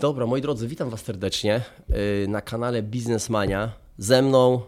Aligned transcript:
Dobra, 0.00 0.26
moi 0.26 0.40
drodzy, 0.40 0.68
witam 0.68 0.90
Was 0.90 1.00
serdecznie 1.00 1.60
y, 2.24 2.28
na 2.28 2.40
kanale 2.40 2.82
Biznesmania. 2.82 3.72
Ze 3.98 4.22
mną, 4.22 4.60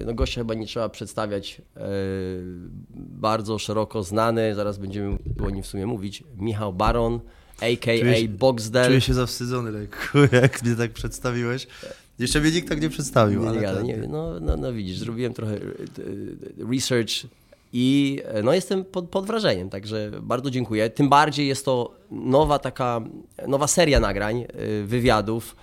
y, 0.00 0.04
no 0.06 0.14
gościa 0.14 0.40
chyba 0.40 0.54
nie 0.54 0.66
trzeba 0.66 0.88
przedstawiać, 0.88 1.62
y, 1.76 1.80
bardzo 2.96 3.58
szeroko 3.58 4.02
znany, 4.02 4.54
zaraz 4.54 4.78
będziemy 4.78 5.18
o 5.46 5.50
nim 5.50 5.62
w 5.62 5.66
sumie 5.66 5.86
mówić, 5.86 6.24
Michał 6.38 6.72
Baron, 6.72 7.20
a.k.a. 7.60 7.98
Czuję 7.98 8.28
Boxdel. 8.28 8.86
Czuję 8.86 9.00
się 9.00 9.14
zawstydzony 9.14 9.70
lekko, 9.70 10.18
jak 10.42 10.62
mnie 10.62 10.76
tak 10.76 10.92
przedstawiłeś. 10.92 11.66
Jeszcze 12.18 12.40
mnie 12.40 12.50
nikt 12.50 12.68
tak 12.68 12.80
nie 12.80 12.90
przedstawił, 12.90 13.42
Nie, 13.42 13.48
ale 13.48 13.60
nie, 13.60 13.68
ale 13.68 13.76
tak. 13.76 13.86
nie, 13.86 13.96
no, 13.96 14.40
no, 14.40 14.56
no 14.56 14.72
widzisz, 14.72 14.98
zrobiłem 14.98 15.34
trochę 15.34 15.58
research 16.70 17.26
i 17.72 18.20
y, 18.38 18.42
no 18.42 18.52
jestem 18.52 18.84
pod, 18.84 19.08
pod 19.08 19.26
wrażeniem, 19.26 19.70
także 19.70 20.10
bardzo 20.22 20.50
dziękuję. 20.50 20.90
Tym 20.90 21.08
bardziej 21.08 21.48
jest 21.48 21.64
to 21.64 21.94
nowa 22.10 22.58
taka, 22.58 23.00
nowa 23.48 23.66
seria 23.66 24.00
nagrań, 24.00 24.40
y, 24.40 24.84
wywiadów. 24.86 25.56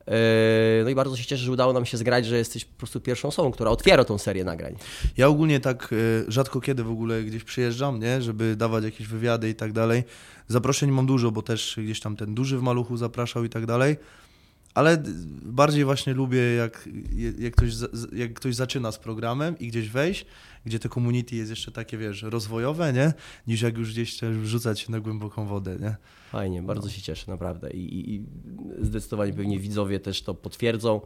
Y, 0.00 0.84
No 0.84 0.90
i 0.90 0.94
bardzo 0.94 1.16
się 1.16 1.24
cieszę, 1.24 1.44
że 1.44 1.52
udało 1.52 1.72
nam 1.72 1.86
się 1.86 1.96
zgrać, 1.96 2.26
że 2.26 2.38
jesteś 2.38 2.64
po 2.64 2.78
prostu 2.78 3.00
pierwszą 3.00 3.28
osobą, 3.28 3.50
która 3.50 3.70
otwiera 3.70 4.04
tą 4.04 4.18
serię 4.18 4.44
nagrań. 4.44 4.76
Ja 5.16 5.28
ogólnie 5.28 5.60
tak 5.60 5.94
rzadko 6.28 6.60
kiedy 6.60 6.84
w 6.84 6.90
ogóle 6.90 7.22
gdzieś 7.22 7.44
przyjeżdżam, 7.44 8.00
nie, 8.00 8.22
żeby 8.22 8.56
dawać 8.56 8.84
jakieś 8.84 9.06
wywiady 9.06 9.48
i 9.48 9.54
tak 9.54 9.72
dalej. 9.72 10.04
Zaproszeń 10.48 10.90
mam 10.90 11.06
dużo, 11.06 11.30
bo 11.30 11.42
też 11.42 11.78
gdzieś 11.84 12.00
tam 12.00 12.16
ten 12.16 12.34
duży 12.34 12.58
w 12.58 12.62
maluchu 12.62 12.96
zapraszał 12.96 13.44
i 13.44 13.48
tak 13.48 13.66
dalej. 13.66 13.96
Ale 14.74 15.02
bardziej 15.42 15.84
właśnie 15.84 16.14
lubię, 16.14 16.54
jak, 16.54 16.88
jak, 17.38 17.54
ktoś, 17.54 17.70
jak 18.12 18.34
ktoś 18.34 18.54
zaczyna 18.54 18.92
z 18.92 18.98
programem 18.98 19.58
i 19.58 19.68
gdzieś 19.68 19.88
wejść, 19.88 20.26
gdzie 20.66 20.78
to 20.78 20.88
community 20.88 21.36
jest 21.36 21.50
jeszcze 21.50 21.72
takie, 21.72 21.98
wiesz, 21.98 22.22
rozwojowe, 22.22 22.92
nie? 22.92 23.12
Niż 23.46 23.62
jak 23.62 23.78
już 23.78 23.92
gdzieś 23.92 24.16
chcesz 24.16 24.36
wrzucać 24.36 24.88
na 24.88 25.00
głęboką 25.00 25.46
wodę, 25.46 25.76
nie? 25.80 25.96
Fajnie, 26.30 26.62
bardzo 26.62 26.88
się 26.90 27.02
cieszę, 27.02 27.30
naprawdę. 27.30 27.70
I, 27.70 27.98
i, 27.98 28.14
I 28.14 28.22
zdecydowanie 28.80 29.32
pewnie 29.32 29.58
widzowie 29.58 30.00
też 30.00 30.22
to 30.22 30.34
potwierdzą. 30.34 31.00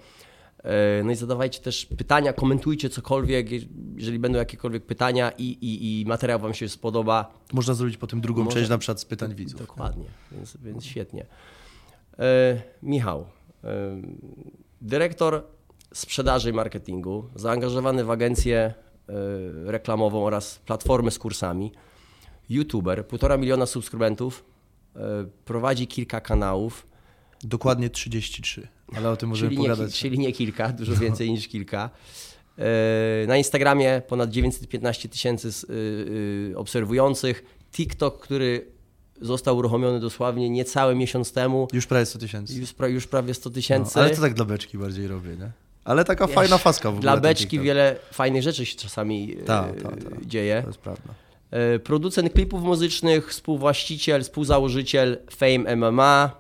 E, 0.65 1.03
No 1.05 1.13
i 1.13 1.17
zadawajcie 1.17 1.61
też 1.61 1.87
pytania, 1.87 2.33
komentujcie 2.33 2.89
cokolwiek, 2.91 3.47
jeżeli 3.97 4.19
będą 4.19 4.39
jakiekolwiek 4.39 4.87
pytania 4.87 5.31
i, 5.39 5.45
i, 5.45 6.01
i 6.01 6.07
materiał 6.07 6.39
Wam 6.41 6.55
się 6.55 6.69
spodoba. 6.69 7.39
Można 7.53 7.75
zrobić 7.75 7.97
potem 7.97 8.21
drugą 8.21 8.45
Może- 8.45 8.57
część 8.57 8.71
na 8.71 8.79
przykład 8.79 9.01
z 9.01 9.05
pytań 9.05 9.35
widzów. 9.35 9.61
Dokładnie, 9.61 10.05
więc, 10.33 10.57
więc 10.63 10.85
świetnie. 10.85 11.27
E, 12.19 12.63
Michał, 12.83 13.27
e, 13.65 14.03
dyrektor 14.81 15.43
sprzedaży 15.95 16.51
i 16.51 16.53
marketingu, 16.53 17.29
zaangażowany 17.35 18.05
w 18.05 18.11
agencję 18.11 18.75
reklamową 19.65 20.25
oraz 20.27 20.59
platformę 20.59 21.11
z 21.11 21.19
kursami, 21.19 21.73
youtuber, 22.51 23.07
półtora 23.07 23.37
miliona 23.37 23.67
subskrybentów, 23.67 24.45
e, 24.97 25.01
prowadzi 25.45 25.87
kilka 25.87 26.21
kanałów, 26.21 26.87
Dokładnie 27.45 27.91
33, 27.91 28.69
ale 28.97 29.11
o 29.11 29.17
tym 29.17 29.29
możemy 29.29 29.49
czyli 29.51 29.63
nie, 29.63 29.69
pogadać. 29.69 29.91
No. 29.93 29.99
czyli 29.99 30.19
nie 30.19 30.33
kilka, 30.33 30.69
dużo 30.73 30.95
więcej 30.95 31.31
niż 31.31 31.49
kilka. 31.49 31.91
E, 32.59 33.27
Na 33.27 33.37
Instagramie 33.37 34.03
ponad 34.09 34.31
915 34.31 35.09
tysięcy 35.09 35.49
y, 35.49 35.73
y, 36.53 36.59
obserwujących. 36.59 37.45
TikTok, 37.73 38.23
który 38.23 38.67
został 39.21 39.57
uruchomiony 39.57 40.01
dosłownie 40.01 40.51
niecały 40.51 40.95
miesiąc 40.95 41.33
temu, 41.33 41.69
Już 41.73 41.87
prawie 41.87 42.07
100 42.07 42.19
tysięcy. 42.19 42.55
już, 42.55 42.73
pra, 42.73 42.89
już 42.89 43.07
prawie 43.07 43.35
100 43.35 43.51
No, 43.51 43.55
tysięcy. 43.55 44.01
ale 44.01 44.11
to 44.11 44.21
tak 44.21 44.35
dla 44.35 44.45
beczki 44.45 44.79
bardziej 44.79 45.07
robię, 45.07 45.31
nie? 45.37 45.51
Ale 45.85 46.05
taka 46.05 46.27
Wiesz, 46.27 46.35
fajna 46.35 46.59
faska 46.59 46.91
w 46.91 46.95
ogóle. 46.95 47.03
Dla 47.03 47.21
beczki 47.21 47.61
wiele 47.61 47.97
fajnych 48.13 48.43
rzeczy 48.43 48.67
się 48.67 48.77
czasami 48.77 49.37
e, 49.41 49.45
Tak, 49.45 49.83
tak, 49.83 50.05
tak. 50.05 50.27
dzieje. 50.27 50.61
To 50.63 50.69
jest 50.69 50.79
prawda. 50.79 51.15
E, 51.51 51.79
Producent 51.79 52.33
klipów 52.33 52.63
muzycznych, 52.63 53.31
współwłaściciel, 53.31 54.23
współzałożyciel 54.23 55.19
Fame 55.37 55.77
MMA 55.77 56.31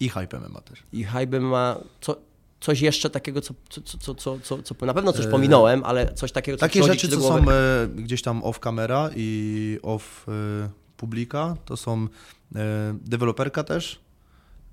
I 0.00 0.08
hype 0.08 0.38
MMA 0.40 0.60
też. 0.60 0.82
i 0.92 1.04
Hype 1.04 1.40
MMA. 1.40 1.76
Co, 2.00 2.16
coś 2.60 2.80
jeszcze 2.80 3.10
takiego, 3.10 3.40
co, 3.40 3.54
co, 3.68 4.14
co, 4.14 4.38
co, 4.38 4.62
co, 4.62 4.86
na 4.86 4.94
pewno 4.94 5.12
coś 5.12 5.26
E, 5.26 5.28
pominąłem, 5.28 5.84
ale 5.84 6.14
coś 6.14 6.32
takiego, 6.32 6.58
co 6.58 6.60
Takie 6.60 6.82
rzeczy, 6.82 7.08
co 7.08 7.20
są 7.20 7.50
e, 7.50 7.88
gdzieś 7.94 8.22
tam 8.22 8.44
off 8.44 8.60
camera 8.60 9.10
i 9.16 9.78
off 9.82 10.26
e, 10.28 10.68
publika, 10.96 11.56
to 11.64 11.76
są 11.76 12.08
e, 12.54 12.58
deweloperka 13.04 13.64
też. 13.64 14.05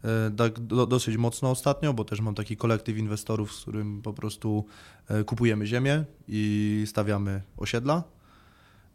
E, 0.03 0.31
tak 0.37 0.59
do, 0.59 0.85
dosyć 0.87 1.17
mocno 1.17 1.51
ostatnio, 1.51 1.93
bo 1.93 2.03
też 2.05 2.21
mam 2.21 2.35
taki 2.35 2.57
kolektyw 2.57 2.97
inwestorów, 2.97 3.53
z 3.55 3.61
którym 3.61 4.01
po 4.01 4.13
prostu 4.13 4.65
e, 5.07 5.23
kupujemy 5.23 5.67
ziemię 5.67 6.05
i 6.27 6.83
stawiamy 6.87 7.41
osiedla. 7.57 8.03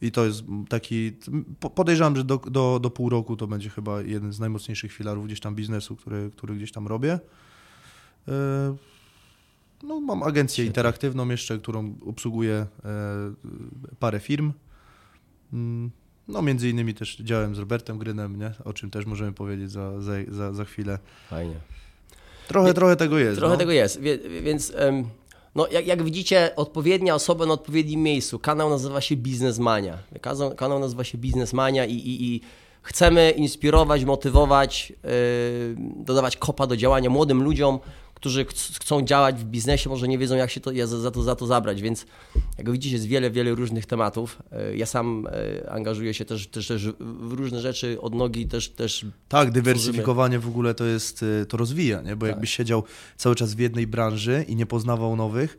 I 0.00 0.12
to 0.12 0.24
jest 0.24 0.44
taki, 0.68 1.12
po- 1.60 1.70
podejrzewam, 1.70 2.16
że 2.16 2.24
do, 2.24 2.36
do, 2.36 2.78
do 2.82 2.90
pół 2.90 3.08
roku 3.08 3.36
to 3.36 3.46
będzie 3.46 3.70
chyba 3.70 4.02
jeden 4.02 4.32
z 4.32 4.40
najmocniejszych 4.40 4.92
filarów 4.92 5.26
gdzieś 5.26 5.40
tam 5.40 5.54
biznesu, 5.54 5.96
który, 5.96 6.30
który 6.36 6.54
gdzieś 6.56 6.72
tam 6.72 6.86
robię. 6.86 7.18
E, 8.28 8.76
No, 9.82 10.00
mam 10.00 10.22
agencję 10.22 10.64
interaktywną 10.64 11.28
jeszcze, 11.28 11.58
którą 11.58 11.94
obsługuję 12.06 12.66
parę 13.98 14.20
firm. 14.20 14.52
No, 16.28 16.42
między 16.42 16.68
innymi 16.68 16.94
też 16.94 17.16
działałem 17.16 17.54
z 17.54 17.58
Robertem 17.58 17.98
Grynem, 17.98 18.38
nie? 18.38 18.52
o 18.64 18.72
czym 18.72 18.90
też 18.90 19.06
możemy 19.06 19.32
powiedzieć 19.32 19.70
za, 19.70 20.00
za, 20.00 20.12
za, 20.28 20.52
za 20.52 20.64
chwilę. 20.64 20.98
Fajnie. 21.30 21.54
Trochę, 22.48 22.68
Nie- 22.68 22.74
trochę 22.74 22.96
tego 22.96 23.18
jest. 23.18 23.38
Trochę 23.38 23.54
no. 23.54 23.58
tego 23.58 23.72
jest, 23.72 24.00
wie, 24.00 24.18
więc 24.42 24.72
no, 25.54 25.66
jak, 25.68 25.86
jak 25.86 26.02
widzicie, 26.02 26.56
odpowiednia 26.56 27.14
osoba 27.14 27.46
na 27.46 27.52
odpowiednim 27.52 28.02
miejscu. 28.02 28.38
Kanał 28.38 28.70
nazywa 28.70 29.00
się 29.00 29.16
Biznesmania. 29.16 29.98
Kanał, 30.20 30.54
kanał 30.54 30.78
nazywa 30.78 31.04
się 31.04 31.18
Biznesmania 31.18 31.84
i, 31.84 31.94
i, 31.94 32.34
i 32.34 32.40
chcemy 32.82 33.30
inspirować, 33.30 34.04
motywować, 34.04 34.92
yy, 35.04 36.04
dodawać 36.04 36.36
kopa 36.36 36.66
do 36.66 36.76
działania 36.76 37.10
młodym 37.10 37.42
ludziom, 37.42 37.78
którzy 38.20 38.44
ch- 38.44 38.78
chcą 38.80 39.02
działać 39.02 39.36
w 39.36 39.44
biznesie, 39.44 39.90
może 39.90 40.08
nie 40.08 40.18
wiedzą, 40.18 40.36
jak 40.36 40.50
się 40.50 40.60
to, 40.60 40.70
za, 40.86 41.10
to, 41.10 41.22
za 41.22 41.36
to 41.36 41.46
zabrać, 41.46 41.82
więc 41.82 42.06
jak 42.58 42.70
widzicie, 42.72 42.94
jest 42.94 43.06
wiele, 43.06 43.30
wiele 43.30 43.50
różnych 43.54 43.86
tematów. 43.86 44.42
Yy, 44.70 44.76
Ja 44.76 44.86
sam 44.86 45.26
yy, 45.62 45.70
angażuję 45.70 46.14
się 46.14 46.24
też, 46.24 46.46
też, 46.46 46.66
też 46.68 46.88
w 47.00 47.32
różne 47.32 47.60
rzeczy 47.60 48.00
od 48.00 48.14
nogi, 48.14 48.46
też, 48.46 48.68
też 48.68 49.06
Tak, 49.28 49.50
dywersyfikowanie 49.50 50.38
w 50.38 50.48
ogóle 50.48 50.74
to 50.74 50.84
jest, 50.84 51.22
y, 51.22 51.46
to 51.48 51.56
rozwija, 51.56 52.02
nie? 52.02 52.16
bo 52.16 52.26
Tak. 52.26 52.30
jakbyś 52.34 52.50
siedział 52.50 52.82
cały 53.16 53.34
czas 53.34 53.54
w 53.54 53.58
jednej 53.58 53.86
branży 53.86 54.44
i 54.48 54.56
nie 54.56 54.66
poznawał 54.66 55.16
nowych, 55.16 55.58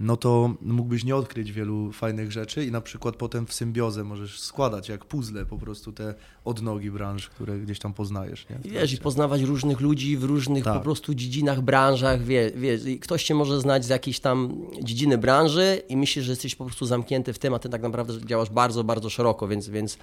no 0.00 0.16
to 0.16 0.54
mógłbyś 0.60 1.04
nie 1.04 1.16
odkryć 1.16 1.52
wielu 1.52 1.92
fajnych 1.92 2.32
rzeczy 2.32 2.64
i 2.64 2.70
na 2.70 2.80
przykład 2.80 3.16
potem 3.16 3.46
w 3.46 3.52
symbiozę 3.52 4.04
możesz 4.04 4.40
składać 4.40 4.88
jak 4.88 5.04
puzzle 5.04 5.46
po 5.46 5.58
prostu 5.58 5.92
te 5.92 6.14
odnogi 6.44 6.90
branż, 6.90 7.28
które 7.28 7.58
gdzieś 7.58 7.78
tam 7.78 7.92
poznajesz. 7.94 8.46
Nie? 8.50 8.70
I 8.70 8.70
Wiesz, 8.70 8.92
i 8.92 8.98
poznawać 8.98 9.42
różnych 9.42 9.80
ludzi 9.80 10.16
w 10.16 10.24
różnych 10.24 10.64
Tak. 10.64 10.74
po 10.74 10.80
prostu 10.80 11.14
dziedzinach, 11.14 11.60
branżach, 11.60 12.22
wie, 12.22 12.50
wiesz, 12.56 12.80
ktoś 13.00 13.24
cię 13.24 13.34
może 13.34 13.60
znać 13.60 13.84
z 13.84 13.88
jakiejś 13.88 14.20
tam 14.20 14.66
dziedziny 14.82 15.18
branży 15.18 15.82
i 15.88 15.96
myślisz, 15.96 16.24
że 16.24 16.32
jesteś 16.32 16.54
po 16.54 16.64
prostu 16.64 16.86
zamknięty 16.86 17.32
w 17.32 17.38
tym, 17.38 17.54
a 17.54 17.58
ty 17.58 17.68
tak 17.68 17.82
naprawdę 17.82 18.26
działasz 18.26 18.50
bardzo, 18.50 18.84
bardzo 18.84 19.10
szeroko, 19.10 19.48
więc, 19.48 19.68
więc 19.68 19.98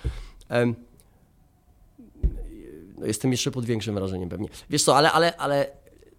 em, 0.49 0.75
no 2.97 3.05
jestem 3.05 3.31
jeszcze 3.31 3.51
pod 3.51 3.65
większym 3.65 3.95
wrażeniem 3.95 4.29
pewnie. 4.29 4.49
Wiesz 4.69 4.83
co, 4.83 4.97
ale, 4.97 5.11
ale, 5.11 5.37
ale 5.37 5.67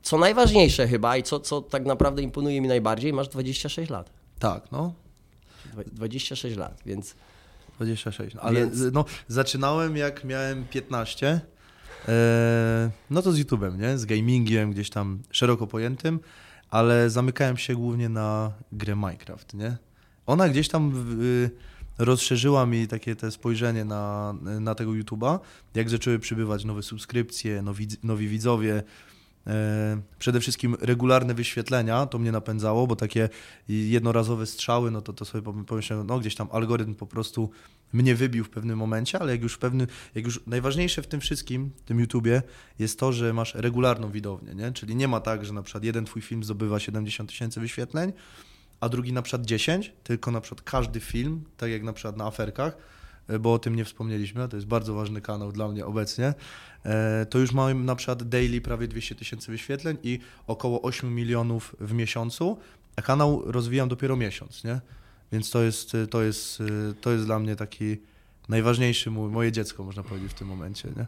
co 0.07 0.19
najważniejsze 0.19 0.89
chyba 0.89 1.17
i 1.17 1.23
co, 1.23 1.41
co 1.41 1.61
tak 1.63 1.85
naprawdę 1.87 2.23
imponuje 2.23 2.61
mi 2.61 2.69
najbardziej, 2.69 3.13
masz 3.13 3.29
26 3.29 3.91
lat. 3.91 4.11
Tak, 4.39 4.73
no. 4.73 4.95
Dwa- 5.73 5.85
26 5.93 6.57
lat, 6.57 6.83
więc 6.87 7.15
26. 7.77 8.35
No, 8.35 8.41
ale 8.41 8.61
Więc- 8.61 8.93
no, 8.93 9.05
zaczynałem 9.29 9.97
jak 9.97 10.25
miałem 10.25 10.65
15. 10.65 11.41
E, 12.09 12.91
no 13.11 13.23
to 13.23 13.33
z 13.33 13.39
YouTube'em, 13.39 13.79
nie? 13.79 13.99
Z 13.99 14.05
gamingiem 14.05 14.73
gdzieś 14.73 14.91
tam 14.91 15.19
szeroko 15.31 15.67
pojętym, 15.67 16.21
ale 16.71 17.11
zamykałem 17.11 17.57
się 17.57 17.75
głównie 17.75 18.09
na 18.09 18.53
grę 18.73 18.97
Minecraft, 18.97 19.55
nie? 19.55 19.77
Ona 20.27 20.49
gdzieś 20.49 20.69
tam 20.69 20.93
w, 20.95 21.49
rozszerzyła 21.99 22.67
mi 22.67 22.89
takie 22.89 23.17
te 23.17 23.31
spojrzenie 23.31 23.85
na, 23.85 24.35
na 24.61 24.75
tego 24.75 24.91
YouTube'a, 24.91 25.39
jak 25.75 25.91
zaczęły 25.91 26.19
przybywać 26.19 26.65
nowe 26.65 26.83
subskrypcje, 26.83 27.63
nowi, 27.63 27.89
nowi 28.03 28.29
widzowie, 28.29 28.83
Przede 30.19 30.41
wszystkim 30.41 30.77
regularne 30.81 31.35
wyświetlenia 31.35 32.07
to 32.07 32.19
mnie 32.19 32.33
napędzało, 32.33 32.87
bo 32.87 32.97
takie 32.97 33.29
jednorazowe 33.69 34.47
strzały, 34.47 34.91
no 34.91 35.01
to, 35.01 35.13
to 35.13 35.25
sobie 35.25 35.43
pom- 35.43 35.65
pomyślałem, 35.65 36.07
no 36.07 36.19
gdzieś 36.19 36.35
tam 36.35 36.49
algorytm 36.53 36.95
po 36.95 37.07
prostu 37.07 37.51
mnie 37.93 38.15
wybił 38.15 38.45
w 38.45 38.51
pewnym 38.51 38.79
momencie, 38.79 39.19
ale 39.19 39.33
jak 39.33 39.43
już 39.43 39.59
pewny, 39.59 39.87
jak 40.15 40.25
już 40.25 40.41
najważniejsze 40.47 41.03
w 41.03 41.07
tym 41.07 41.21
wszystkim, 41.21 41.71
w 41.77 41.83
tym 41.83 42.01
YouTubie 42.01 42.43
jest 42.79 42.99
to, 42.99 43.13
że 43.13 43.33
masz 43.33 43.55
regularną 43.55 44.11
widownię, 44.11 44.55
nie? 44.55 44.73
Czyli 44.73 44.97
nie 44.97 45.09
ma 45.09 45.21
tak, 45.21 45.45
że 45.45 45.53
na 45.53 45.63
przykład 45.63 45.85
jeden 45.85 46.05
twój 46.05 46.23
film 46.23 46.45
zdobywa 46.45 46.81
70 46.81 47.31
tysięcy 47.31 47.61
wyświetleń, 47.61 48.13
a 48.81 48.89
drugi 48.89 49.13
na 49.13 49.23
przykład 49.23 49.47
10, 49.47 49.93
tylko 50.03 50.31
na 50.31 50.41
przykład 50.41 50.63
każdy 50.63 51.01
film, 51.01 51.45
tak 51.57 51.71
jak 51.71 51.83
na 51.83 51.93
przykład 51.93 52.17
na 52.17 52.25
aferkach, 52.25 52.77
e, 52.77 52.96
bo 53.41 53.53
o 53.53 53.59
tym 53.59 53.77
nie 53.77 53.85
wspomnieliśmy, 53.85 54.49
to 54.49 54.57
jest 54.57 54.67
bardzo 54.67 54.95
ważny 54.95 55.21
kanał 55.21 55.53
dla 55.53 55.69
mnie 55.69 55.87
obecnie, 55.87 56.35
e, 56.85 57.27
to 57.31 57.39
już 57.39 57.53
mam 57.53 57.85
na 57.85 57.97
przykład 57.97 58.23
daily 58.23 58.61
prawie 58.61 58.89
200 58.89 59.15
tysięcy 59.15 59.51
wyświetleń 59.51 59.97
i 60.03 60.19
około 60.47 60.83
8 60.83 61.15
milionów 61.15 61.77
w 61.81 61.93
miesiącu, 61.93 62.59
a 62.97 63.03
kanał 63.03 63.43
rozwijam 63.47 63.89
dopiero 63.89 64.17
miesiąc, 64.17 64.65
nie? 64.65 64.81
Więc 65.33 65.51
to 65.51 65.63
jest, 65.63 65.95
e, 65.95 66.07
to 66.07 66.23
jest, 66.23 66.61
e, 66.61 66.95
to 67.01 67.13
jest 67.13 67.25
dla 67.25 67.39
mnie 67.39 67.57
taki 67.57 67.97
najważniejszy 68.49 69.11
mój, 69.11 69.31
moje 69.31 69.53
dziecko, 69.53 69.85
można 69.85 70.03
powiedzieć 70.03 70.31
w 70.31 70.35
tym 70.35 70.49
momencie, 70.49 70.89
nie? 70.97 71.07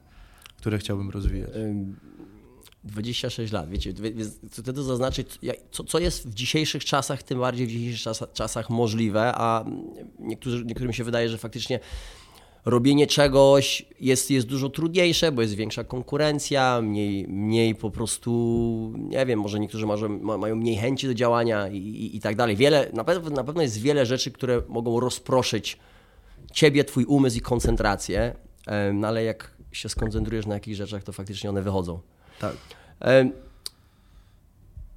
które 0.57 0.79
chciałbym 0.79 1.11
rozwijać. 1.11 1.51
Ym, 2.85 2.91
26 2.91 3.53
lat, 3.53 3.71
wiecie, 3.71 3.93
chcę 4.53 4.73
to 4.73 4.83
zaznaczyć, 4.83 5.39
co, 5.71 5.85
co 5.85 5.99
jest 5.99 6.29
w 6.29 6.35
dzisiejszych 6.35 6.85
czasach, 6.85 7.23
tym 7.23 7.39
bardziej 7.39 7.67
w 7.67 7.71
dzisiejszych 7.71 8.33
czasach 8.33 8.71
możliwe, 8.71 9.33
a 9.35 9.65
niektórzy, 10.19 10.65
niektórym 10.65 10.93
się 10.93 11.05
wydaje, 11.05 11.29
że 11.29 11.39
faktycznie 11.39 11.81
robienie 12.65 13.07
czegoś 13.07 13.87
jest, 14.01 14.31
jest 14.31 14.47
dużo 14.47 14.69
trudniejsze, 14.69 15.33
bo 15.33 15.43
jest 15.43 15.55
większa 15.55 15.85
konkurencja, 15.85 16.81
mniej, 16.83 17.29
mniej 17.29 17.75
po 17.75 17.91
prostu, 17.91 18.93
nie 18.97 19.27
wiem, 19.27 19.41
może 19.41 19.61
niektórzy 19.61 19.87
może, 19.87 20.09
mają 20.09 20.57
mniej 20.57 20.77
chęci 20.77 21.07
do 21.07 21.15
działania 21.15 21.69
i, 21.69 21.77
i, 21.77 22.17
i 22.17 22.21
tak 22.21 22.37
dalej. 22.37 22.57
Wiele, 22.57 22.91
na, 22.93 23.05
pewno, 23.05 23.31
na 23.31 23.45
pewno 23.45 23.63
jest 23.63 23.79
wiele 23.79 24.07
rzeczy, 24.07 24.31
które 24.31 24.63
mogą 24.69 25.01
rozproszyć 25.01 25.79
ciebie, 26.53 26.85
twój 26.85 27.05
umysł 27.05 27.39
i 27.39 27.41
koncentrację, 27.41 28.35
no 28.93 29.09
ale 29.09 29.25
jak 29.25 29.57
się 29.73 29.89
skoncentrujesz 29.89 30.47
na 30.47 30.55
jakichś 30.55 30.77
rzeczach, 30.77 31.03
to 31.03 31.13
faktycznie 31.13 31.51
one 31.51 31.63
wychodzą. 31.63 32.01
Tak. 32.39 32.57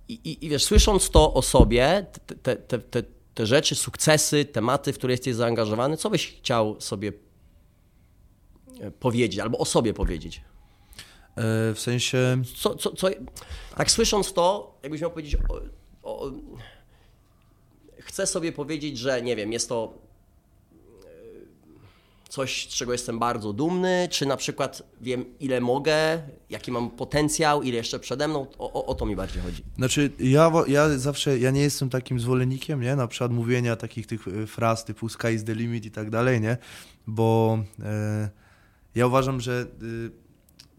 I, 0.07 0.13
i, 0.13 0.45
i 0.45 0.49
wiesz, 0.49 0.63
słysząc 0.63 1.09
to 1.09 1.33
o 1.33 1.41
sobie, 1.41 2.05
te, 2.43 2.55
te, 2.55 2.79
te, 2.79 3.03
te 3.33 3.45
rzeczy, 3.45 3.75
sukcesy, 3.75 4.45
tematy, 4.45 4.93
w 4.93 4.97
które 4.97 5.13
jesteś 5.13 5.35
zaangażowany, 5.35 5.97
co 5.97 6.09
byś 6.09 6.37
chciał 6.37 6.81
sobie 6.81 7.11
e, 8.79 8.91
powiedzieć 8.91 9.39
albo 9.39 9.57
o 9.57 9.65
sobie 9.65 9.93
powiedzieć? 9.93 10.37
E, 10.37 11.73
w 11.73 11.79
sensie. 11.79 12.41
Co, 12.55 12.75
co, 12.75 12.95
co, 12.95 13.07
tak 13.77 13.91
słysząc 13.91 14.33
to, 14.33 14.77
jakbyś 14.83 15.01
miał 15.01 15.11
powiedzieć. 15.11 15.37
O, 15.49 15.61
o, 16.03 16.31
chcę 17.99 18.27
sobie 18.27 18.51
powiedzieć, 18.51 18.97
że 18.97 19.21
nie 19.21 19.35
wiem, 19.35 19.53
jest 19.53 19.69
to 19.69 19.93
coś, 22.31 22.67
z 22.69 22.73
czego 22.73 22.91
jestem 22.91 23.19
bardzo 23.19 23.53
dumny, 23.53 24.07
czy 24.11 24.25
na 24.25 24.37
przykład 24.37 24.83
wiem, 25.01 25.25
ile 25.39 25.61
mogę, 25.61 26.21
jaki 26.49 26.71
mam 26.71 26.91
potencjał, 26.91 27.63
ile 27.63 27.77
jeszcze 27.77 27.99
przede 27.99 28.27
mną, 28.27 28.47
o, 28.57 28.73
o, 28.73 28.85
o 28.85 28.95
to 28.95 29.05
mi 29.05 29.15
bardziej 29.15 29.41
chodzi. 29.41 29.63
Znaczy, 29.77 30.11
ja, 30.19 30.51
ja 30.67 30.97
zawsze, 30.97 31.39
ja 31.39 31.51
nie 31.51 31.61
jestem 31.61 31.89
takim 31.89 32.19
zwolennikiem, 32.19 32.81
nie, 32.81 32.95
na 32.95 33.07
przykład 33.07 33.31
mówienia 33.31 33.75
takich 33.75 34.07
tych 34.07 34.27
e, 34.27 34.47
fraz 34.47 34.85
typu 34.85 35.09
sky 35.09 35.33
is 35.33 35.43
the 35.43 35.55
limit 35.55 35.85
i 35.85 35.91
tak 35.91 36.09
dalej, 36.09 36.41
nie, 36.41 36.57
bo 37.07 37.59
e, 37.83 38.29
ja 38.95 39.07
uważam, 39.07 39.41
że 39.41 39.61
e, 39.61 39.85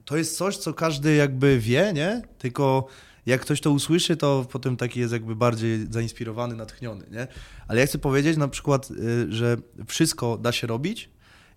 to 0.04 0.16
jest 0.16 0.36
coś, 0.36 0.56
co 0.56 0.74
każdy 0.74 1.14
jakby 1.14 1.58
wie, 1.58 1.92
nie, 1.94 2.22
tylko 2.38 2.86
jak 3.26 3.40
ktoś 3.40 3.60
to 3.60 3.70
usłyszy, 3.70 4.16
to 4.16 4.46
potem 4.52 4.76
taki 4.76 5.00
jest 5.00 5.12
jakby 5.12 5.36
bardziej 5.36 5.86
zainspirowany, 5.90 6.56
natchniony, 6.56 7.04
nie? 7.10 7.26
Ale 7.68 7.80
ja 7.80 7.86
chcę 7.86 7.98
powiedzieć 7.98 8.36
na 8.36 8.48
przykład, 8.48 8.88
e, 8.90 9.32
że 9.32 9.56
wszystko 9.86 10.38
da 10.38 10.52
się 10.52 10.66
robić, 10.66 11.11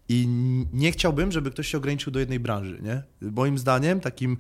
i 0.10 0.28
nie 0.74 0.92
chciałbym, 0.92 1.32
żeby 1.32 1.52
ktoś 1.52 1.68
się 1.68 1.78
ograniczył 1.78 2.14
do 2.14 2.20
jednej 2.20 2.40
branży. 2.40 2.80
Nie? 2.82 3.04
Moim 3.22 3.58
zdaniem 3.58 4.00
takim 4.00 4.38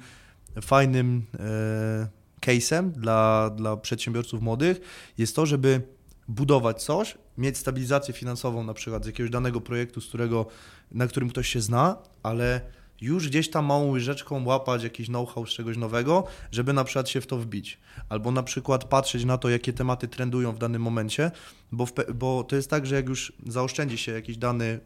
fajnym 0.61 1.25
e, 1.39 2.07
case'em 2.41 2.91
dla, 2.91 3.49
dla 3.49 3.77
przedsiębiorców 3.77 4.41
młodych 4.41 4.79
jest 5.17 5.35
to, 5.35 5.45
żeby 5.45 5.81
budować 6.27 6.83
coś, 6.83 7.17
mieć 7.37 7.57
stabilizację 7.57 8.13
finansową 8.13 8.63
na 8.63 8.73
przykład 8.73 9.03
z 9.03 9.07
jakiegoś 9.07 9.31
danego 9.31 9.61
projektu, 9.61 10.01
z 10.01 10.07
którego, 10.07 10.45
na 10.91 11.07
którym 11.07 11.29
ktoś 11.29 11.49
się 11.49 11.61
zna, 11.61 11.97
ale 12.23 12.61
już 13.01 13.29
gdzieś 13.29 13.49
tam 13.49 13.65
małą 13.65 13.91
łyżeczką 13.91 14.45
łapać 14.45 14.83
jakiś 14.83 15.07
know-how 15.07 15.45
z 15.45 15.49
czegoś 15.49 15.77
nowego, 15.77 16.23
żeby 16.51 16.73
na 16.73 16.83
przykład 16.83 17.09
się 17.09 17.21
w 17.21 17.27
to 17.27 17.37
wbić. 17.37 17.79
Albo 18.09 18.31
na 18.31 18.43
przykład 18.43 18.83
patrzeć 18.83 19.25
na 19.25 19.37
to, 19.37 19.49
jakie 19.49 19.73
tematy 19.73 20.07
trendują 20.07 20.51
w 20.51 20.57
danym 20.57 20.81
momencie, 20.81 21.31
bo, 21.71 21.85
w, 21.85 21.93
bo 22.15 22.43
to 22.43 22.55
jest 22.55 22.69
tak, 22.69 22.85
że 22.85 22.95
jak 22.95 23.09
już 23.09 23.33
zaoszczędzi 23.47 23.97
się 23.97 24.11
jakiś 24.11 24.37
dany 24.37 24.79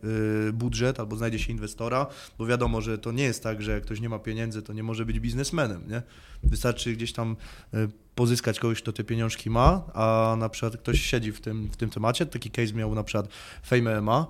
y, 0.49 0.53
budżet 0.53 0.99
albo 0.99 1.15
znajdzie 1.15 1.39
się 1.39 1.51
inwestora, 1.51 2.07
bo 2.37 2.45
wiadomo, 2.45 2.81
że 2.81 2.97
to 2.97 3.11
nie 3.11 3.23
jest 3.23 3.43
tak, 3.43 3.61
że 3.61 3.71
jak 3.71 3.83
ktoś 3.83 4.01
nie 4.01 4.09
ma 4.09 4.19
pieniędzy, 4.19 4.61
to 4.61 4.73
nie 4.73 4.83
może 4.83 5.05
być 5.05 5.19
biznesmenem, 5.19 5.83
nie? 5.87 6.01
Wystarczy 6.43 6.93
gdzieś 6.93 7.13
tam 7.13 7.35
y, 7.73 7.89
pozyskać 8.15 8.59
kogoś, 8.59 8.81
kto 8.81 8.93
te 8.93 9.03
pieniążki 9.03 9.49
ma, 9.49 9.83
a 9.93 10.35
na 10.39 10.49
przykład 10.49 10.77
ktoś 10.77 11.01
siedzi 11.01 11.31
w 11.31 11.41
tym, 11.41 11.69
w 11.71 11.77
tym 11.77 11.89
temacie. 11.89 12.25
Taki 12.25 12.51
case 12.51 12.73
miał 12.73 12.95
na 12.95 13.03
przykład 13.03 13.27
Fame 13.63 14.01
MMA. 14.01 14.27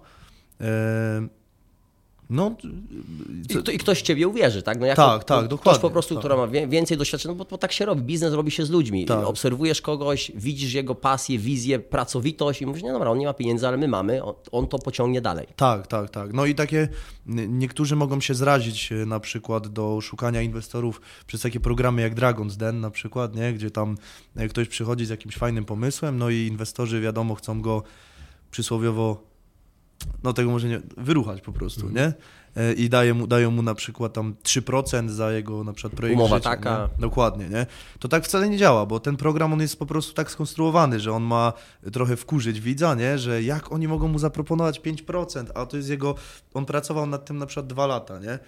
Y, 0.62 1.39
no, 2.30 2.56
I, 3.50 3.76
I, 3.76 3.78
ktoś 3.78 4.02
ciebie 4.02 4.28
uwierzy, 4.28 4.64
tak? 4.64 4.80
No 4.80 4.86
jako, 4.86 5.02
tak, 5.02 5.24
tak, 5.24 5.38
ktoś 5.38 5.50
dokładnie. 5.50 5.82
po 5.82 5.90
prostu, 5.90 6.16
tak. 6.16 6.22
która 6.22 6.38
ma 6.38 6.48
więcej 6.48 6.98
doświadczenia, 6.98 7.34
no 7.34 7.38
bo, 7.38 7.46
bo, 7.50 7.58
tak 7.58 7.72
się 7.72 7.86
robi. 7.86 8.02
Biznes 8.02 8.34
robi 8.34 8.52
się 8.52 8.66
z 8.66 8.70
ludźmi. 8.70 9.06
Tak. 9.06 9.26
Obserwujesz 9.26 9.82
kogoś, 9.82 10.32
widzisz 10.36 10.74
jego 10.74 10.96
pasję, 10.96 11.40
wizję, 11.40 11.80
pracowitość 11.80 12.62
i 12.62 12.66
mówisz, 12.66 12.84
nie 12.84 12.92
dobra, 12.92 13.10
on 13.10 13.18
nie 13.18 13.26
ma 13.26 13.34
pieniędzy, 13.34 13.68
ale 13.68 13.78
my 13.78 13.88
mamy, 13.88 14.24
on, 14.24 14.34
on 14.52 14.68
to 14.68 14.80
pociągnie 14.80 15.22
dalej. 15.22 15.48
Tak, 15.56 15.88
tak, 15.88 16.10
tak. 16.10 16.34
No 16.34 16.46
i 16.46 16.56
takie, 16.56 16.88
niektórzy 17.26 17.96
mogą 17.96 18.22
się 18.22 18.34
zrazić 18.34 18.92
e, 18.92 18.96
na 18.96 19.20
przykład 19.20 19.68
do 19.68 20.02
szukania 20.02 20.42
inwestorów 20.42 21.02
przez 21.28 21.42
takie 21.42 21.60
programy 21.60 22.02
jak 22.02 22.16
Dragon's 22.16 22.56
Den 22.56 22.80
na 22.80 22.92
przykład, 22.92 23.36
nie? 23.36 23.54
Gdzie 23.54 23.72
tam 23.72 23.98
e, 24.36 24.48
ktoś 24.48 24.68
przychodzi 24.68 25.06
z 25.06 25.10
jakimś 25.10 25.36
fajnym 25.36 25.66
pomysłem, 25.66 26.18
no 26.18 26.30
i 26.30 26.48
inwestorzy 26.48 27.02
wiadomo 27.02 27.36
chcą 27.36 27.62
go 27.62 27.84
przysłowiowo 28.52 29.29
no 30.24 30.34
tego 30.34 30.52
może 30.52 30.68
nie, 30.68 30.82
wyruchać 30.98 31.42
po 31.42 31.52
prostu, 31.52 31.82
mm. 31.82 31.96
nie? 31.96 32.14
E, 32.56 32.74
I 32.74 32.90
daje 32.90 33.14
mu, 33.14 33.28
dają 33.28 33.52
mu 33.52 33.62
na 33.62 33.76
przykład 33.76 34.14
tam 34.14 34.36
3% 34.44 35.10
za 35.10 35.32
jego 35.32 35.64
na 35.64 35.74
przykład 35.74 35.94
projekt 35.94 36.20
Umowa 36.20 36.38
życia, 36.38 36.50
taka. 36.50 36.90
Nie? 36.92 37.02
Dokładnie, 37.02 37.50
nie? 37.50 37.66
To 38.00 38.08
tak 38.08 38.26
wcale 38.26 38.50
nie 38.50 38.58
działa, 38.58 38.86
bo 38.86 39.00
ten 39.00 39.18
program 39.18 39.54
on 39.54 39.62
jest 39.62 39.80
po 39.80 39.86
prostu 39.86 40.14
tak 40.14 40.32
skonstruowany, 40.32 41.00
że 41.00 41.14
on 41.14 41.24
ma 41.24 41.54
trochę 41.94 42.16
wkurzyć 42.16 42.62
widza, 42.62 42.96
nie? 42.96 43.18
Że 43.18 43.44
jak 43.44 43.72
oni 43.72 43.88
mogą 43.88 44.08
mu 44.08 44.20
zaproponować 44.20 44.82
5%, 44.82 45.46
a 45.56 45.66
to 45.66 45.78
jest 45.78 45.90
jego, 45.90 46.16
on 46.54 46.66
pracował 46.66 47.06
nad 47.06 47.26
tym 47.26 47.38
na 47.38 47.46
przykład 47.46 47.68
dwa 47.68 47.88
lata, 47.88 48.20
nie? 48.20 48.40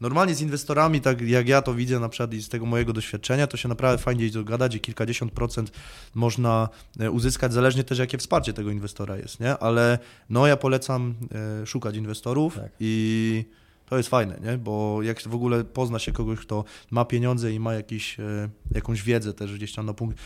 Normalnie 0.00 0.34
z 0.34 0.40
inwestorami, 0.40 1.00
tak 1.00 1.20
jak 1.20 1.48
ja 1.48 1.62
to 1.62 1.74
widzę 1.74 2.00
na 2.00 2.08
przykład 2.08 2.34
i 2.34 2.40
z 2.42 2.48
tego 2.48 2.66
mojego 2.66 2.92
doświadczenia, 2.92 3.46
to 3.46 3.56
się 3.56 3.68
naprawdę 3.68 4.02
fajnie 4.02 4.22
jest 4.22 4.34
dogadać 4.34 4.74
i 4.74 4.80
kilkadziesiąt 4.80 5.32
procent 5.32 5.70
można 6.14 6.68
e, 7.00 7.10
uzyskać, 7.10 7.52
zależnie 7.52 7.84
też 7.84 7.98
jakie 7.98 8.18
wsparcie 8.18 8.52
tego 8.52 8.70
inwestora 8.70 9.16
jest, 9.16 9.40
nie? 9.40 9.58
Ale 9.58 9.98
no 10.30 10.46
ja 10.46 10.56
polecam 10.56 11.14
e, 11.62 11.66
szukać 11.66 11.96
inwestorów 11.96 12.54
tak. 12.54 12.70
i 12.80 13.44
to 13.86 13.96
jest 13.96 14.08
fajne, 14.08 14.38
nie? 14.42 14.58
bo 14.58 15.02
jak 15.02 15.22
w 15.22 15.34
ogóle 15.34 15.64
pozna 15.64 15.98
się 15.98 16.12
kogoś, 16.12 16.38
kto 16.38 16.64
ma 16.90 17.04
pieniądze 17.04 17.52
i 17.52 17.60
ma 17.60 17.74
jakiś, 17.74 18.20
e, 18.20 18.48
jakąś 18.70 19.02
wiedzę 19.02 19.32
też 19.34 19.54
gdzieś 19.54 19.74
tam 19.74 19.86
na 19.86 19.94
punkt 19.94 20.18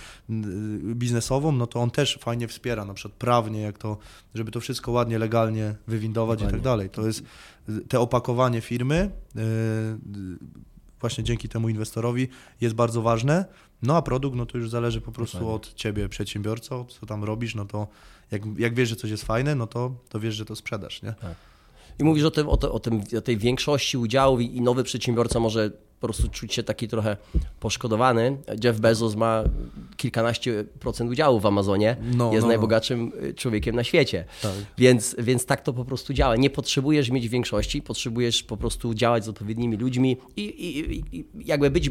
biznesową, 0.95 1.53
no 1.53 1.67
to 1.67 1.81
on 1.81 1.91
też 1.91 2.19
fajnie 2.21 2.49
wspiera, 2.49 2.85
na 2.85 2.95
przykład 2.95 3.19
prawnie, 3.19 3.61
jak 3.61 3.79
to, 3.79 3.99
żeby 4.35 4.51
to 4.51 4.61
wszystko 4.61 4.93
ładnie, 4.93 5.19
legalnie 5.19 5.75
wywindować 5.87 6.39
Dokładnie. 6.39 6.59
i 6.59 6.61
tak 6.61 6.65
dalej. 6.65 6.91
To 6.91 7.07
jest 7.07 7.23
te 7.89 8.01
opakowanie 8.01 8.61
firmy, 8.61 9.11
e, 9.37 9.41
właśnie 11.01 11.25
dzięki 11.25 11.49
temu 11.49 11.69
inwestorowi 11.69 12.29
jest 12.61 12.75
bardzo 12.75 13.03
ważne. 13.03 13.45
No 13.83 13.97
a 13.97 14.03
produkt, 14.03 14.37
no 14.37 14.47
to 14.47 14.59
już 14.59 14.71
zależy 14.71 15.01
po 15.01 15.13
prostu 15.13 15.39
Dokładnie. 15.39 15.57
od 15.57 15.75
ciebie, 15.75 16.09
przedsiębiorco, 16.09 16.85
co 16.85 17.07
tam 17.07 17.25
robisz, 17.25 17.55
no 17.55 17.65
to 17.65 17.89
jak, 18.31 18.43
jak 18.59 18.75
wiesz, 18.75 18.89
że 18.89 18.97
coś 18.97 19.11
jest 19.11 19.25
fajne, 19.25 19.55
no 19.55 19.67
to, 19.67 19.95
to 20.09 20.21
wiesz, 20.21 20.35
że 20.35 20.45
to 20.45 20.57
sprzedasz, 20.57 21.03
nie? 21.03 21.13
Tak. 21.13 21.35
I 21.99 22.05
mówisz 22.05 22.25
o, 22.25 22.31
tym, 22.31 22.49
o, 22.49 22.53
o, 22.53 22.81
tym, 22.81 23.03
o 23.19 23.21
tej 23.21 23.37
większości 23.37 23.99
udziałów 23.99 24.41
i, 24.41 24.57
i 24.57 24.61
nowy 24.61 24.85
przedsiębiorca 24.85 25.41
może 25.41 25.71
po 26.01 26.07
prostu 26.07 26.29
czuć 26.29 26.55
się 26.55 26.63
taki 26.63 26.89
trochę 26.89 27.17
poszkodowany. 27.61 28.37
Jeff 28.65 28.81
Bezos 28.81 29.17
ma 29.17 29.45
kilkanaście 29.97 30.65
procent 30.81 31.11
udziału 31.11 31.41
w 31.41 31.47
Amazonie, 31.47 31.97
no, 32.01 32.09
jest 32.09 32.17
no, 32.17 32.41
no. 32.41 32.47
najbogatszym 32.49 33.13
no. 33.15 33.35
człowiekiem 33.37 33.77
na 33.77 33.85
świecie. 33.85 34.25
Tak. 34.43 34.53
Więc, 34.79 35.17
więc 35.19 35.47
tak 35.47 35.63
to 35.63 35.73
po 35.73 35.85
prostu 35.85 36.15
działa. 36.15 36.37
Nie 36.37 36.51
potrzebujesz 36.51 37.11
mieć 37.11 37.29
większości, 37.29 37.83
potrzebujesz 37.83 38.43
po 38.43 38.57
prostu 38.57 38.95
działać 38.95 39.25
z 39.25 39.29
odpowiednimi 39.29 39.77
ludźmi 39.77 40.17
i, 40.37 40.43
i, 40.43 41.17
i 41.17 41.25
jakby 41.47 41.71
być 41.71 41.91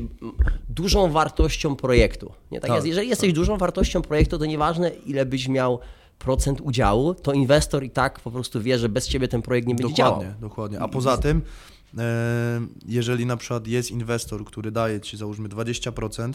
dużą 0.70 1.12
wartością 1.12 1.76
projektu. 1.76 2.32
Nie? 2.52 2.60
Tak, 2.60 2.68
tak 2.68 2.76
jest, 2.76 2.88
jeżeli 2.88 3.10
jesteś 3.10 3.30
tak. 3.30 3.36
dużą 3.36 3.58
wartością 3.58 4.02
projektu, 4.02 4.38
to 4.38 4.46
nieważne 4.46 4.92
ile 5.06 5.26
byś 5.26 5.48
miał 5.48 5.80
procent 6.20 6.62
udziału, 6.62 7.14
to 7.14 7.34
inwestor 7.34 7.84
i 7.84 7.90
tak 7.90 8.20
po 8.20 8.32
prostu 8.32 8.62
wie, 8.62 8.80
że 8.80 8.90
bez 8.90 9.08
ciebie 9.08 9.28
ten 9.28 9.42
projekt 9.42 9.68
nie 9.68 9.76
będzie 9.76 9.96
dokładnie, 9.96 10.26
działał. 10.26 10.40
Dokładnie, 10.42 10.80
A 10.80 10.88
poza 10.88 11.18
tym, 11.18 11.42
e, 11.98 12.62
jeżeli 12.86 13.26
na 13.26 13.38
przykład 13.38 13.68
jest 13.68 13.92
inwestor, 13.92 14.46
który 14.46 14.72
daje 14.72 15.02
ci 15.02 15.18
załóżmy 15.18 15.50
20%, 15.50 16.34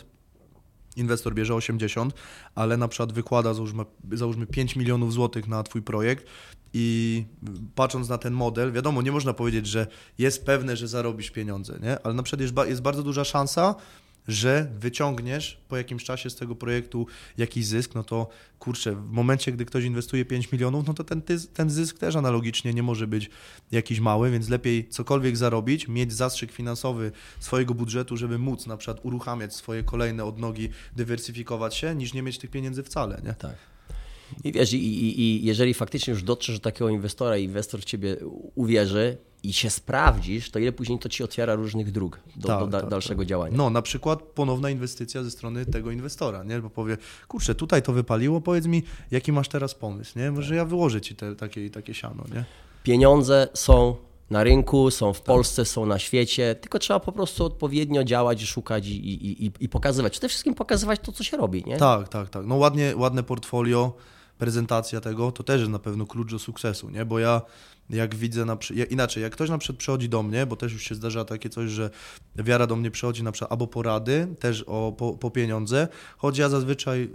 inwestor 0.96 1.34
bierze 1.34 1.54
80, 1.54 2.14
ale 2.54 2.76
na 2.76 2.88
przykład 2.88 3.12
wykłada 3.12 3.54
załóżmy, 3.54 3.84
załóżmy 4.12 4.46
5 4.46 4.76
milionów 4.76 5.12
złotych 5.12 5.48
na 5.48 5.62
twój 5.62 5.82
projekt 5.82 6.26
i 6.72 7.24
patrząc 7.74 8.08
na 8.08 8.18
ten 8.18 8.32
model, 8.32 8.72
wiadomo, 8.72 9.02
nie 9.02 9.12
można 9.12 9.32
powiedzieć, 9.32 9.66
że 9.66 9.86
jest 10.18 10.46
pewne, 10.46 10.76
że 10.76 10.88
zarobisz 10.88 11.30
pieniądze, 11.30 11.78
nie? 11.82 12.02
ale 12.02 12.14
na 12.14 12.22
przykład 12.22 12.40
jest, 12.40 12.54
jest 12.68 12.82
bardzo 12.82 13.02
duża 13.02 13.24
szansa, 13.24 13.74
że 14.28 14.70
wyciągniesz 14.78 15.60
po 15.68 15.76
jakimś 15.76 16.04
czasie 16.04 16.30
z 16.30 16.36
tego 16.36 16.54
projektu 16.54 17.06
jakiś 17.38 17.66
zysk, 17.66 17.94
no 17.94 18.04
to 18.04 18.28
kurczę, 18.58 18.92
w 18.92 19.10
momencie, 19.10 19.52
gdy 19.52 19.64
ktoś 19.64 19.84
inwestuje 19.84 20.24
5 20.24 20.52
milionów, 20.52 20.86
no 20.86 20.94
to 20.94 21.04
ten, 21.04 21.22
ten 21.54 21.70
zysk 21.70 21.98
też 21.98 22.16
analogicznie 22.16 22.74
nie 22.74 22.82
może 22.82 23.06
być 23.06 23.30
jakiś 23.72 24.00
mały, 24.00 24.30
więc 24.30 24.48
lepiej 24.48 24.88
cokolwiek 24.88 25.36
zarobić, 25.36 25.88
mieć 25.88 26.12
zastrzyk 26.12 26.52
finansowy 26.52 27.12
swojego 27.40 27.74
budżetu, 27.74 28.16
żeby 28.16 28.38
móc 28.38 28.66
na 28.66 28.76
przykład 28.76 29.04
uruchamiać 29.04 29.54
swoje 29.54 29.82
kolejne 29.82 30.24
odnogi, 30.24 30.68
dywersyfikować 30.96 31.74
się, 31.74 31.94
niż 31.94 32.14
nie 32.14 32.22
mieć 32.22 32.38
tych 32.38 32.50
pieniędzy 32.50 32.82
wcale, 32.82 33.20
nie? 33.24 33.34
Tak. 33.34 33.73
I 34.44 34.52
wiesz, 34.52 34.72
i, 34.72 34.76
i, 34.76 35.20
i 35.20 35.44
jeżeli 35.44 35.74
faktycznie 35.74 36.10
już 36.10 36.22
dotrzesz 36.22 36.58
do 36.58 36.62
takiego 36.62 36.88
inwestora 36.88 37.36
i 37.36 37.44
inwestor 37.44 37.80
w 37.80 37.84
ciebie 37.84 38.16
uwierzy 38.54 39.16
i 39.42 39.52
się 39.52 39.70
sprawdzisz, 39.70 40.50
to 40.50 40.58
ile 40.58 40.72
później 40.72 40.98
to 40.98 41.08
ci 41.08 41.24
otwiera 41.24 41.54
różnych 41.54 41.92
dróg 41.92 42.20
do, 42.36 42.48
Tak, 42.48 42.60
do 42.60 42.66
da, 42.66 42.80
tak, 42.80 42.90
dalszego 42.90 43.20
tak. 43.22 43.28
działania. 43.28 43.56
No, 43.56 43.70
na 43.70 43.82
przykład 43.82 44.22
ponowna 44.22 44.70
inwestycja 44.70 45.22
ze 45.22 45.30
strony 45.30 45.66
tego 45.66 45.90
inwestora, 45.90 46.44
nie? 46.44 46.60
Bo 46.60 46.70
powie, 46.70 46.96
kurczę, 47.28 47.54
tutaj 47.54 47.82
to 47.82 47.92
wypaliło, 47.92 48.40
powiedz 48.40 48.66
mi, 48.66 48.82
jaki 49.10 49.32
masz 49.32 49.48
teraz 49.48 49.74
pomysł, 49.74 50.18
nie? 50.18 50.30
Może 50.30 50.54
ja 50.54 50.64
wyłożę 50.64 51.00
ci 51.00 51.16
te, 51.16 51.36
takie, 51.36 51.70
takie 51.70 51.94
siano, 51.94 52.24
nie? 52.34 52.44
Pieniądze 52.82 53.48
są 53.54 53.96
na 54.30 54.44
rynku, 54.44 54.90
są 54.90 55.12
w 55.12 55.20
Polsce, 55.20 55.64
są 55.64 55.86
na 55.86 55.98
świecie, 55.98 56.54
tylko 56.54 56.78
trzeba 56.78 57.00
po 57.00 57.12
prostu 57.12 57.44
odpowiednio 57.44 58.04
działać 58.04 58.42
szukać 58.44 58.86
i, 58.86 58.96
i, 59.14 59.46
i, 59.46 59.52
i 59.60 59.68
pokazywać. 59.68 60.12
Przede 60.12 60.28
wszystkim 60.28 60.54
pokazywać 60.54 61.00
to, 61.00 61.12
co 61.12 61.24
się 61.24 61.36
robi, 61.36 61.64
nie? 61.66 61.76
Tak, 61.76 62.08
tak, 62.08 62.28
tak. 62.30 62.46
No 62.46 62.56
ładnie, 62.56 62.96
ładne 62.96 63.22
portfolio, 63.22 63.92
prezentacja 64.38 65.00
tego, 65.00 65.32
to 65.32 65.42
też 65.42 65.60
jest 65.60 65.72
na 65.72 65.78
pewno 65.78 66.06
klucz 66.06 66.30
do 66.30 66.38
sukcesu, 66.38 66.90
nie? 66.90 67.04
Bo 67.04 67.18
ja 67.18 67.42
jak 67.90 68.14
widzę, 68.14 68.44
na, 68.44 68.56
przy- 68.56 68.74
inaczej, 68.74 69.22
jak 69.22 69.32
ktoś 69.32 69.50
na 69.50 69.58
przykład 69.58 69.78
przychodzi 69.78 70.08
do 70.08 70.22
mnie, 70.22 70.46
bo 70.46 70.56
też 70.56 70.72
już 70.72 70.82
się 70.84 70.94
zdarza 70.94 71.24
takie 71.24 71.48
coś, 71.48 71.70
że 71.70 71.90
wiara 72.36 72.66
do 72.66 72.76
mnie 72.76 72.90
przychodzi 72.90 73.22
na 73.22 73.32
przykład 73.32 73.52
albo 73.52 73.66
porady, 73.66 74.34
też 74.40 74.64
o, 74.66 74.92
po, 74.98 75.12
po 75.12 75.30
pieniądze, 75.30 75.88
choć 76.16 76.38
ja 76.38 76.48
zazwyczaj 76.48 77.10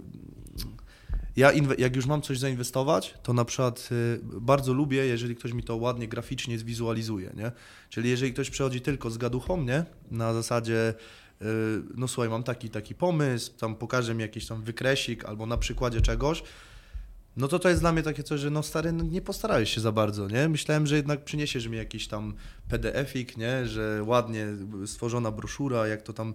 ja 1.36 1.52
jak 1.78 1.96
już 1.96 2.06
mam 2.06 2.22
coś 2.22 2.38
zainwestować, 2.38 3.14
to 3.22 3.32
na 3.32 3.44
przykład 3.44 3.88
y, 3.92 4.20
bardzo 4.22 4.72
lubię, 4.72 5.06
jeżeli 5.06 5.36
ktoś 5.36 5.52
mi 5.52 5.62
to 5.62 5.76
ładnie 5.76 6.08
graficznie 6.08 6.58
zwizualizuje, 6.58 7.32
nie? 7.36 7.52
Czyli 7.88 8.10
jeżeli 8.10 8.32
ktoś 8.32 8.50
przychodzi 8.50 8.80
tylko 8.80 9.10
z 9.10 9.18
gaduchą, 9.18 9.62
nie? 9.62 9.84
Na 10.10 10.34
zasadzie 10.34 10.94
y, 11.42 11.44
no 11.96 12.08
słuchaj, 12.08 12.30
mam 12.30 12.42
taki 12.42 12.70
taki 12.70 12.94
pomysł, 12.94 13.52
tam 13.58 13.76
pokaże 13.76 14.14
mi 14.14 14.22
jakiś 14.22 14.46
tam 14.46 14.62
wykresik 14.62 15.24
albo 15.24 15.46
na 15.46 15.56
przykładzie 15.56 16.00
czegoś, 16.00 16.42
no 17.36 17.48
to 17.48 17.58
to 17.58 17.68
jest 17.68 17.80
dla 17.80 17.92
mnie 17.92 18.02
takie 18.02 18.22
coś, 18.22 18.40
że 18.40 18.50
no 18.50 18.62
stary, 18.62 18.92
no 18.92 19.04
nie 19.04 19.22
postarałeś 19.22 19.74
się 19.74 19.80
za 19.80 19.92
bardzo, 19.92 20.28
nie? 20.28 20.48
Myślałem, 20.48 20.86
że 20.86 20.96
jednak 20.96 21.24
przyniesiesz 21.24 21.66
mi 21.66 21.76
jakiś 21.76 22.08
tam 22.08 22.34
PDF-ik, 22.68 23.36
nie? 23.36 23.66
Że 23.66 24.02
ładnie 24.06 24.46
stworzona 24.86 25.30
broszura, 25.30 25.86
jak 25.86 26.02
to 26.02 26.12
tam, 26.12 26.34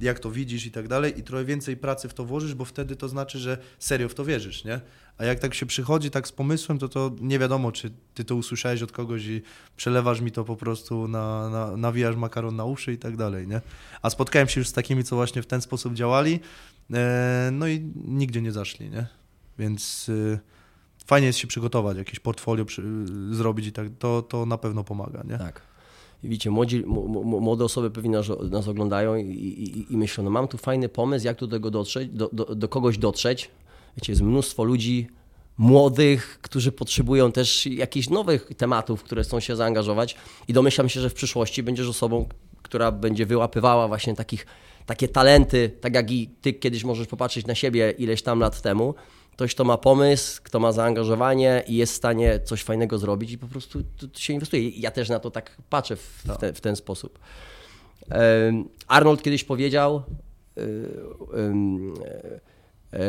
jak 0.00 0.18
to 0.18 0.30
widzisz 0.30 0.66
i 0.66 0.70
tak 0.70 0.88
dalej 0.88 1.18
i 1.18 1.22
trochę 1.22 1.44
więcej 1.44 1.76
pracy 1.76 2.08
w 2.08 2.14
to 2.14 2.24
włożysz, 2.24 2.54
bo 2.54 2.64
wtedy 2.64 2.96
to 2.96 3.08
znaczy, 3.08 3.38
że 3.38 3.58
serio 3.78 4.08
w 4.08 4.14
to 4.14 4.24
wierzysz, 4.24 4.64
nie? 4.64 4.80
A 5.18 5.24
jak 5.24 5.38
tak 5.38 5.54
się 5.54 5.66
przychodzi 5.66 6.10
tak 6.10 6.28
z 6.28 6.32
pomysłem, 6.32 6.78
to 6.78 6.88
to 6.88 7.10
nie 7.20 7.38
wiadomo, 7.38 7.72
czy 7.72 7.90
ty 8.14 8.24
to 8.24 8.36
usłyszałeś 8.36 8.82
od 8.82 8.92
kogoś 8.92 9.26
i 9.26 9.42
przelewasz 9.76 10.20
mi 10.20 10.32
to 10.32 10.44
po 10.44 10.56
prostu 10.56 11.08
na, 11.08 11.48
na 11.48 11.76
nawijasz 11.76 12.16
makaron 12.16 12.56
na 12.56 12.64
uszy 12.64 12.92
i 12.92 12.98
tak 12.98 13.16
dalej, 13.16 13.48
nie? 13.48 13.60
A 14.02 14.10
spotkałem 14.10 14.48
się 14.48 14.60
już 14.60 14.68
z 14.68 14.72
takimi, 14.72 15.04
co 15.04 15.16
właśnie 15.16 15.42
w 15.42 15.46
ten 15.46 15.60
sposób 15.60 15.94
działali, 15.94 16.40
e, 16.92 17.50
no 17.52 17.68
i 17.68 17.80
nigdzie 17.94 18.42
nie 18.42 18.52
zaszli, 18.52 18.90
nie? 18.90 19.21
Więc 19.62 20.08
y, 20.08 20.38
fajnie 21.04 21.26
jest 21.26 21.38
się 21.38 21.46
przygotować, 21.46 21.98
jakieś 21.98 22.20
portfolio 22.20 22.64
przy, 22.64 22.82
zrobić 23.30 23.66
i 23.66 23.72
tak, 23.72 23.86
to, 23.98 24.22
to 24.22 24.46
na 24.46 24.58
pewno 24.58 24.84
pomaga, 24.84 25.22
nie? 25.28 25.38
Tak. 25.38 25.62
I 26.24 26.28
widzicie, 26.28 26.50
młodzi, 26.50 26.84
młode 26.86 27.64
osoby 27.64 27.90
pewnie 27.90 28.10
nas, 28.10 28.26
nas 28.50 28.68
oglądają 28.68 29.16
i, 29.16 29.28
i, 29.30 29.92
i 29.92 29.96
myślą, 29.96 30.24
no 30.24 30.30
mam 30.30 30.48
tu 30.48 30.58
fajny 30.58 30.88
pomysł, 30.88 31.26
jak 31.26 31.36
tu 31.36 31.46
do 31.46 31.56
tego 31.56 31.70
dotrzeć, 31.70 32.08
do, 32.08 32.30
do, 32.32 32.54
do 32.54 32.68
kogoś 32.68 32.98
dotrzeć. 32.98 33.50
Wiecie, 33.96 34.12
jest 34.12 34.22
mnóstwo 34.22 34.64
ludzi 34.64 35.08
młodych, 35.58 36.38
którzy 36.42 36.72
potrzebują 36.72 37.32
też 37.32 37.66
jakichś 37.66 38.08
nowych 38.08 38.50
tematów, 38.56 39.00
w 39.00 39.02
które 39.02 39.22
chcą 39.22 39.40
się 39.40 39.56
zaangażować 39.56 40.16
i 40.48 40.52
domyślam 40.52 40.88
się, 40.88 41.00
że 41.00 41.10
w 41.10 41.14
przyszłości 41.14 41.62
będziesz 41.62 41.88
osobą, 41.88 42.28
która 42.62 42.92
będzie 42.92 43.26
wyłapywała 43.26 43.88
właśnie 43.88 44.14
takich, 44.14 44.46
takie 44.86 45.08
talenty, 45.08 45.70
tak 45.80 45.94
jak 45.94 46.10
i 46.10 46.30
ty 46.40 46.52
kiedyś 46.52 46.84
możesz 46.84 47.06
popatrzeć 47.06 47.46
na 47.46 47.54
siebie 47.54 47.94
ileś 47.98 48.22
tam 48.22 48.40
lat 48.40 48.62
temu, 48.62 48.94
ktoś, 49.32 49.54
kto 49.54 49.64
ma 49.64 49.78
pomysł, 49.78 50.40
kto 50.44 50.60
ma 50.60 50.72
zaangażowanie 50.72 51.62
i 51.66 51.76
jest 51.76 51.92
w 51.92 51.96
stanie 51.96 52.40
coś 52.44 52.62
fajnego 52.62 52.98
zrobić 52.98 53.30
i 53.32 53.38
po 53.38 53.46
prostu 53.48 53.82
tu- 53.96 54.08
tu 54.08 54.20
się 54.20 54.32
inwestuje. 54.32 54.68
Ja 54.68 54.90
też 54.90 55.08
na 55.08 55.18
to 55.20 55.30
tak 55.30 55.56
patrzę 55.70 55.96
w, 55.96 56.00
w, 56.24 56.36
te, 56.36 56.52
w 56.52 56.60
ten 56.60 56.76
sposób. 56.76 57.18
Arnold 58.88 59.22
kiedyś 59.22 59.44
powiedział 59.44 60.02
y, 60.58 60.62
e, 62.92 62.98
e, 62.98 63.04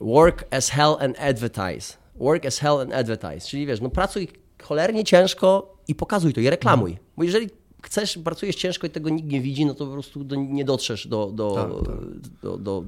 work 0.00 0.44
as 0.50 0.68
hell 0.70 0.96
and 1.00 1.18
advertise. 1.20 1.96
Work 2.16 2.46
as 2.46 2.58
hell 2.58 2.80
and 2.80 2.92
advertise. 2.92 3.40
Czyli 3.48 3.66
wiesz, 3.66 3.80
no 3.80 3.90
pracuj 3.90 4.28
cholernie 4.62 5.04
ciężko 5.04 5.76
i 5.88 5.94
pokazuj 5.94 6.32
to 6.32 6.40
i 6.40 6.50
reklamuj. 6.50 6.98
Bo 7.16 7.24
jeżeli 7.24 7.50
chcesz, 7.82 8.18
pracujesz 8.18 8.56
ciężko 8.56 8.86
i 8.86 8.90
tego 8.90 9.10
nikt 9.10 9.28
nie 9.28 9.40
widzi, 9.40 9.66
no 9.66 9.74
to 9.74 9.86
po 9.86 9.92
prostu 9.92 10.24
do, 10.24 10.36
nie 10.36 10.64
dotrzesz 10.64 11.06
do, 11.06 11.26
do, 11.26 11.54
Tak, 11.54 11.86
tak. 11.86 12.04
do, 12.42 12.58
do, 12.58 12.84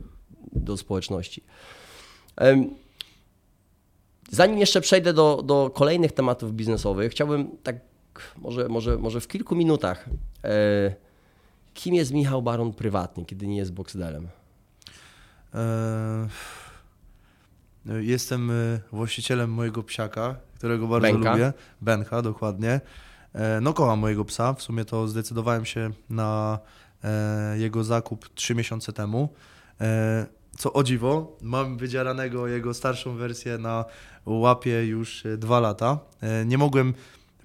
do 0.53 0.77
społeczności. 0.77 1.43
Zanim 4.31 4.59
jeszcze 4.59 4.81
przejdę 4.81 5.13
do, 5.13 5.43
do 5.45 5.71
kolejnych 5.75 6.13
tematów 6.13 6.53
biznesowych, 6.53 7.13
chciałbym 7.13 7.49
tak 7.63 7.77
może, 8.37 8.69
może, 8.69 8.99
może 8.99 9.21
w 9.21 9.29
kilku 9.29 9.57
minutach. 9.57 10.09
E, 10.45 10.95
kim 11.75 11.95
jest 11.95 12.13
Michał 12.13 12.43
Baron 12.43 12.73
prywatnie, 12.73 13.25
kiedy 13.25 13.47
nie 13.47 13.57
jest 13.57 13.73
Boxdelem? 13.73 14.29
E, 15.55 16.29
Jestem 18.01 18.51
e, 18.51 18.55
właścicielem 18.93 19.51
mojego 19.51 19.83
psiaka, 19.83 20.37
którego 20.55 20.87
bardzo 20.89 21.13
Benka. 21.13 21.33
lubię. 21.33 21.53
Bencha, 21.81 22.23
dokładnie. 22.23 22.81
No 23.61 23.73
kocham 23.73 23.99
mojego 23.99 24.25
psa. 24.25 24.53
W 24.55 24.63
sumie 24.63 24.85
to 24.85 25.09
zdecydowałem 25.09 25.65
się 25.65 25.91
na 26.11 26.59
jego 27.57 27.85
zakup 27.85 28.29
trzy 28.35 28.55
miesiące 28.55 28.93
temu. 28.93 29.29
Co 30.59 30.73
o 30.73 30.83
dziwo, 30.83 31.37
mam 31.43 31.79
wydzieranego 31.79 32.47
jego 32.49 32.75
starszą 32.75 33.17
wersję 33.17 33.59
na 33.59 33.85
łapie 34.27 34.87
już 34.87 35.27
e, 35.27 35.37
dwa 35.37 35.61
lata. 35.61 35.99
E, 36.21 36.45
Nie 36.47 36.59
mogłem 36.59 36.95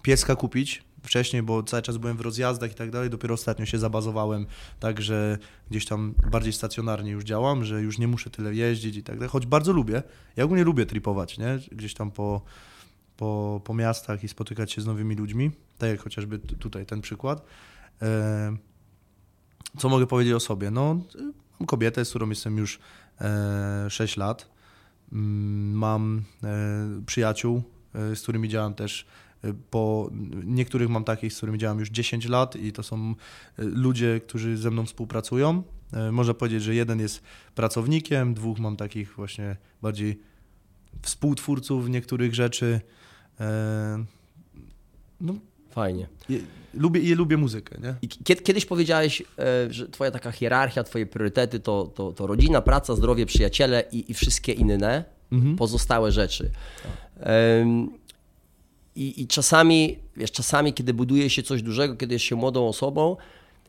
pieska 0.02 0.36
kupić 0.36 0.84
wcześniej, 1.04 1.44
bo 1.44 1.64
cały 1.64 1.82
czas 1.82 1.98
byłem 1.98 2.18
w 2.18 2.22
rozjazdach 2.22 2.72
i 2.72 2.76
tak 2.76 2.92
dalej. 2.92 3.10
Dopiero 3.10 3.34
ostatnio 3.34 3.66
się 3.66 3.78
zabazowałem, 3.78 4.46
także 4.80 5.38
gdzieś 5.70 5.86
tam 5.86 6.14
bardziej 6.32 6.54
stacjonarnie 6.54 7.12
już 7.12 7.24
działam, 7.24 7.64
że 7.66 7.82
już 7.82 7.98
nie 7.98 8.08
muszę 8.08 8.30
tyle 8.30 8.56
jeździć 8.56 8.96
i 8.98 9.04
tak 9.04 9.16
dalej. 9.16 9.30
Choć 9.30 9.46
bardzo 9.46 9.74
lubię. 9.74 10.04
Ja 10.36 10.44
ogólnie 10.44 10.64
lubię 10.64 10.86
tripować, 10.86 11.38
nie? 11.38 11.60
Gdzieś 11.72 11.94
tam 11.94 12.12
po, 12.12 12.42
po, 13.18 13.62
po 13.64 13.74
miastach 13.74 14.24
i 14.24 14.28
spotykać 14.28 14.72
się 14.72 14.82
z 14.82 14.86
nowymi 14.86 15.16
ludźmi. 15.16 15.52
Tak 15.78 15.90
jak 15.90 16.00
chociażby 16.02 16.40
tutaj 16.40 16.86
ten 16.86 17.02
przykład. 17.02 17.46
E, 18.02 18.58
Co 19.78 19.90
mogę 19.90 20.08
powiedzieć 20.08 20.34
o 20.34 20.40
sobie? 20.40 20.72
No, 20.72 21.00
mam 21.60 21.68
kobietę, 21.68 22.06
z 22.06 22.10
którą 22.10 22.30
jestem 22.30 22.58
już 22.58 22.80
e, 23.22 23.90
6 23.90 24.18
lat. 24.18 24.50
Mm, 25.14 25.74
Mam 25.74 26.22
e, 26.44 26.48
przyjaciół, 27.06 27.64
e, 27.96 28.16
z 28.16 28.22
którymi 28.22 28.50
działam 28.50 28.74
też 28.74 29.06
e, 29.44 29.54
po 29.72 30.10
niektórych 30.44 30.90
mam 30.90 31.04
takich, 31.04 31.34
z 31.34 31.38
którymi 31.38 31.58
działam 31.60 31.80
już 31.80 31.90
10 31.90 32.26
lat 32.26 32.56
i 32.56 32.72
to 32.72 32.84
są 32.84 33.16
e, 33.60 33.64
ludzie, 33.64 34.22
którzy 34.28 34.58
ze 34.58 34.72
mną 34.72 34.86
współpracują. 34.86 35.64
E, 35.94 36.12
Można 36.12 36.34
powiedzieć, 36.34 36.64
że 36.64 36.76
jeden 36.76 37.00
jest 37.00 37.24
pracownikiem, 37.56 38.34
dwóch 38.34 38.60
mam 38.60 38.76
takich 38.78 39.16
właśnie 39.16 39.56
bardziej 39.82 40.20
współtwórców 41.02 41.90
niektórych 41.90 42.36
rzeczy. 42.36 42.82
E, 43.40 44.06
No, 45.22 45.34
Fajnie. 45.70 46.08
je, 46.30 46.40
lubię, 46.74 47.02
je 47.02 47.16
lubię 47.16 47.38
muzykę, 47.38 47.78
nie? 47.84 47.96
I 48.02 48.08
kiedy, 48.08 48.42
kiedyś 48.42 48.66
powiedziałeś, 48.66 49.22
e, 49.22 49.74
że 49.74 49.88
twoja 49.90 50.12
taka 50.12 50.32
hierarchia, 50.32 50.84
twoje 50.84 51.06
priorytety 51.06 51.60
to, 51.60 51.92
to, 51.96 52.12
to 52.12 52.28
rodzina, 52.28 52.62
praca, 52.62 52.96
zdrowie, 52.96 53.26
przyjaciele 53.26 53.84
i, 53.92 54.12
i 54.12 54.14
wszystkie 54.14 54.54
inne 54.54 55.04
Mhm. 55.32 55.56
pozostałe 55.56 56.12
rzeczy. 56.12 56.52
Em, 57.20 57.90
I, 58.96 59.22
I 59.22 59.28
czasami, 59.28 60.00
wiesz, 60.18 60.32
czasami, 60.32 60.74
kiedy 60.74 60.94
buduje 60.94 61.30
się 61.30 61.44
coś 61.44 61.62
dużego, 61.62 61.96
kiedy 61.96 62.16
jest 62.16 62.26
się 62.26 62.36
młodą 62.36 62.68
osobą, 62.68 63.18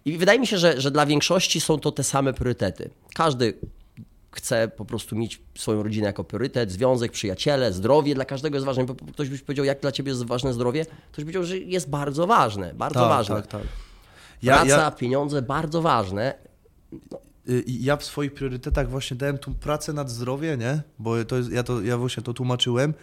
i 0.04 0.18
wydaje 0.18 0.38
mi 0.40 0.46
się, 0.46 0.58
że, 0.58 0.80
że 0.80 0.90
dla 0.90 1.06
większości 1.06 1.60
są 1.60 1.78
to 1.78 1.92
te 1.92 2.04
same 2.04 2.32
priorytety. 2.32 2.90
Każdy 3.14 3.54
chce 4.32 4.68
po 4.68 4.84
prostu 4.84 5.16
mieć 5.16 5.42
swoją 5.58 5.82
rodzinę 5.82 6.06
jako 6.06 6.24
priorytet, 6.24 6.72
związek, 6.72 7.12
przyjaciele, 7.12 7.72
zdrowie 7.72 8.14
dla 8.14 8.24
każdego 8.24 8.56
jest 8.56 8.66
ważne. 8.66 8.86
Ktoś 9.12 9.28
byś 9.28 9.42
powiedział, 9.42 9.64
jak 9.64 9.80
dla 9.80 9.92
ciebie 9.92 10.10
jest 10.10 10.24
ważne 10.24 10.52
zdrowie, 10.52 10.86
ktoś 11.12 11.24
by 11.24 11.32
powiedział, 11.32 11.44
że 11.44 11.58
jest 11.58 11.90
bardzo 11.90 12.26
ważne, 12.26 12.74
bardzo 12.74 13.00
ważne. 13.08 13.34
tak, 13.36 13.46
tak. 13.46 13.62
Praca, 14.42 14.90
pieniądze, 14.90 15.42
bardzo 15.42 15.82
ważne. 15.82 16.34
Y, 17.48 17.62
i 17.62 17.84
ja 17.84 17.96
w 17.96 18.04
swoich 18.04 18.34
priorytetach 18.34 18.90
właśnie 18.90 19.16
dałem 19.16 19.38
tu 19.38 19.54
pracę 19.54 19.92
nad 19.92 20.10
zdrowie, 20.10 20.56
nie? 20.56 20.82
Bo 20.98 21.24
to 21.24 21.36
jest, 21.36 21.52
ja, 21.52 21.62
to, 21.62 21.82
ja 21.82 21.96
właśnie 21.98 22.22
to 22.22 22.34
tłumaczyłem, 22.34 22.94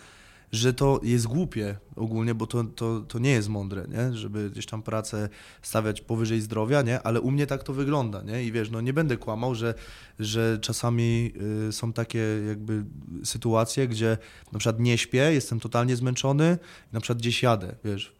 że 0.51 0.73
to 0.73 0.99
jest 1.03 1.27
głupie 1.27 1.77
ogólnie, 1.95 2.35
bo 2.35 2.47
to, 2.47 2.63
to, 2.63 2.99
to 2.99 3.19
nie 3.19 3.31
jest 3.31 3.49
mądre, 3.49 3.85
nie? 3.89 4.17
Żeby 4.17 4.49
gdzieś 4.49 4.65
tam 4.65 4.81
pracę 4.81 5.29
stawiać 5.61 6.01
powyżej 6.01 6.41
zdrowia, 6.41 6.81
nie? 6.81 7.01
Ale 7.01 7.21
u 7.21 7.31
mnie 7.31 7.47
tak 7.47 7.63
to 7.63 7.73
wygląda, 7.73 8.21
nie? 8.21 8.43
I 8.43 8.51
wiesz, 8.51 8.69
no 8.69 8.81
nie 8.81 8.93
będę 8.93 9.17
kłamał, 9.17 9.55
że, 9.55 9.73
że 10.19 10.57
czasami 10.61 11.33
y, 11.67 11.71
są 11.71 11.93
takie 11.93 12.19
jakby 12.47 12.83
sytuacje, 13.23 13.87
gdzie 13.87 14.17
na 14.51 14.59
przykład 14.59 14.79
nie 14.79 14.97
śpię, 14.97 15.33
jestem 15.33 15.59
totalnie 15.59 15.95
zmęczony, 15.95 16.57
na 16.93 16.99
przykład 16.99 17.17
gdzieś 17.17 17.43
jadę, 17.43 17.75
wiesz, 17.83 18.15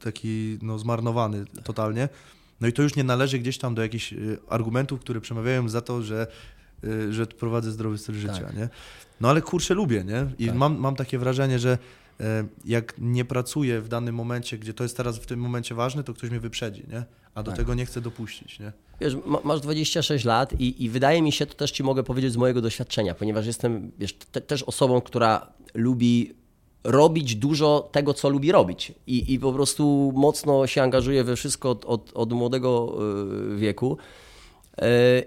taki 0.00 0.58
no 0.62 0.78
zmarnowany 0.78 1.44
totalnie. 1.64 2.08
No 2.60 2.68
i 2.68 2.72
to 2.72 2.82
już 2.82 2.96
nie 2.96 3.04
należy 3.04 3.38
gdzieś 3.38 3.58
tam 3.58 3.74
do 3.74 3.82
jakichś 3.82 4.12
y, 4.12 4.38
argumentów, 4.48 5.00
które 5.00 5.20
przemawiają 5.20 5.68
za 5.68 5.80
to, 5.80 6.02
że 6.02 6.26
y, 6.84 7.12
że 7.12 7.26
prowadzę 7.26 7.72
zdrowy 7.72 7.98
styl 7.98 8.14
życia, 8.14 8.44
Tak. 8.46 8.56
nie? 8.56 8.68
No 9.22 9.28
ale 9.28 9.42
kurczę 9.42 9.74
lubię, 9.74 10.04
nie? 10.04 10.26
I 10.38 10.46
Tak. 10.46 10.54
mam, 10.56 10.78
mam 10.78 10.96
takie 10.96 11.18
wrażenie, 11.18 11.58
że 11.58 11.78
e, 12.20 12.44
jak 12.64 12.94
nie 12.98 13.24
pracuję 13.24 13.80
w 13.80 13.88
danym 13.88 14.14
momencie, 14.14 14.58
gdzie 14.58 14.74
to 14.74 14.82
jest 14.82 14.96
teraz 14.96 15.18
w 15.18 15.26
tym 15.26 15.40
momencie 15.40 15.74
ważne, 15.74 16.04
to 16.04 16.14
ktoś 16.14 16.30
mnie 16.30 16.40
wyprzedzi, 16.40 16.82
nie? 16.92 17.04
A 17.34 17.42
do 17.42 17.50
Tak. 17.50 17.58
tego 17.58 17.74
nie 17.74 17.86
chcę 17.86 18.00
dopuścić, 18.00 18.60
nie? 18.60 18.72
Wiesz, 19.00 19.16
ma, 19.26 19.38
masz 19.44 19.60
26 19.60 20.24
lat 20.24 20.60
i, 20.60 20.84
i 20.84 20.88
wydaje 20.88 21.22
mi 21.22 21.32
się, 21.32 21.46
to 21.46 21.54
też 21.54 21.70
ci 21.70 21.82
mogę 21.82 22.02
powiedzieć 22.02 22.32
z 22.32 22.36
mojego 22.36 22.60
doświadczenia, 22.60 23.14
ponieważ 23.14 23.46
jestem 23.46 23.92
wiesz, 23.98 24.12
te, 24.12 24.40
też 24.40 24.62
osobą, 24.62 25.00
która 25.00 25.46
lubi 25.74 26.34
robić 26.84 27.36
dużo 27.36 27.88
tego, 27.92 28.14
co 28.14 28.28
lubi 28.28 28.52
robić 28.52 28.92
i, 29.06 29.34
i 29.34 29.38
po 29.38 29.52
prostu 29.52 30.12
mocno 30.14 30.66
się 30.66 30.82
angażuje 30.82 31.24
we 31.24 31.36
wszystko 31.36 31.70
od, 31.70 31.84
od, 31.84 32.12
od 32.14 32.32
młodego 32.32 32.98
y, 33.52 33.56
wieku. 33.56 33.96
Y, 34.78 34.82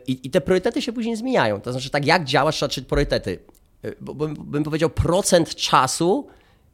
I, 0.07 0.19
I 0.27 0.29
te 0.29 0.41
priorytety 0.41 0.81
się 0.81 0.93
później 0.93 1.15
zmieniają. 1.15 1.61
To 1.61 1.71
znaczy, 1.71 1.89
tak 1.89 2.05
jak 2.05 2.25
działasz, 2.25 2.55
trzeba 2.55 2.69
czytać 2.69 2.87
priorytety. 2.87 3.39
Bo, 4.01 4.13
bym, 4.27 4.63
powiedział, 4.63 4.89
procent 4.89 5.56
czasu, 5.56 6.27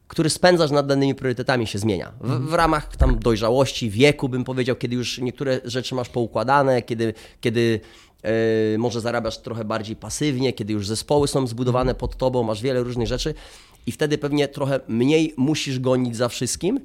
który 0.08 0.30
spędzasz 0.30 0.70
nad 0.70 0.86
danymi 0.86 1.14
priorytetami, 1.14 1.66
się 1.66 1.78
zmienia. 1.78 2.12
W, 2.20 2.50
w 2.50 2.54
ramach 2.54 2.96
tam 2.96 3.18
dojrzałości, 3.18 3.90
wieku, 3.90 4.28
bym 4.28 4.44
powiedział, 4.44 4.76
kiedy 4.76 4.96
już 4.96 5.18
niektóre 5.18 5.60
rzeczy 5.64 5.94
masz 5.94 6.08
poukładane, 6.08 6.82
kiedy, 6.82 7.14
kiedy 7.40 7.80
e, 8.22 8.78
może 8.78 9.00
zarabiasz 9.00 9.38
trochę 9.38 9.64
bardziej 9.64 9.96
pasywnie, 9.96 10.52
kiedy 10.52 10.72
już 10.72 10.86
zespoły 10.86 11.28
są 11.28 11.46
zbudowane 11.46 11.94
pod 11.94 12.16
tobą, 12.16 12.42
masz 12.42 12.62
wiele 12.62 12.82
różnych 12.82 13.08
rzeczy 13.08 13.34
i 13.86 13.92
wtedy 13.92 14.18
pewnie 14.18 14.48
trochę 14.48 14.80
mniej 14.88 15.34
musisz 15.36 15.78
gonić 15.78 16.16
za 16.16 16.28
wszystkim. 16.28 16.80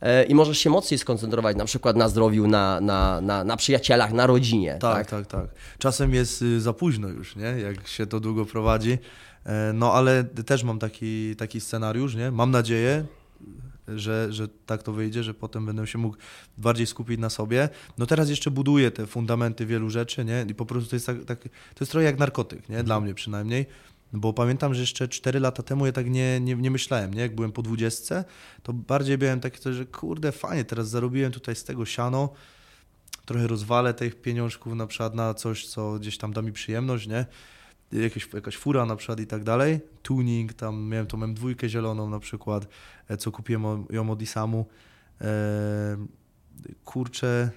e, 0.00 0.24
I 0.24 0.34
możesz 0.34 0.58
się 0.58 0.70
mocniej 0.70 0.98
skoncentrować 0.98 1.56
na 1.56 1.64
przykład 1.64 1.96
na 1.96 2.08
zdrowiu, 2.08 2.46
na, 2.46 2.80
na, 2.80 3.20
na, 3.20 3.44
na 3.44 3.56
przyjacielach, 3.56 4.12
na 4.12 4.26
rodzinie. 4.26 4.76
Tak, 4.80 5.10
tak, 5.10 5.26
tak. 5.26 5.46
Czasem 5.78 6.14
jest 6.14 6.42
y, 6.42 6.60
za 6.60 6.72
późno 6.72 7.08
już, 7.08 7.36
nie? 7.36 7.42
Jak 7.62 7.88
się 7.88 8.06
to 8.06 8.20
długo 8.20 8.46
prowadzi. 8.46 8.98
E, 9.44 9.72
No 9.72 9.92
ale 9.92 10.24
też 10.24 10.64
mam 10.64 10.78
taki, 10.78 11.36
taki 11.36 11.60
scenariusz, 11.60 12.14
nie? 12.14 12.30
Mam 12.30 12.50
nadzieję, 12.50 13.04
że, 13.88 14.32
że 14.32 14.48
tak 14.66 14.82
to 14.82 14.92
wyjdzie, 14.92 15.22
że 15.22 15.34
potem 15.34 15.66
będę 15.66 15.86
się 15.86 15.98
mógł 15.98 16.16
bardziej 16.58 16.86
skupić 16.86 17.20
na 17.20 17.30
sobie. 17.30 17.68
No 17.98 18.06
teraz 18.06 18.30
jeszcze 18.30 18.50
buduję 18.50 18.90
te 18.90 19.06
fundamenty 19.06 19.66
wielu 19.66 19.90
rzeczy, 19.90 20.24
nie? 20.24 20.46
I 20.48 20.54
po 20.54 20.66
prostu 20.66 20.90
to 20.90 20.96
jest 20.96 21.06
tak, 21.06 21.24
tak 21.24 21.42
to 21.42 21.48
jest 21.80 21.92
trochę 21.92 22.04
jak 22.04 22.18
narkotyk, 22.18 22.68
nie? 22.68 22.82
Dla 22.82 23.00
mnie 23.00 23.14
przynajmniej. 23.14 23.66
Bo 24.12 24.32
pamiętam, 24.32 24.74
że 24.74 24.80
jeszcze 24.80 25.08
4 25.08 25.40
lata 25.40 25.62
temu 25.62 25.86
ja 25.86 25.92
tak 25.92 26.10
nie, 26.10 26.40
nie, 26.40 26.54
nie 26.54 26.70
myślałem, 26.70 27.14
nie? 27.14 27.20
Jak 27.20 27.34
byłem 27.34 27.52
po 27.52 27.62
20, 27.62 28.24
to 28.62 28.72
bardziej 28.72 29.18
byłem 29.18 29.40
taki, 29.40 29.72
że 29.72 29.86
kurde, 29.86 30.32
fajnie, 30.32 30.64
teraz 30.64 30.88
zarobiłem 30.88 31.32
tutaj 31.32 31.56
z 31.56 31.64
tego 31.64 31.86
siano, 31.86 32.28
trochę 33.24 33.46
rozwalę 33.46 33.94
tych 33.94 34.22
pieniążków 34.22 34.74
na 34.74 34.86
przykład 34.86 35.14
na 35.14 35.34
coś, 35.34 35.66
co 35.66 35.98
gdzieś 35.98 36.18
tam 36.18 36.32
da 36.32 36.42
mi 36.42 36.52
przyjemność, 36.52 37.06
nie? 37.06 37.26
Jakieś, 37.92 38.28
jakaś 38.34 38.56
fura 38.56 38.86
na 38.86 38.96
przykład 38.96 39.20
i 39.20 39.26
tak 39.26 39.44
dalej. 39.44 39.80
Tuning, 40.02 40.52
tam 40.52 40.88
miałem 40.88 41.06
tą 41.06 41.18
M2 41.18 41.68
zieloną 41.68 42.10
na 42.10 42.18
przykład, 42.18 42.68
e, 43.08 43.16
co 43.16 43.32
kupiłem 43.32 43.86
ją 43.90 44.10
od 44.10 44.22
Isamu. 44.22 44.66
E, 45.20 46.06
kurczę, 46.84 47.50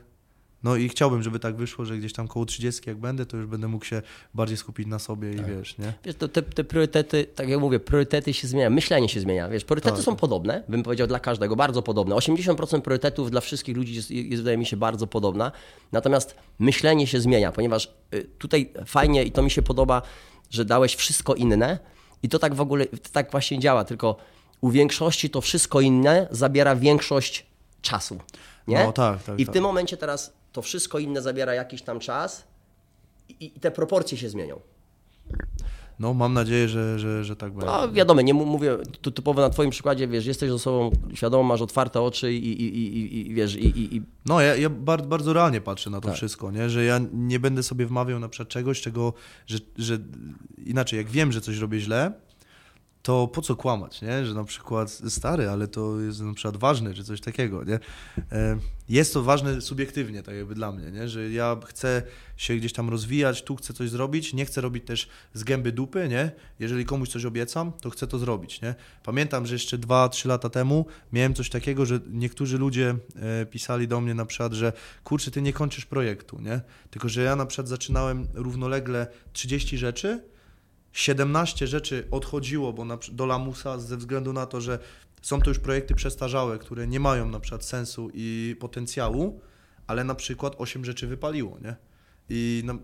no 0.64 0.76
i 0.76 0.90
chciałbym, 0.90 1.24
żeby 1.24 1.40
tak 1.40 1.56
wyszło, 1.56 1.86
że 1.86 1.98
gdzieś 1.98 2.14
tam 2.14 2.28
koło 2.28 2.46
30 2.46 2.82
jak 2.86 2.98
będę, 2.98 3.26
to 3.26 3.38
już 3.38 3.46
będę 3.46 3.68
mógł 3.68 3.86
się 3.86 4.02
bardziej 4.34 4.58
skupić 4.58 4.88
na 4.88 5.00
sobie 5.00 5.36
Tak. 5.36 5.48
i 5.48 5.52
wiesz, 5.52 5.78
nie? 5.78 5.94
Wiesz, 6.06 6.16
to 6.16 6.28
te, 6.28 6.42
te 6.42 6.64
priorytety, 6.64 7.26
tak 7.36 7.50
jak 7.50 7.60
mówię, 7.60 7.80
priorytety 7.80 8.34
się 8.34 8.48
zmieniają, 8.48 8.70
myślenie 8.70 9.10
się 9.10 9.20
zmienia. 9.20 9.50
Wiesz, 9.50 9.66
priorytety 9.66 9.96
Tak. 9.96 10.06
są 10.06 10.16
podobne, 10.16 10.64
bym 10.70 10.84
powiedział 10.84 11.08
dla 11.08 11.20
każdego, 11.20 11.56
bardzo 11.56 11.82
podobne. 11.82 12.16
80% 12.16 12.82
priorytetów 12.82 13.32
dla 13.32 13.42
wszystkich 13.42 13.78
ludzi 13.78 13.96
jest, 13.96 14.12
jest, 14.12 14.42
wydaje 14.42 14.58
mi 14.58 14.66
się, 14.66 14.78
bardzo 14.78 15.08
podobna. 15.08 15.52
Natomiast 15.92 16.36
myślenie 16.60 17.08
się 17.08 17.22
zmienia, 17.22 17.52
ponieważ 17.52 17.94
y, 18.14 18.30
tutaj 18.38 18.74
fajnie 18.86 19.24
i 19.24 19.32
to 19.32 19.42
mi 19.42 19.52
się 19.52 19.62
podoba, 19.62 20.02
że 20.50 20.66
dałeś 20.66 20.96
wszystko 20.96 21.36
inne 21.36 21.80
i 22.24 22.30
to 22.30 22.40
tak 22.40 22.56
w 22.56 22.62
ogóle, 22.62 22.86
tak 23.12 23.32
właśnie 23.32 23.60
działa, 23.60 23.86
tylko 23.86 24.18
u 24.62 24.70
większości 24.70 25.30
to 25.30 25.42
wszystko 25.42 25.82
inne 25.82 26.28
zabiera 26.32 26.76
większość 26.76 27.46
czasu. 27.82 28.20
Nie? 28.68 28.84
No 28.84 28.92
tak, 28.92 29.24
tak, 29.24 29.40
I 29.40 29.44
w 29.44 29.48
tak. 29.48 29.54
tym 29.54 29.64
momencie 29.64 29.98
teraz 29.98 30.34
to 30.52 30.62
wszystko 30.62 31.00
inne 31.00 31.22
zabiera 31.22 31.54
jakiś 31.54 31.82
tam 31.82 32.00
czas 32.00 32.48
i, 33.30 33.46
i 33.46 33.60
te 33.60 33.72
proporcje 33.72 34.18
się 34.18 34.30
zmienią. 34.30 34.60
No 36.00 36.14
mam 36.14 36.34
nadzieję, 36.34 36.68
że, 36.68 37.00
że, 37.00 37.24
że 37.24 37.36
tak 37.36 37.52
będzie. 37.52 37.66
No 37.66 37.92
wiadomo, 37.92 38.22
nie 38.22 38.34
mówię 38.34 38.78
tu 39.02 39.12
typowo 39.12 39.42
na 39.42 39.50
twoim 39.50 39.70
przykładzie, 39.70 40.08
wiesz, 40.08 40.26
jesteś 40.26 40.50
osobą 40.50 40.92
świadomą, 41.14 41.44
masz 41.44 41.62
otwarte 41.62 42.02
oczy 42.02 42.34
i, 42.34 42.62
i, 42.64 42.78
i, 42.78 43.32
i, 43.32 43.34
wiesz, 43.34 43.56
i, 43.56 43.66
i, 43.66 43.96
i 43.96 44.02
No, 44.26 44.42
ja, 44.42 44.56
ja 44.56 44.70
bardzo, 44.70 45.08
bardzo 45.08 45.34
realnie 45.34 45.62
patrzę 45.62 45.90
na 45.90 46.02
to 46.02 46.08
Tak. 46.08 46.18
wszystko, 46.18 46.52
nie? 46.52 46.70
że 46.70 46.84
ja 46.84 47.00
nie 47.14 47.40
będę 47.40 47.64
sobie 47.64 47.86
wmawiał 47.86 48.20
na 48.20 48.30
przykład 48.30 48.50
czegoś, 48.50 48.82
czego, 48.82 49.14
że, 49.48 49.58
że 49.78 49.98
inaczej, 50.66 50.98
jak 50.98 51.08
wiem, 51.08 51.32
że 51.32 51.42
coś 51.42 51.58
robię 51.58 51.80
źle, 51.80 52.12
to 53.04 53.28
po 53.28 53.42
co 53.42 53.56
kłamać, 53.56 54.02
nie? 54.02 54.26
że 54.26 54.34
na 54.34 54.44
przykład 54.44 54.92
stary, 54.92 55.50
ale 55.50 55.68
to 55.68 56.00
jest 56.00 56.22
na 56.22 56.34
przykład 56.34 56.58
ważne, 56.58 56.94
czy 56.94 57.04
coś 57.04 57.22
takiego. 57.22 57.64
Nie? 57.64 57.80
E, 58.32 58.58
Jest 58.90 59.14
to 59.14 59.24
ważne 59.24 59.62
subiektywnie, 59.62 60.24
tak 60.24 60.36
jakby 60.36 60.56
dla 60.56 60.72
mnie, 60.72 60.92
nie? 60.92 61.10
że 61.10 61.30
ja 61.30 61.58
chcę 61.66 62.02
się 62.38 62.56
gdzieś 62.56 62.74
tam 62.74 62.90
rozwijać, 62.90 63.44
tu 63.44 63.56
chcę 63.56 63.74
coś 63.74 63.90
zrobić, 63.90 64.34
nie 64.34 64.46
chcę 64.46 64.62
robić 64.62 64.86
też 64.86 65.10
z 65.34 65.44
gęby 65.44 65.72
dupy, 65.72 66.08
nie? 66.10 66.32
Jeżeli 66.60 66.86
komuś 66.86 67.10
coś 67.10 67.26
obiecam, 67.26 67.72
to 67.82 67.90
chcę 67.90 68.08
to 68.08 68.20
zrobić, 68.20 68.62
nie? 68.62 68.76
Pamiętam, 69.04 69.46
że 69.46 69.56
jeszcze 69.56 69.78
2-3 69.78 70.28
lata 70.28 70.50
temu 70.50 70.86
miałem 71.14 71.34
coś 71.34 71.50
takiego, 71.50 71.86
że 71.86 72.00
niektórzy 72.12 72.58
ludzie 72.58 72.96
e, 73.16 73.46
pisali 73.46 73.88
do 73.88 74.02
mnie 74.02 74.14
na 74.14 74.26
przykład, 74.26 74.54
że 74.54 74.74
kurczę, 75.04 75.32
ty 75.32 75.42
nie 75.42 75.54
kończysz 75.54 75.86
projektu, 75.86 76.40
nie? 76.42 76.62
Tylko, 76.90 77.10
że 77.10 77.24
ja 77.24 77.36
na 77.36 77.46
przykład 77.46 77.68
zaczynałem 77.68 78.28
równolegle 78.34 79.08
30 79.34 79.78
rzeczy, 79.78 80.33
17 80.94 81.68
rzeczy 81.68 82.08
odchodziło 82.12 82.74
bo 82.74 82.86
na, 82.86 82.98
do 83.12 83.26
lamusa 83.26 83.80
ze 83.80 83.98
względu 83.98 84.34
na 84.34 84.46
to, 84.46 84.62
że 84.62 84.80
są 85.22 85.42
to 85.42 85.50
już 85.50 85.60
projekty 85.60 85.96
przestarzałe, 85.96 86.58
które 86.58 86.88
nie 86.88 87.00
mają 87.00 87.30
na 87.30 87.40
przykład 87.40 87.66
sensu 87.66 88.10
i 88.14 88.56
potencjału, 88.60 89.42
ale 89.88 90.04
na 90.04 90.16
przykład 90.16 90.56
8 90.58 90.86
rzeczy 90.86 91.08
wypaliło, 91.08 91.58
nie? 91.62 91.76
I 92.30 92.64
na, 92.66 92.74
y, 92.74 92.78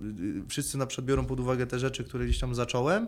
wszyscy 0.50 0.78
na 0.78 0.86
przykład 0.86 1.06
biorą 1.06 1.26
pod 1.26 1.40
uwagę 1.40 1.68
te 1.68 1.80
rzeczy, 1.80 2.04
które 2.04 2.26
gdzieś 2.26 2.40
tam 2.40 2.56
zacząłem, 2.56 3.08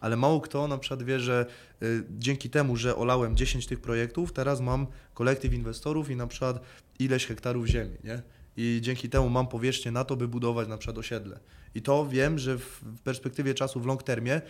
ale 0.00 0.16
mało 0.16 0.40
kto 0.40 0.68
na 0.68 0.78
przykład 0.78 1.02
wie, 1.02 1.20
że 1.20 1.46
y, 1.82 2.04
dzięki 2.10 2.50
temu, 2.50 2.76
że 2.76 2.96
olałem 2.96 3.36
10 3.36 3.66
tych 3.66 3.80
projektów, 3.80 4.32
teraz 4.32 4.60
mam 4.60 4.86
kolektyw 5.14 5.54
inwestorów 5.54 6.10
i 6.10 6.16
na 6.16 6.26
przykład 6.26 6.60
ileś 6.98 7.26
hektarów 7.26 7.66
ziemi, 7.66 7.96
nie? 8.04 8.22
I 8.56 8.78
dzięki 8.82 9.08
temu 9.08 9.28
mam 9.28 9.48
powierzchnię 9.48 9.92
na 9.92 10.04
to, 10.04 10.16
by 10.16 10.28
budować 10.28 10.68
na 10.68 10.78
przykład 10.78 10.98
osiedle. 10.98 11.38
I 11.74 11.82
to 11.82 12.06
wiem, 12.06 12.38
że 12.38 12.58
w 12.58 12.82
perspektywie 13.04 13.54
czasu, 13.54 13.80
w 13.80 13.86
long 13.86 14.02
termie, 14.02 14.40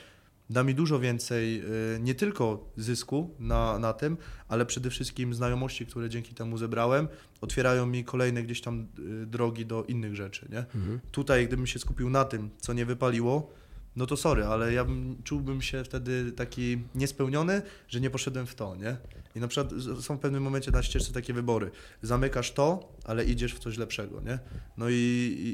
da 0.50 0.64
mi 0.64 0.74
dużo 0.74 1.00
więcej 1.00 1.62
y, 1.96 2.00
nie 2.00 2.14
tylko 2.14 2.72
zysku 2.76 3.35
na, 3.38 3.78
na 3.78 3.92
tym, 3.92 4.16
ale 4.48 4.66
przede 4.66 4.90
wszystkim 4.90 5.35
znajomości, 5.35 5.87
które 5.87 6.11
dzięki 6.11 6.35
temu 6.35 6.59
zebrałem, 6.59 7.09
otwierają 7.40 7.87
mi 7.87 8.04
kolejne 8.04 8.42
gdzieś 8.42 8.61
tam 8.61 8.87
y, 9.22 9.26
drogi 9.26 9.66
do 9.66 9.85
innych 9.85 10.14
rzeczy. 10.14 10.48
Nie? 10.50 10.64
Tutaj, 11.12 11.46
gdybym 11.46 11.66
się 11.66 11.78
skupił 11.78 12.11
na 12.11 12.24
tym, 12.24 12.50
co 12.59 12.72
nie 12.72 12.87
wypaliło, 12.87 13.52
no 13.96 14.07
to 14.07 14.16
sorry, 14.16 14.44
ale 14.46 14.72
ja 14.72 14.85
bym, 14.85 15.22
czułbym 15.24 15.62
się 15.62 15.85
wtedy 15.85 16.33
taki 16.33 16.83
niespełniony, 16.94 17.62
że 17.88 18.01
nie 18.01 18.11
poszedłem 18.11 18.46
w 18.46 18.55
to, 18.55 18.77
nie? 18.77 18.96
I 19.37 19.40
na 19.40 19.48
przykład 19.48 19.72
są 20.01 20.16
w 20.16 20.20
pewnym 20.20 20.42
momencie 20.42 20.70
na 20.70 20.83
ścieżce 20.83 21.12
takie 21.12 21.33
wybory. 21.33 21.70
Zamykasz 22.03 22.53
to, 22.53 22.92
ale 23.05 23.24
idziesz 23.24 23.55
w 23.55 23.59
coś 23.59 23.77
lepszego, 23.77 24.20
nie? 24.20 24.38
No 24.77 24.88
i, 24.88 24.94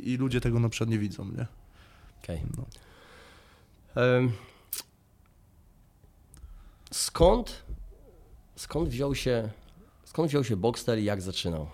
i, 0.04 0.10
i 0.10 0.16
ludzie 0.16 0.40
tego 0.40 0.60
na 0.60 0.68
przykład 0.68 0.90
nie 0.90 0.98
widzą, 0.98 1.24
nie? 1.24 1.46
Okej. 2.22 2.42
No. 2.56 2.66
Em, 4.02 4.32
Skąd, 6.94 7.62
skąd 8.56 8.88
wziął 8.88 9.14
się, 9.14 9.50
skąd 10.04 10.28
wziął 10.28 10.44
się 10.44 10.56
Boxtel 10.56 11.00
i 11.00 11.04
jak 11.04 11.22
zaczynał? 11.22 11.66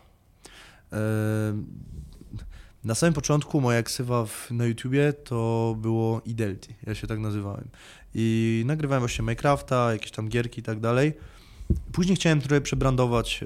Em, 0.91 1.67
Na 2.85 2.95
samym 2.95 3.15
początku 3.15 3.61
moja 3.61 3.83
ksywa 3.83 4.27
w, 4.27 4.51
na 4.51 4.67
YouTubie 4.67 5.13
to 5.13 5.77
było 5.79 6.21
Idelti, 6.25 6.75
ja 6.87 6.95
się 6.95 7.07
tak 7.07 7.19
nazywałem. 7.19 7.69
I 8.15 8.63
nagrywałem 8.67 9.01
właśnie 9.01 9.23
Minecrafta, 9.23 9.93
jakieś 9.93 10.11
tam 10.11 10.29
gierki 10.29 10.61
i 10.61 10.63
tak 10.63 10.81
dalej. 10.81 11.13
Później 11.93 12.17
chciałem 12.17 12.41
trochę 12.41 12.61
przebrandować 12.61 13.45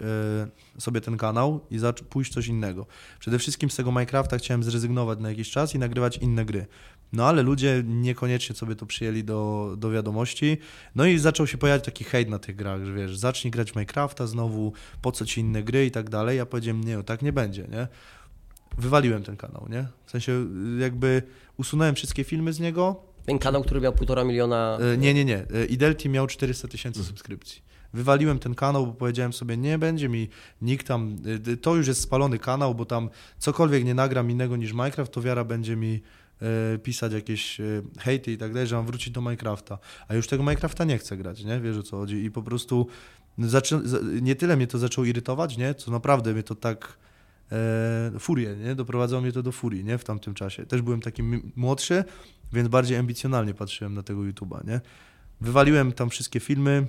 e, 0.76 0.80
sobie 0.80 1.00
ten 1.00 1.16
kanał 1.16 1.60
i 1.70 1.78
pójść 2.08 2.32
coś 2.32 2.46
innego. 2.46 2.86
Przede 3.20 3.38
wszystkim 3.38 3.70
z 3.70 3.76
tego 3.76 3.92
Minecrafta 3.92 4.38
chciałem 4.38 4.62
zrezygnować 4.62 5.18
na 5.18 5.28
jakiś 5.28 5.50
czas 5.50 5.74
i 5.74 5.78
nagrywać 5.78 6.16
inne 6.16 6.44
gry. 6.44 6.66
No 7.12 7.26
ale 7.26 7.42
ludzie 7.42 7.82
niekoniecznie 7.86 8.56
sobie 8.56 8.76
to 8.76 8.86
przyjęli 8.86 9.24
do, 9.24 9.74
do 9.78 9.90
wiadomości. 9.90 10.58
No 10.94 11.06
i 11.06 11.18
zaczął 11.18 11.46
się 11.46 11.58
pojawiać 11.58 11.84
taki 11.84 12.04
hejt 12.04 12.28
na 12.28 12.38
tych 12.38 12.56
grach, 12.56 12.84
że 12.84 12.92
wiesz, 12.92 13.18
zacznij 13.18 13.50
grać 13.50 13.74
Minecrafta 13.74 14.26
znowu, 14.26 14.72
po 15.02 15.12
co 15.12 15.26
ci 15.26 15.40
inne 15.40 15.62
gry 15.62 15.86
i 15.86 15.90
tak 15.90 16.10
dalej. 16.10 16.38
Ja 16.38 16.46
powiedziałem, 16.46 16.84
nie, 16.84 17.02
tak 17.02 17.22
nie 17.22 17.32
będzie, 17.32 17.62
nie? 17.62 17.88
Wywaliłem 18.78 19.22
ten 19.22 19.36
kanał, 19.36 19.66
nie? 19.70 19.86
W 20.06 20.10
sensie 20.10 20.32
y, 20.32 20.80
jakby 20.80 21.22
usunąłem 21.56 21.94
wszystkie 21.94 22.24
filmy 22.24 22.52
z 22.52 22.60
niego. 22.60 23.02
Ten 23.26 23.38
kanał, 23.38 23.62
który 23.62 23.80
miał 23.80 23.92
półtora 23.92 24.24
miliona. 24.24 24.78
E, 24.94 24.96
Nie, 24.96 25.14
nie, 25.14 25.24
nie. 25.24 25.38
E, 25.54 25.64
Idelti 25.66 26.08
miał 26.08 26.26
400 26.26 26.68
tysięcy 26.68 27.04
subskrypcji. 27.04 27.62
Wywaliłem 27.92 28.38
ten 28.38 28.54
kanał, 28.54 28.86
bo 28.86 28.92
powiedziałem 28.92 29.32
sobie, 29.32 29.56
nie 29.56 29.78
będzie 29.78 30.08
mi 30.08 30.28
nikt 30.62 30.86
tam, 30.86 31.16
y, 31.48 31.56
to 31.56 31.74
już 31.76 31.86
jest 31.88 32.00
spalony 32.00 32.38
kanał, 32.38 32.74
bo 32.74 32.84
tam 32.84 33.10
cokolwiek 33.38 33.84
nie 33.84 33.94
nagram 33.94 34.30
innego 34.30 34.56
niż 34.56 34.72
Minecraft, 34.72 35.12
to 35.12 35.22
wiara 35.22 35.44
będzie 35.44 35.76
mi 35.76 36.02
pisać 36.82 37.12
jakieś 37.12 37.58
hejty 37.98 38.32
i 38.32 38.38
tak 38.38 38.52
dalej, 38.52 38.68
że 38.68 38.76
mam 38.76 38.86
wrócić 38.86 39.10
do 39.12 39.20
Minecrafta, 39.20 39.78
a 40.08 40.14
już 40.14 40.26
tego 40.28 40.42
Minecrafta 40.42 40.84
nie 40.84 40.98
chcę 40.98 41.16
grać, 41.16 41.44
nie? 41.44 41.60
Wiesz 41.60 41.76
o 41.76 41.82
co 41.82 41.96
chodzi 41.96 42.24
i 42.24 42.30
po 42.30 42.42
prostu 42.42 42.86
zaczę... 43.38 43.80
nie 44.22 44.36
tyle 44.36 44.56
mnie 44.56 44.66
to 44.66 44.78
zaczęło 44.78 45.04
irytować, 45.04 45.56
nie? 45.56 45.74
Co 45.74 45.90
naprawdę 45.90 46.32
mnie 46.32 46.42
to 46.42 46.54
tak 46.54 46.96
e, 47.52 48.18
furię, 48.18 48.56
nie? 48.56 48.74
Doprowadzało 48.74 49.22
mnie 49.22 49.32
to 49.32 49.42
do 49.42 49.52
furii, 49.52 49.84
nie? 49.84 49.98
W 49.98 50.04
tamtym 50.04 50.34
czasie. 50.34 50.66
Też 50.66 50.82
byłem 50.82 51.00
taki 51.00 51.22
młodszy, 51.56 52.04
więc 52.52 52.68
bardziej 52.68 52.96
ambicjonalnie 52.96 53.54
patrzyłem 53.54 53.94
na 53.94 54.02
tego 54.02 54.20
YouTube'a, 54.20 54.66
nie? 54.66 54.80
Wywaliłem 55.40 55.92
tam 55.92 56.10
wszystkie 56.10 56.40
filmy. 56.40 56.86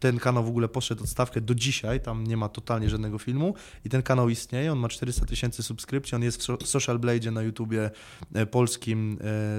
Ten 0.00 0.18
kanał 0.18 0.44
w 0.44 0.48
ogóle 0.48 0.68
poszedł 0.68 1.04
odstawkę 1.04 1.40
do 1.40 1.54
dzisiaj. 1.54 2.00
Tam 2.00 2.26
nie 2.26 2.36
ma 2.36 2.48
totalnie 2.48 2.90
żadnego 2.90 3.18
filmu. 3.18 3.54
I 3.84 3.88
ten 3.88 4.02
kanał 4.02 4.28
istnieje. 4.28 4.72
On 4.72 4.78
ma 4.78 4.88
400 4.88 5.26
tysięcy 5.26 5.62
subskrypcji. 5.62 6.14
On 6.14 6.22
jest 6.22 6.46
w 6.46 6.66
Social 6.66 6.98
Blade 6.98 7.30
na 7.30 7.42
YouTubie 7.42 7.90
e, 8.34 8.46
polskim 8.46 9.12
e, 9.12 9.16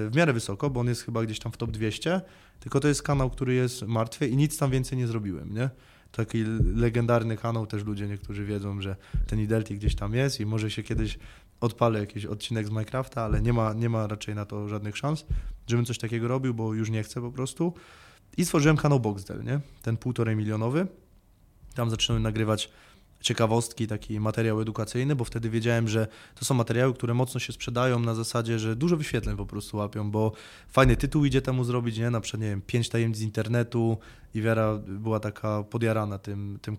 w 0.10 0.12
miarę 0.16 0.34
wysoko, 0.34 0.70
bo 0.70 0.80
on 0.80 0.88
jest 0.88 1.04
chyba 1.04 1.24
gdzieś 1.24 1.40
tam 1.40 1.52
w 1.52 1.58
top 1.58 1.72
200. 1.72 2.22
Tylko 2.60 2.80
to 2.80 2.88
jest 2.88 3.04
kanał, 3.04 3.30
który 3.30 3.54
jest 3.54 3.82
martwy 3.82 4.28
i 4.28 4.38
nic 4.38 4.58
tam 4.58 4.72
więcej 4.72 4.98
nie 4.98 5.08
zrobiłem, 5.08 5.54
nie? 5.54 5.70
Taki 6.18 6.44
legendarny 6.76 7.38
kanał, 7.38 7.68
też 7.68 7.84
ludzie 7.84 8.08
niektórzy 8.08 8.46
wiedzą, 8.46 8.82
że 8.82 8.96
ten 9.28 9.40
Idelti 9.40 9.76
gdzieś 9.76 9.96
tam 9.96 10.14
jest 10.14 10.40
i 10.40 10.46
może 10.46 10.72
się 10.72 10.84
kiedyś 10.84 11.20
odpalę 11.62 12.00
jakiś 12.00 12.26
odcinek 12.26 12.68
z 12.68 12.70
Minecrafta, 12.70 13.24
ale 13.24 13.42
nie 13.42 13.54
ma, 13.54 13.74
nie 13.74 13.90
ma 13.90 14.08
raczej 14.08 14.36
na 14.36 14.46
to 14.46 14.70
żadnych 14.70 14.98
szans, 14.98 15.26
żebym 15.68 15.86
coś 15.86 15.98
takiego 15.98 16.28
robił, 16.28 16.54
bo 16.54 16.74
już 16.74 16.90
nie 16.90 17.04
chcę 17.04 17.22
po 17.22 17.32
prostu. 17.32 17.74
I 18.38 18.46
stworzyłem 18.46 18.78
kanał 18.78 19.00
Boxdel, 19.00 19.44
nie? 19.44 19.60
Ten 19.82 19.98
półtorej 19.98 20.36
milionowy. 20.36 20.88
Tam 21.76 21.90
zaczynałem 21.90 22.24
nagrywać 22.24 22.70
ciekawostki, 23.22 23.88
taki 23.88 24.20
materiał 24.20 24.62
edukacyjny, 24.62 25.16
bo 25.16 25.24
wtedy 25.24 25.50
wiedziałem, 25.50 25.88
że 25.88 26.08
to 26.36 26.46
są 26.46 26.56
materiały, 26.56 26.94
które 26.94 27.14
mocno 27.14 27.40
się 27.40 27.54
sprzedają 27.54 28.00
na 28.00 28.16
zasadzie, 28.16 28.60
że 28.60 28.76
dużo 28.76 28.98
wyświetleń 28.98 29.38
po 29.38 29.46
prostu 29.46 29.78
łapią, 29.78 30.12
bo 30.12 30.32
fajny 30.70 30.96
tytuł 30.96 31.26
idzie 31.26 31.42
temu 31.42 31.64
zrobić, 31.64 31.98
nie? 31.98 32.10
Na 32.10 32.22
przykład, 32.22 32.42
nie 32.42 32.50
wiem, 32.50 32.62
pięć 32.62 32.90
tajemnic 32.90 33.18
z 33.18 33.22
internetu 33.22 33.98
i 34.34 34.42
Wiara 34.42 34.78
była 34.88 35.20
taka 35.20 35.64
podjarana 35.64 36.18
tym, 36.18 36.60
tym. 36.62 36.78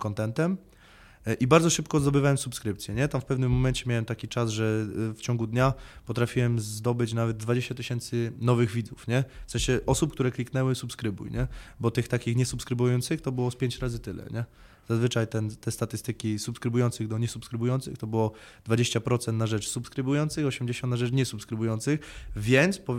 E, 1.27 1.35
I 1.35 1.47
bardzo 1.47 1.71
szybko 1.71 2.01
zdobywałem 2.01 2.39
subskrypcję, 2.39 2.95
nie? 2.95 3.09
Tam 3.09 3.21
w 3.21 3.25
pewnym 3.25 3.53
momencie 3.53 3.85
miałem 3.87 4.05
taki 4.05 4.29
czas, 4.29 4.51
że 4.51 4.87
e, 5.11 5.15
w 5.15 5.21
ciągu 5.21 5.47
dnia 5.47 5.73
potrafiłem 6.07 6.61
zdobyć 6.61 7.13
nawet 7.13 7.37
20 7.37 7.75
tysięcy 7.75 8.33
nowych 8.41 8.71
widzów, 8.71 9.09
nie? 9.09 9.25
W 9.47 9.51
sensie 9.51 9.81
osób, 9.87 10.13
które 10.13 10.31
kliknęły 10.31 10.75
subskrybuj, 10.75 11.31
nie? 11.31 11.47
Bo 11.81 11.91
tych 11.91 12.09
takich 12.09 12.37
niesubskrybujących 12.37 13.21
to 13.21 13.33
było 13.33 13.51
z 13.51 13.57
5 13.57 13.79
razy 13.79 13.99
tyle, 13.99 14.27
nie? 14.31 14.45
Zazwyczaj 14.89 15.29
ten, 15.29 15.51
te 15.51 15.71
statystyki 15.71 16.39
subskrybujących 16.39 17.09
do 17.09 17.19
niesubskrybujących 17.19 17.99
to 17.99 18.07
było 18.07 18.33
20% 18.69 19.33
na 19.33 19.47
rzecz 19.47 19.69
subskrybujących, 19.69 20.47
80% 20.47 20.89
na 20.89 20.97
rzecz 20.97 21.13
niesubskrybujących, 21.13 22.01
więc 22.37 22.79
po, 22.79 22.97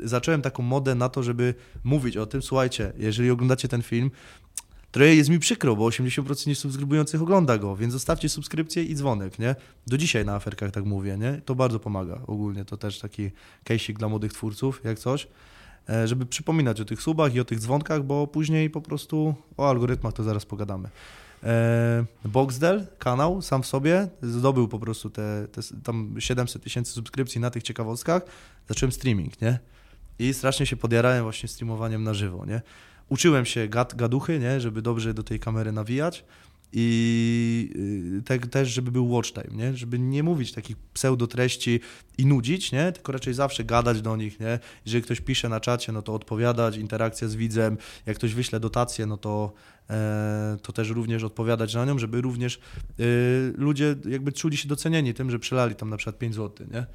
zacząłem 0.00 0.42
taką 0.42 0.62
modę 0.62 0.94
na 0.94 1.08
to, 1.08 1.22
żeby 1.22 1.54
mówić 1.84 2.16
o 2.16 2.26
tym, 2.26 2.42
słuchajcie, 2.42 2.92
jeżeli 2.98 3.30
oglądacie 3.30 3.68
ten 3.68 3.82
film, 3.82 4.10
Trochę 4.90 5.14
jest 5.14 5.30
mi 5.30 5.38
przykro, 5.38 5.76
bo 5.76 5.88
80% 5.88 6.54
subskrybujących 6.54 7.22
ogląda 7.22 7.58
go, 7.58 7.76
więc 7.76 7.92
zostawcie 7.92 8.28
subskrypcję 8.28 8.82
i 8.82 8.94
dzwonek, 8.94 9.38
nie? 9.38 9.56
Do 9.86 9.98
dzisiaj 9.98 10.24
na 10.24 10.34
aferkach 10.34 10.70
tak 10.70 10.84
mówię, 10.84 11.18
nie? 11.18 11.40
To 11.44 11.54
bardzo 11.54 11.80
pomaga 11.80 12.20
ogólnie, 12.26 12.64
to 12.64 12.76
też 12.76 12.98
taki 12.98 13.30
case'ik 13.64 13.92
dla 13.92 14.08
młodych 14.08 14.32
twórców, 14.32 14.80
jak 14.84 14.98
coś, 14.98 15.28
żeby 16.04 16.26
przypominać 16.26 16.80
o 16.80 16.84
tych 16.84 17.02
subach 17.02 17.34
i 17.34 17.40
o 17.40 17.44
tych 17.44 17.58
dzwonkach, 17.58 18.02
bo 18.02 18.26
później 18.26 18.70
po 18.70 18.80
prostu 18.80 19.34
o 19.56 19.68
algorytmach 19.68 20.12
to 20.12 20.22
zaraz 20.22 20.46
pogadamy. 20.46 20.88
E, 21.44 22.04
Boxdel, 22.24 22.86
kanał 22.98 23.42
sam 23.42 23.62
w 23.62 23.66
sobie, 23.66 24.08
zdobył 24.22 24.68
po 24.68 24.78
prostu 24.78 25.10
te, 25.10 25.48
te 25.52 25.60
tam 25.84 26.14
700 26.18 26.62
tysięcy 26.62 26.92
subskrypcji 26.92 27.40
na 27.40 27.50
tych 27.50 27.62
ciekawostkach, 27.62 28.22
zacząłem 28.68 28.92
streaming, 28.92 29.40
nie? 29.40 29.58
I 30.18 30.34
strasznie 30.34 30.66
się 30.66 30.76
podjarałem 30.76 31.22
właśnie 31.22 31.48
streamowaniem 31.48 32.04
na 32.04 32.14
żywo, 32.14 32.46
nie? 32.46 32.62
uczyłem 33.10 33.44
się 33.44 33.68
gad, 33.68 33.94
gaduchy, 33.94 34.38
nie? 34.38 34.60
żeby 34.60 34.82
dobrze 34.82 35.14
do 35.14 35.22
tej 35.22 35.40
kamery 35.40 35.72
nawijać 35.72 36.24
i 36.72 37.70
y, 38.18 38.22
te, 38.22 38.38
też, 38.38 38.68
żeby 38.68 38.90
był 38.90 39.10
watch 39.10 39.32
time, 39.32 39.56
nie? 39.56 39.76
żeby 39.76 39.98
nie 39.98 40.22
mówić 40.22 40.52
takich 40.52 40.76
pseudotreści 40.76 41.80
i 42.18 42.26
nudzić, 42.26 42.72
nie? 42.72 42.92
tylko 42.92 43.12
raczej 43.12 43.34
zawsze 43.34 43.64
gadać 43.64 44.02
do 44.02 44.16
nich. 44.16 44.40
Nie? 44.40 44.58
Jeżeli 44.86 45.04
ktoś 45.04 45.20
pisze 45.20 45.48
na 45.48 45.60
czacie, 45.60 45.92
no 45.92 46.02
to 46.02 46.14
odpowiadać, 46.14 46.76
interakcja 46.76 47.28
z 47.28 47.34
widzem, 47.34 47.78
jak 48.06 48.16
ktoś 48.16 48.34
wyśle 48.34 48.60
dotację, 48.60 49.06
no 49.06 49.16
to, 49.16 49.52
e, 49.90 50.56
to 50.62 50.72
też 50.72 50.88
również 50.88 51.24
odpowiadać 51.24 51.74
na 51.74 51.84
nią, 51.84 51.98
żeby 51.98 52.20
również 52.20 52.60
y, 53.00 53.54
ludzie 53.56 53.96
jakby 54.08 54.32
czuli 54.32 54.56
się 54.56 54.68
docenieni 54.68 55.14
tym, 55.14 55.30
że 55.30 55.38
przelali 55.38 55.74
tam 55.74 55.90
na 55.90 55.96
przykład 55.96 56.18
5 56.18 56.34
zł, 56.34 56.66
nie? 56.72 56.86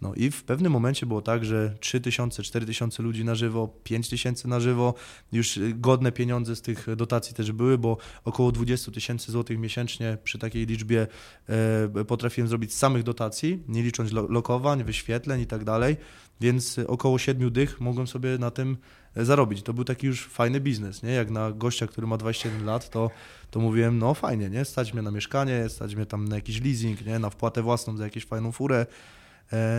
No 0.00 0.14
i 0.14 0.30
w 0.30 0.44
pewnym 0.44 0.72
momencie 0.72 1.06
było 1.06 1.22
tak, 1.22 1.44
że 1.44 1.74
3000, 1.80 2.42
4000 2.42 3.02
ludzi 3.02 3.24
na 3.24 3.34
żywo, 3.34 3.68
5000 3.84 4.48
na 4.48 4.60
żywo, 4.60 4.94
już 5.32 5.58
godne 5.74 6.12
pieniądze 6.12 6.56
z 6.56 6.62
tych 6.62 6.96
dotacji 6.96 7.34
też 7.34 7.52
były, 7.52 7.78
bo 7.78 7.96
około 8.24 8.52
20 8.52 8.92
tysięcy 8.92 9.32
złotych 9.32 9.58
miesięcznie 9.58 10.18
przy 10.24 10.38
takiej 10.38 10.66
liczbie 10.66 11.06
e, 11.48 12.04
potrafiłem 12.04 12.48
zrobić 12.48 12.74
z 12.74 12.78
samych 12.78 13.02
dotacji, 13.02 13.62
nie 13.68 13.82
licząc 13.82 14.12
lokowań, 14.12 14.84
wyświetleń 14.84 15.40
i 15.40 15.46
tak 15.46 15.64
dalej, 15.64 15.96
więc 16.40 16.78
około 16.86 17.18
7 17.18 17.52
dych 17.52 17.80
mogłem 17.80 18.06
sobie 18.06 18.38
na 18.38 18.50
tym 18.50 18.76
e, 19.16 19.24
zarobić. 19.24 19.62
To 19.62 19.74
był 19.74 19.84
taki 19.84 20.06
już 20.06 20.26
fajny 20.26 20.60
biznes, 20.60 21.02
nie? 21.02 21.10
Jak 21.10 21.30
na 21.30 21.52
gościa, 21.52 21.86
który 21.86 22.06
ma 22.06 22.16
21 22.16 22.66
lat, 22.66 22.90
to, 22.90 23.10
to 23.50 23.60
mówiłem, 23.60 23.98
no 23.98 24.14
fajnie, 24.14 24.50
nie? 24.50 24.64
Stać 24.64 24.94
mnie 24.94 25.02
na 25.02 25.10
mieszkanie, 25.10 25.68
stać 25.68 25.94
mnie 25.94 26.06
tam 26.06 26.28
na 26.28 26.36
jakiś 26.36 26.60
leasing, 26.60 27.06
nie? 27.06 27.18
Na 27.18 27.30
wpłatę 27.30 27.62
własną 27.62 27.96
za 27.96 28.04
jakąś 28.04 28.24
fajną 28.24 28.52
furę, 28.52 28.86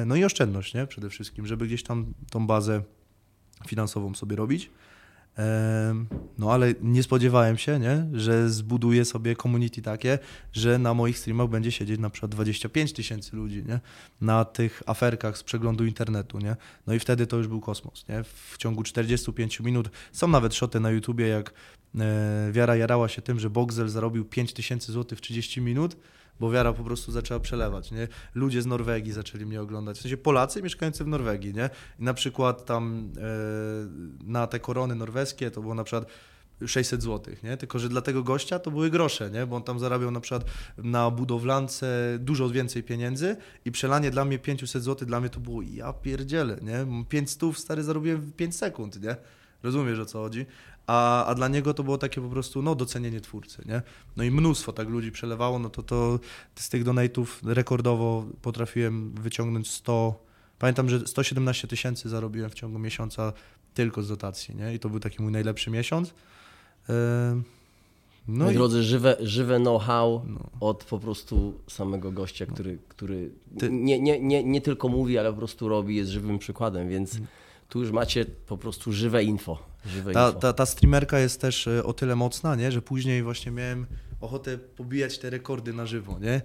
no 0.06 0.16
i 0.16 0.24
oszczędność, 0.24 0.74
nie? 0.74 0.88
Przede 0.88 1.10
wszystkim, 1.10 1.48
żeby 1.48 1.68
gdzieś 1.68 1.84
tam 1.84 2.14
tą 2.30 2.48
bazę 2.48 2.82
finansową 3.68 4.16
sobie 4.16 4.36
robić. 4.36 4.70
E, 5.38 6.06
no 6.38 6.52
ale 6.52 6.74
nie 6.82 7.04
spodziewałem 7.04 7.58
się, 7.58 7.80
nie? 7.80 8.08
że 8.14 8.50
zbuduję 8.50 9.06
sobie 9.06 9.36
community 9.36 9.82
takie, 9.82 10.20
że 10.54 10.80
na 10.80 10.94
moich 10.94 11.18
streamach 11.18 11.48
będzie 11.48 11.72
siedzieć 11.72 12.00
na 12.00 12.10
przykład 12.10 12.32
25 12.32 12.94
tysięcy 12.94 13.36
ludzi, 13.36 13.64
nie? 13.68 13.80
Na 14.22 14.46
tych 14.46 14.84
aferkach 14.86 15.38
z 15.38 15.44
przeglądu 15.44 15.86
internetu, 15.86 16.40
nie? 16.40 16.56
No 16.88 16.94
i 16.94 17.00
wtedy 17.00 17.28
to 17.28 17.38
już 17.38 17.48
był 17.48 17.62
kosmos, 17.62 18.06
nie? 18.10 18.24
W 18.24 18.58
ciągu 18.58 18.84
45 18.84 19.60
minut 19.60 19.90
są 20.12 20.28
nawet 20.28 20.56
szoty 20.56 20.80
na 20.80 20.92
YouTubie, 20.92 21.28
jak 21.28 21.54
e, 22.00 22.52
Wiara 22.52 22.76
jarała 22.76 23.08
się 23.08 23.22
tym, 23.22 23.40
że 23.40 23.50
Boxel 23.50 23.90
zarobił 23.90 24.26
5 24.26 24.54
tysięcy 24.54 24.92
złotych 24.92 25.18
w 25.18 25.22
30 25.22 25.62
minut, 25.62 25.98
bo 26.42 26.52
wiara 26.52 26.74
po 26.74 26.84
prostu 26.84 27.12
zaczęła 27.12 27.40
przelewać, 27.40 27.92
nie? 27.92 28.08
Ludzie 28.36 28.62
z 28.62 28.66
Norwegii 28.66 29.14
zaczęli 29.14 29.46
mnie 29.46 29.62
oglądać, 29.62 29.98
w 29.98 30.02
sensie 30.02 30.18
Polacy 30.18 30.62
mieszkający 30.62 31.04
w 31.04 31.08
Norwegii, 31.08 31.54
nie? 31.54 31.70
I 32.00 32.04
na 32.04 32.14
przykład 32.14 32.66
tam 32.66 33.12
e, 33.18 33.22
na 34.24 34.48
te 34.48 34.60
korony 34.60 34.96
norweskie 34.96 35.52
to 35.52 35.62
było 35.62 35.76
na 35.76 35.84
przykład 35.84 36.06
600 36.68 37.04
zł, 37.04 37.36
nie? 37.44 37.58
Tylko, 37.58 37.80
że 37.80 37.90
dla 37.90 38.02
tego 38.02 38.24
gościa 38.24 38.60
to 38.60 38.72
były 38.72 38.90
grosze, 38.90 39.32
nie? 39.32 39.46
Bo 39.46 39.56
on 39.56 39.64
tam 39.64 39.80
zarabiał 39.80 40.12
na 40.12 40.20
przykład 40.20 40.46
na 40.78 41.12
budowlance 41.12 42.18
dużo 42.20 42.50
więcej 42.50 42.84
pieniędzy 42.84 43.36
i 43.66 43.72
przelanie 43.72 44.12
dla 44.12 44.26
mnie 44.26 44.40
500 44.40 44.84
zł, 44.84 45.08
dla 45.08 45.20
mnie 45.20 45.30
to 45.30 45.40
było 45.40 45.62
ja 45.62 45.94
pierdzielę, 45.94 46.58
nie? 46.62 47.06
500 47.10 47.58
stary 47.58 47.84
zarobiłem 47.84 48.22
w 48.22 48.34
5 48.34 48.56
sekund, 48.56 49.02
nie? 49.02 49.16
Rozumiesz 49.64 50.00
o 50.00 50.06
co 50.06 50.20
chodzi? 50.20 50.46
A, 50.88 51.26
a 51.26 51.36
dla 51.36 51.48
niego 51.48 51.74
to 51.74 51.84
było 51.84 51.98
takie 51.98 52.22
po 52.22 52.30
prostu 52.30 52.62
no, 52.62 52.76
docenienie 52.76 53.22
twórcy, 53.22 53.64
nie? 53.66 53.82
No 54.18 54.24
i 54.24 54.32
mnóstwo 54.32 54.74
tak 54.74 54.90
ludzi 54.90 55.12
przelewało, 55.12 55.60
no 55.60 55.70
to, 55.70 55.84
to 55.84 56.20
z 56.56 56.70
tych 56.70 56.84
donate'ów 56.84 57.26
rekordowo 57.44 58.26
potrafiłem 58.42 59.12
wyciągnąć 59.12 59.72
100, 59.72 60.26
pamiętam, 60.60 60.90
że 60.90 61.08
117 61.08 61.68
tysięcy 61.68 62.10
zarobiłem 62.10 62.50
w 62.50 62.54
ciągu 62.54 62.80
miesiąca 62.80 63.34
tylko 63.74 64.04
z 64.04 64.08
dotacji, 64.08 64.56
nie? 64.56 64.74
I 64.74 64.80
to 64.80 64.90
był 64.90 65.00
taki 65.00 65.22
mój 65.24 65.32
najlepszy 65.32 65.72
miesiąc. 65.72 66.14
No 68.28 68.46
Moi 68.46 68.54
i... 68.54 68.58
drodzy, 68.58 68.84
żywe, 68.84 69.18
żywe 69.20 69.60
know-how 69.60 70.22
no. 70.28 70.50
od 70.60 70.84
po 70.84 71.00
prostu 71.00 71.54
samego 71.68 72.12
gościa, 72.12 72.46
no. 72.48 72.54
który, 72.54 72.78
który 72.88 73.32
Ty... 73.60 73.70
nie, 73.70 74.00
nie, 74.00 74.20
nie, 74.20 74.44
nie 74.44 74.62
tylko 74.62 74.88
mówi, 74.88 75.18
ale 75.18 75.32
po 75.32 75.38
prostu 75.38 75.70
robi, 75.70 75.96
jest 75.96 76.12
żywym 76.12 76.40
przykładem, 76.40 76.90
więc 76.90 77.16
mm. 77.16 77.28
Tu 77.72 77.80
już 77.80 77.92
macie 77.92 78.26
po 78.26 78.58
prostu 78.58 78.94
żywe 78.94 79.24
info. 79.24 79.60
Ta, 80.14 80.32
ta, 80.32 80.54
ta 80.54 80.66
streamerka 80.66 81.20
jest 81.20 81.42
też 81.42 81.68
e, 81.68 81.84
o 81.84 81.94
tyle 81.94 82.16
mocna, 82.16 82.56
nie? 82.56 82.72
że 82.72 82.82
później 82.82 83.24
właśnie 83.24 83.52
miałem 83.52 83.86
ochotę 84.22 84.58
pobijać 84.58 85.20
te 85.20 85.30
rekordy 85.30 85.74
na 85.74 85.86
żywo, 85.86 86.20
nie? 86.20 86.42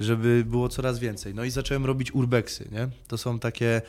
żeby 0.00 0.44
było 0.46 0.68
coraz 0.68 0.98
więcej. 0.98 1.34
No 1.34 1.44
i 1.44 1.50
zacząłem 1.50 1.86
robić 1.86 2.14
urbexy. 2.14 2.68
Nie? 2.72 2.88
To 3.08 3.18
są 3.18 3.38
takie 3.38 3.82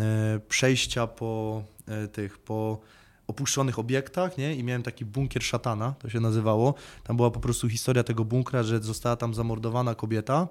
e, 0.00 0.40
przejścia 0.48 1.06
po 1.06 1.62
e, 1.88 2.08
tych, 2.08 2.38
po 2.38 2.80
opuszczonych 3.26 3.78
obiektach, 3.78 4.38
nie? 4.38 4.54
I 4.54 4.64
miałem 4.64 4.82
taki 4.82 5.04
bunkier 5.04 5.42
szatana, 5.42 5.94
to 5.98 6.10
się 6.10 6.20
nazywało. 6.20 6.74
Tam 7.04 7.16
była 7.16 7.30
po 7.30 7.40
prostu 7.40 7.68
historia 7.68 8.04
tego 8.04 8.24
bunkra, 8.24 8.62
że 8.62 8.80
została 8.80 9.16
tam 9.16 9.34
zamordowana 9.34 9.94
kobieta 9.94 10.48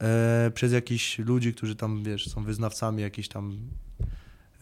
e, 0.00 0.50
przez 0.54 0.72
jakichś 0.72 1.18
ludzi, 1.18 1.54
którzy 1.54 1.76
tam, 1.76 2.04
wiesz, 2.04 2.28
są 2.28 2.44
wyznawcami 2.44 3.02
jakichś 3.02 3.28
tam 3.28 3.58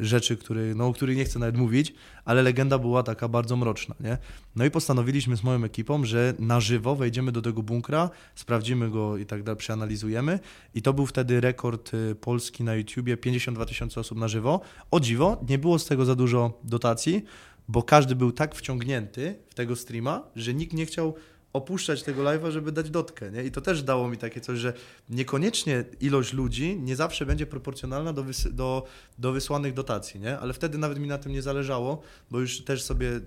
rzeczy, 0.01 0.37
który, 0.37 0.75
no, 0.75 0.87
o 0.87 0.93
których 0.93 1.17
nie 1.17 1.25
chcę 1.25 1.39
nawet 1.39 1.57
mówić, 1.57 1.95
ale 2.25 2.43
legenda 2.43 2.79
była 2.79 3.03
taka 3.03 3.29
bardzo 3.29 3.57
mroczna, 3.57 3.95
nie? 4.01 4.19
No 4.57 4.65
i 4.65 4.71
postanowiliśmy 4.71 5.37
z 5.37 5.45
moją 5.45 5.65
ekipą, 5.65 6.05
że 6.05 6.35
na 6.39 6.61
żywo 6.61 6.97
wejdziemy 6.97 7.33
do 7.33 7.43
tego 7.43 7.63
bunkra, 7.63 8.11
sprawdzimy 8.35 8.91
go 8.91 9.17
i 9.17 9.27
tak 9.27 9.43
dalej, 9.43 9.59
przeanalizujemy 9.59 10.39
i 10.75 10.83
to 10.83 10.93
był 10.93 11.07
wtedy 11.07 11.41
rekord 11.41 11.95
y, 11.95 12.15
Polski 12.15 12.65
na 12.65 12.75
YouTubie, 12.75 13.17
52 13.17 13.65
tysiące 13.67 14.01
osób 14.01 14.19
na 14.19 14.29
żywo. 14.29 14.61
O 14.91 15.01
dziwo, 15.01 15.41
nie 15.49 15.59
było 15.59 15.79
z 15.79 15.87
tego 15.87 16.05
za 16.05 16.15
dużo 16.15 16.61
dotacji, 16.65 17.25
bo 17.69 17.83
każdy 17.83 18.15
był 18.15 18.33
tak 18.33 18.55
wciągnięty 18.55 19.39
w 19.49 19.55
tego 19.55 19.77
streama, 19.77 20.23
że 20.37 20.55
nikt 20.55 20.73
nie 20.73 20.87
chciał 20.87 21.15
opuszczać 21.55 22.03
tego 22.03 22.23
live'a, 22.23 22.51
żeby 22.51 22.73
dać 22.73 22.91
dotkę, 22.91 23.31
nie? 23.31 23.45
I 23.45 23.51
to 23.51 23.61
też 23.61 23.83
dało 23.83 24.09
mi 24.09 24.17
takie 24.17 24.41
coś, 24.41 24.59
że 24.59 24.73
niekoniecznie 25.09 25.85
ilość 26.01 26.33
ludzi 26.33 26.79
nie 26.81 26.97
zawsze 26.97 27.27
będzie 27.27 27.47
proporcjonalna 27.47 28.13
do, 28.13 28.25
wys 28.25 28.49
do, 28.53 28.87
do 29.19 29.33
wysłanych 29.33 29.75
dotacji, 29.75 30.21
nie? 30.21 30.39
Ale 30.39 30.53
wtedy 30.53 30.79
nawet 30.79 30.99
mi 30.99 31.09
na 31.09 31.19
tym 31.19 31.33
nie 31.33 31.43
zależało, 31.43 32.03
bo 32.31 32.41
już 32.41 32.65
też 32.65 32.83
sobie 32.83 33.21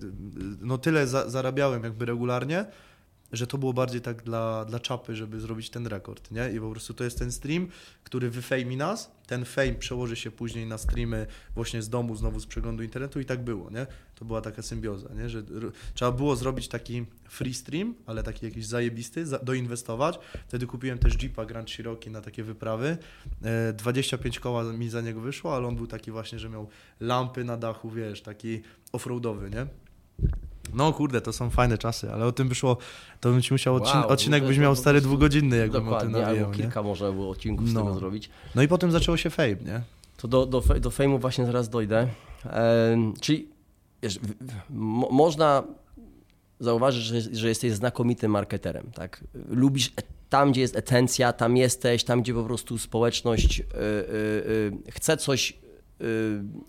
no 0.61 0.77
tyle 0.77 1.07
za 1.07 1.29
zarabiałem 1.29 1.83
jakby 1.83 2.05
regularnie, 2.05 2.65
że 3.31 3.47
to 3.47 3.57
było 3.57 3.73
bardziej 3.73 4.01
tak 4.01 4.23
dla, 4.23 4.65
dla 4.65 4.79
czapy, 4.79 5.15
żeby 5.15 5.39
zrobić 5.39 5.69
ten 5.69 5.87
rekord, 5.87 6.31
nie? 6.31 6.51
I 6.51 6.59
po 6.59 6.71
prostu 6.71 6.93
to 6.93 7.03
jest 7.03 7.19
ten 7.19 7.31
stream, 7.31 7.67
który 8.03 8.29
wyfejmi 8.29 8.77
nas, 8.77 9.11
ten 9.27 9.45
fame 9.45 9.73
przełoży 9.73 10.15
się 10.15 10.31
później 10.31 10.65
na 10.67 10.77
streamy 10.77 11.27
właśnie 11.55 11.81
z 11.81 11.89
domu, 11.89 12.15
znowu 12.15 12.39
z 12.39 12.45
przeglądu 12.45 12.83
internetu 12.83 13.19
i 13.19 13.25
tak 13.25 13.43
było, 13.43 13.69
nie? 13.69 13.87
To 14.15 14.25
była 14.25 14.41
taka 14.41 14.61
symbioza, 14.61 15.09
nie? 15.13 15.29
Że 15.29 15.43
trzeba 15.93 16.11
było 16.11 16.35
zrobić 16.35 16.67
taki 16.67 17.05
free 17.29 17.53
stream, 17.53 17.95
ale 18.05 18.23
taki 18.23 18.45
jakiś 18.45 18.65
zajebisty, 18.65 19.25
za, 19.25 19.39
doinwestować. 19.39 20.19
Wtedy 20.47 20.67
kupiłem 20.67 20.99
też 20.99 21.23
Jeepa 21.23 21.45
Grand 21.45 21.71
Cherokee 21.71 22.09
na 22.09 22.21
takie 22.21 22.43
wyprawy. 22.43 22.97
E, 23.43 23.73
25 23.73 24.39
koła 24.39 24.63
mi 24.63 24.89
za 24.89 25.01
niego 25.01 25.21
wyszło, 25.21 25.55
ale 25.55 25.67
on 25.67 25.75
był 25.75 25.87
taki 25.87 26.11
właśnie, 26.11 26.39
że 26.39 26.49
miał 26.49 26.69
lampy 26.99 27.43
na 27.43 27.57
dachu, 27.57 27.89
wiesz, 27.89 28.21
taki 28.21 28.61
offroadowy, 28.91 29.49
nie? 29.49 29.67
No 30.73 30.93
kurde, 30.93 31.21
to 31.21 31.34
są 31.34 31.49
fajne 31.49 31.77
czasy, 31.77 32.12
ale 32.12 32.25
o 32.25 32.32
tym 32.32 32.49
wyszło, 32.49 32.77
to 33.21 33.30
bym 33.32 33.41
ci 33.41 33.53
musiał 33.53 33.75
odcin 33.75 33.99
Wow, 33.99 34.08
odcinek, 34.10 34.43
byś 34.45 34.58
miał 34.58 34.75
stary 34.75 35.01
dwugodzinny, 35.01 35.58
jakbym 35.58 35.82
o 35.82 35.99
tym 35.99 36.12
Dokładnie, 36.12 36.21
nawijał, 36.21 36.51
nie? 36.51 36.58
kilka 36.58 36.84
można 36.84 37.12
było 37.12 37.30
odcinków 37.30 37.69
z 37.69 37.73
No. 37.73 37.82
tego 37.82 37.93
zrobić. 37.93 38.30
No 38.56 38.62
i 38.62 38.67
potem 38.67 38.91
zaczęło 38.91 39.17
się 39.17 39.30
fame, 39.30 39.56
nie? 39.65 39.82
To 40.17 40.27
do, 40.27 40.45
do, 40.45 40.62
do 40.62 40.91
fejmu 40.91 41.19
właśnie 41.19 41.45
zaraz 41.45 41.69
dojdę. 41.69 42.08
Em, 42.45 43.13
czyli 43.21 43.47
wiesz, 44.03 44.19
mo, 44.69 45.10
można 45.12 45.63
zauważyć, 46.60 47.03
że, 47.03 47.21
że 47.21 47.49
jesteś 47.49 47.71
znakomitym 47.71 48.32
marketerem. 48.32 48.91
Tak? 48.93 49.23
Lubisz 49.49 49.88
e- 49.88 50.17
tam, 50.30 50.51
gdzie 50.51 50.62
jest 50.62 50.75
etencja, 50.75 51.34
tam 51.34 51.58
jesteś, 51.58 52.03
tam, 52.03 52.21
gdzie 52.21 52.34
po 52.34 52.43
prostu 52.43 52.77
społeczność 52.77 53.60
y, 53.60 53.63
y, 53.63 53.67
y, 54.88 54.91
chce 54.91 55.17
coś 55.17 55.53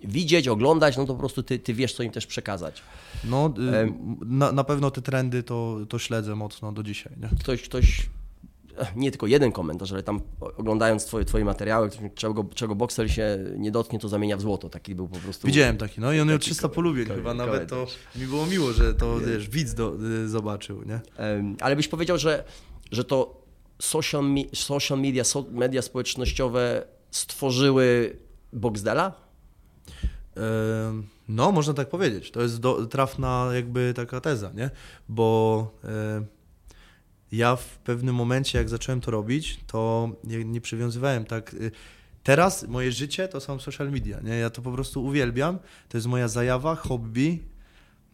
widzieć, 0.04 0.48
oglądać, 0.48 0.96
no 0.96 1.04
to 1.06 1.12
po 1.14 1.18
prostu 1.20 1.42
ty, 1.42 1.58
ty 1.58 1.74
wiesz, 1.74 1.92
co 1.94 2.02
im 2.02 2.10
też 2.12 2.26
przekazać. 2.26 2.82
No, 3.24 3.54
y, 3.72 3.76
Em. 3.76 4.16
na, 4.26 4.52
na 4.52 4.64
pewno 4.64 4.90
te 4.90 5.02
trendy 5.02 5.42
to, 5.42 5.78
to 5.88 5.98
śledzę 5.98 6.34
mocno 6.36 6.72
do 6.72 6.82
dzisiaj, 6.82 7.12
nie? 7.22 7.28
Ktoś, 7.40 7.62
ktoś 7.62 8.06
nie 8.96 9.10
tylko 9.10 9.26
jeden 9.26 9.52
komentarz, 9.52 9.92
ale 9.92 10.02
tam 10.02 10.20
oglądając 10.56 11.04
twoje, 11.06 11.24
twoje 11.24 11.44
materiały, 11.44 11.90
czego, 12.14 12.44
czego 12.54 12.74
bokser 12.74 13.10
się 13.12 13.38
nie 13.56 13.70
dotknie, 13.70 13.98
to 13.98 14.08
zamienia 14.08 14.36
w 14.36 14.40
złoto. 14.40 14.68
Taki 14.68 14.94
był 14.94 15.08
po 15.08 15.18
prostu... 15.18 15.46
Widziałem 15.46 15.76
taki, 15.76 16.00
no 16.00 16.12
i 16.12 16.20
on 16.20 16.28
miał 16.28 16.38
Taki 16.38 16.44
300 16.50 16.62
ko- 16.68 16.74
polubień 16.74 17.06
ko- 17.06 17.14
chyba, 17.14 17.34
nawet 17.34 17.68
to 17.68 17.74
komentarz. 17.76 17.98
mi 18.16 18.26
było 18.26 18.46
miło, 18.46 18.72
że 18.72 18.94
to, 18.94 19.20
wiesz, 19.20 19.48
widz 19.48 19.74
do, 19.74 19.94
y, 20.24 20.28
zobaczył, 20.28 20.82
nie? 20.84 21.00
Ale 21.60 21.76
byś 21.76 21.88
powiedział, 21.88 22.18
że, 22.18 22.44
że 22.92 23.04
to 23.04 23.42
social, 23.78 24.24
social 24.54 25.00
media, 25.00 25.22
media 25.50 25.82
społecznościowe 25.82 26.84
stworzyły 27.10 28.16
Boxdela? 28.52 29.12
No, 31.28 31.52
można 31.52 31.74
tak 31.74 31.88
powiedzieć. 31.88 32.30
To 32.30 32.42
jest 32.42 32.61
do, 32.61 32.87
trafna 32.87 33.50
jakby 33.54 33.94
taka 33.96 34.20
teza, 34.20 34.50
nie? 34.54 34.70
Bo 35.08 35.70
ja 37.32 37.56
w 37.56 37.78
pewnym 37.78 38.14
momencie, 38.14 38.58
jak 38.58 38.68
zacząłem 38.68 39.00
to 39.00 39.11
robić, 39.11 39.61
to 39.66 40.11
nie, 40.24 40.61
przywiązywałem 40.61 41.24
tak. 41.24 41.54
y, 41.54 41.70
Teraz 42.22 42.68
moje 42.68 42.92
życie 42.92 43.28
to 43.28 43.40
są 43.40 43.58
social 43.58 43.90
media, 43.90 44.20
nie? 44.20 44.38
Ja 44.38 44.50
to 44.50 44.62
po 44.62 44.72
prostu 44.72 45.04
uwielbiam. 45.04 45.58
To 45.88 45.96
jest 45.96 46.06
moja 46.06 46.28
zajawa, 46.28 46.74
hobby. 46.74 47.38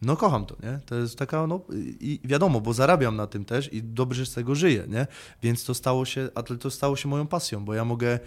No 0.01 0.17
kocham 0.17 0.45
to, 0.45 0.55
nie? 0.63 0.79
To 0.85 0.95
jest 0.95 1.17
taka, 1.17 1.47
no 1.47 1.61
i 1.99 2.19
i 2.23 2.27
wiadomo, 2.27 2.61
bo 2.61 2.73
zarabiam 2.73 3.15
na 3.15 3.27
tym 3.27 3.45
też 3.45 3.73
i 3.73 3.83
dobrze 3.83 4.25
z 4.25 4.33
tego 4.33 4.55
żyję, 4.55 4.85
nie? 4.87 5.07
Więc 5.43 5.65
to 5.65 5.73
stało 5.73 6.05
się, 6.05 6.29
a 6.35 6.43
to 6.43 6.71
stało 6.71 6.95
się 6.95 7.09
moją 7.09 7.27
pasją, 7.27 7.65
bo 7.65 7.73
ja 7.73 7.85
mogę 7.85 8.19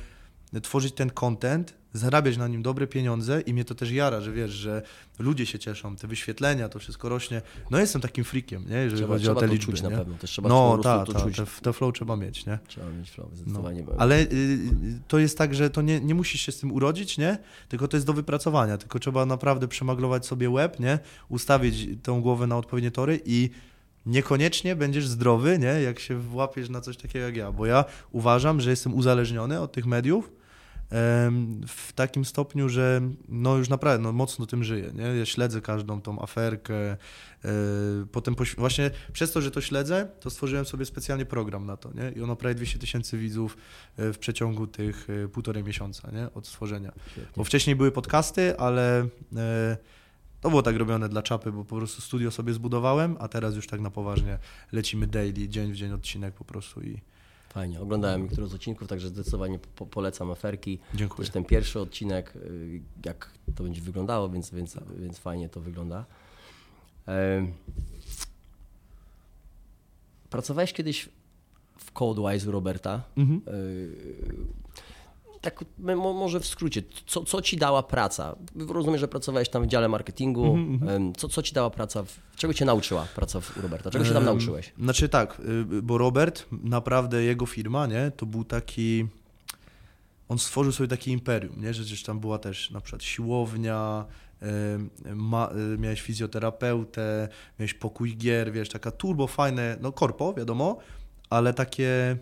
tworzyć 0.62 0.94
ten 0.94 1.10
content, 1.10 1.74
zarabiać 1.92 2.36
na 2.36 2.48
nim 2.48 2.62
dobre 2.62 2.86
pieniądze 2.86 3.40
i 3.40 3.54
mnie 3.54 3.64
to 3.64 3.74
też 3.74 3.90
jara, 3.90 4.20
że 4.20 4.32
wiesz, 4.32 4.50
że 4.50 4.82
ludzie 5.18 5.46
się 5.46 5.58
cieszą, 5.58 5.96
te 5.96 6.08
wyświetlenia, 6.08 6.68
to 6.68 6.78
wszystko 6.78 7.08
rośnie. 7.08 7.42
No 7.70 7.78
jestem 7.78 8.00
takim 8.02 8.24
freakiem, 8.24 8.64
nie? 8.68 8.76
Jeżeli 8.76 8.96
Trzeba, 9.00 9.14
chodzi 9.14 9.24
trzeba 9.24 9.36
o 9.38 9.40
te 9.40 9.46
to 9.46 9.52
liczby, 9.52 9.72
czuć 9.72 9.82
nie? 9.82 9.88
na 9.90 9.98
pewno. 9.98 10.18
Też 10.18 10.30
trzeba 10.30 10.48
No 10.48 10.78
tak, 10.82 11.06
to 11.06 11.12
ta, 11.12 11.20
czuć. 11.20 11.36
te, 11.36 11.46
te 11.62 11.72
flow 11.72 11.94
trzeba 11.94 12.16
mieć, 12.16 12.46
nie? 12.46 12.58
Trzeba 12.68 12.90
mieć 12.90 13.10
flow, 13.10 13.28
No. 13.30 13.36
zdecydowanie. 13.36 13.84
Ale 13.98 14.20
y, 14.20 14.28
to 15.08 15.18
jest 15.18 15.38
tak, 15.38 15.54
że 15.54 15.70
to 15.70 15.82
nie, 15.82 16.00
nie 16.00 16.14
musisz 16.14 16.40
się 16.40 16.52
z 16.52 16.60
tym 16.60 16.72
urodzić, 16.72 17.18
nie? 17.18 17.38
Tylko 17.68 17.88
to 17.88 17.96
jest 17.96 18.06
do 18.06 18.12
wypracowania, 18.12 18.78
tylko 18.78 18.98
trzeba 18.98 19.26
naprawdę 19.26 19.68
przemaglować 19.68 20.26
sobie 20.26 20.50
łeb, 20.50 20.80
nie? 20.80 20.98
Ustawić 21.28 21.88
tą 22.02 22.20
głowę 22.20 22.46
na 22.46 22.56
odpowiednie 22.56 22.90
tory 22.90 23.20
i 23.24 23.50
niekoniecznie 24.06 24.76
będziesz 24.76 25.08
zdrowy, 25.08 25.58
nie? 25.58 25.66
Jak 25.82 25.98
się 25.98 26.18
włapiesz 26.18 26.68
na 26.68 26.80
coś 26.80 26.96
takiego 26.96 27.26
jak 27.26 27.36
ja, 27.36 27.52
bo 27.52 27.66
ja 27.66 27.84
uważam, 28.12 28.60
że 28.60 28.70
jestem 28.70 28.94
uzależniony 28.94 29.60
od 29.60 29.72
tych 29.72 29.86
mediów 29.86 30.37
w 31.66 31.92
takim 31.94 32.24
stopniu, 32.24 32.68
że 32.68 33.00
no 33.28 33.56
już 33.56 33.68
naprawdę 33.68 34.02
no, 34.02 34.12
mocno 34.12 34.46
tym 34.46 34.64
żyję, 34.64 34.90
nie? 34.94 35.02
Ja 35.02 35.26
śledzę 35.26 35.60
każdą 35.60 36.00
tą 36.00 36.22
aferkę, 36.22 36.74
e, 36.90 36.96
potem 38.12 38.34
właśnie 38.58 38.90
przez 39.12 39.32
to, 39.32 39.40
że 39.40 39.50
to 39.50 39.60
śledzę, 39.60 40.08
to 40.20 40.30
stworzyłem 40.30 40.64
sobie 40.64 40.84
specjalnie 40.84 41.26
program 41.26 41.66
na 41.66 41.76
to, 41.76 41.92
nie? 41.92 42.12
I 42.16 42.22
ono 42.22 42.36
prawie 42.36 42.54
200 42.54 42.78
tysięcy 42.78 43.18
widzów 43.18 43.56
e, 43.96 44.12
w 44.12 44.18
przeciągu 44.18 44.66
tych 44.66 45.06
e, 45.24 45.28
półtorej 45.28 45.64
miesiąca, 45.64 46.10
nie? 46.10 46.32
Od 46.34 46.46
stworzenia. 46.46 46.92
Bo 47.36 47.44
wcześniej 47.44 47.76
były 47.76 47.92
podcasty, 47.92 48.58
ale 48.58 49.08
to 50.40 50.50
było 50.50 50.62
tak 50.62 50.76
robione 50.76 51.08
dla 51.08 51.22
czapy, 51.22 51.52
bo 51.52 51.64
po 51.64 51.76
prostu 51.76 52.02
studio 52.02 52.30
sobie 52.30 52.52
zbudowałem, 52.52 53.16
a 53.20 53.28
teraz 53.28 53.54
już 53.54 53.66
tak 53.66 53.80
na 53.80 53.90
poważnie 53.90 54.38
lecimy 54.72 55.06
daily, 55.06 55.48
dzień 55.48 55.72
w 55.72 55.76
dzień 55.76 55.92
odcinek 55.92 56.34
po 56.34 56.44
prostu 56.44 56.82
i 56.82 57.00
Fajnie, 57.48 57.80
oglądałem 57.80 58.22
niektóre 58.22 58.46
z 58.46 58.54
odcinków, 58.54 58.88
także 58.88 59.08
zdecydowanie 59.08 59.58
po, 59.58 59.86
polecam 59.86 60.30
aferki. 60.30 60.78
dziękuję. 60.94 61.26
Też 61.26 61.32
ten 61.32 61.44
pierwszy 61.44 61.80
odcinek, 61.80 62.36
y, 62.36 62.80
jak 63.04 63.30
to 63.54 63.64
będzie 63.64 63.82
wyglądało, 63.82 64.28
więc, 64.28 64.50
więc, 64.50 64.76
więc 64.98 65.18
fajnie 65.18 65.48
to 65.48 65.60
wygląda. 65.60 66.04
Pracowałeś 70.30 70.72
kiedyś 70.72 71.08
w 71.78 71.92
Codewise 71.92 72.48
u 72.48 72.52
Roberta. 72.52 73.02
Mhm. 73.16 73.42
Y, 75.38 75.40
Tak 75.40 75.64
mo- 75.78 76.12
może 76.12 76.40
w 76.40 76.46
skrócie, 76.46 76.82
co, 77.06 77.24
co 77.24 77.42
ci 77.42 77.56
dała 77.56 77.82
praca? 77.82 78.36
Rozumiem, 78.68 78.98
że 78.98 79.08
pracowałeś 79.08 79.48
tam 79.48 79.62
w 79.62 79.66
dziale 79.66 79.88
marketingu. 79.88 80.54
Mhm, 80.54 80.88
Em, 80.96 81.12
Co, 81.14 81.28
co 81.28 81.42
ci 81.42 81.52
dała 81.54 81.70
praca? 81.70 82.02
W, 82.02 82.18
czego 82.36 82.54
cię 82.54 82.64
nauczyła 82.64 83.06
praca 83.14 83.38
u 83.58 83.62
Roberta? 83.62 83.90
Czego 83.90 84.04
się 84.04 84.12
tam 84.14 84.24
nauczyłeś? 84.24 84.72
Znaczy 84.78 85.08
tak, 85.08 85.40
y, 85.40 85.82
bo 85.82 85.98
Robert, 85.98 86.46
naprawdę 86.52 87.22
jego 87.22 87.46
firma, 87.46 87.86
nie, 87.86 88.12
to 88.16 88.26
był 88.26 88.44
taki, 88.44 89.06
on 90.28 90.38
stworzył 90.38 90.72
sobie 90.72 90.88
takie 90.88 91.10
imperium, 91.12 91.60
nie, 91.62 91.74
że 91.74 91.82
gdzieś 91.82 92.02
tam 92.02 92.20
była 92.20 92.38
też 92.38 92.70
na 92.70 92.80
przykład 92.80 93.02
siłownia, 93.02 94.04
y, 95.06 95.14
ma, 95.14 95.50
y, 95.74 95.78
miałeś 95.78 96.00
fizjoterapeutę, 96.02 97.28
miałeś 97.58 97.74
pokój 97.74 98.16
gier, 98.16 98.52
wiesz, 98.52 98.68
taka 98.68 98.90
turbo 98.90 99.26
fajne, 99.26 99.76
no 99.80 99.92
korpo, 99.92 100.34
wiadomo, 100.34 100.76
ale 101.30 101.54
takie 101.54 102.16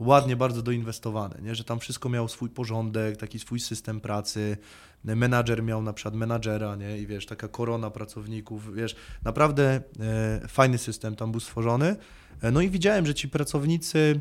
ładnie 0.00 0.36
bardzo 0.36 0.62
doinwestowane, 0.62 1.36
nie? 1.42 1.54
że 1.54 1.64
tam 1.64 1.78
wszystko 1.78 2.08
miało 2.08 2.28
swój 2.28 2.48
porządek, 2.48 3.16
taki 3.16 3.38
swój 3.38 3.60
system 3.60 4.00
pracy, 4.00 4.56
menadżer 5.04 5.62
miał 5.62 5.82
na 5.82 5.92
przykład 5.92 6.14
menadżera, 6.14 6.76
nie? 6.76 6.98
I 6.98 7.06
wiesz, 7.06 7.26
taka 7.26 7.48
korona 7.48 7.90
pracowników, 7.90 8.74
wiesz, 8.74 8.96
naprawdę 9.22 9.80
e, 10.00 10.48
fajny 10.48 10.78
system 10.78 11.16
tam 11.16 11.30
był 11.30 11.40
stworzony. 11.40 11.96
E, 12.42 12.50
no 12.50 12.60
i 12.60 12.70
widziałem, 12.70 13.06
że 13.06 13.14
ci 13.14 13.28
pracownicy 13.28 14.20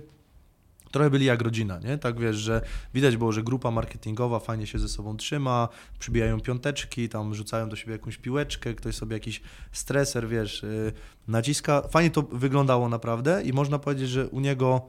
trochę 0.91 1.09
byli 1.09 1.25
jak 1.25 1.41
rodzina, 1.41 1.79
nie? 1.79 1.97
Tak 1.97 2.19
wiesz, 2.19 2.35
że 2.35 2.61
widać 2.93 3.17
było, 3.17 3.31
że 3.31 3.43
grupa 3.43 3.71
marketingowa 3.71 4.39
fajnie 4.39 4.67
się 4.67 4.79
ze 4.79 4.89
sobą 4.89 5.17
trzyma, 5.17 5.69
przybijają 5.99 6.39
piąteczki, 6.39 7.09
tam 7.09 7.35
rzucają 7.35 7.69
do 7.69 7.75
siebie 7.75 7.91
jakąś 7.91 8.17
piłeczkę, 8.17 8.73
ktoś 8.73 8.95
sobie 8.95 9.13
jakiś 9.13 9.41
streser, 9.71 10.27
wiesz, 10.27 10.63
y, 10.63 10.93
naciska. 11.27 11.81
Fajnie 11.81 12.11
to 12.11 12.21
wyglądało 12.21 12.89
naprawdę 12.89 13.43
i 13.43 13.53
można 13.53 13.79
powiedzieć, 13.79 14.09
że 14.09 14.27
u 14.27 14.39
niego 14.39 14.87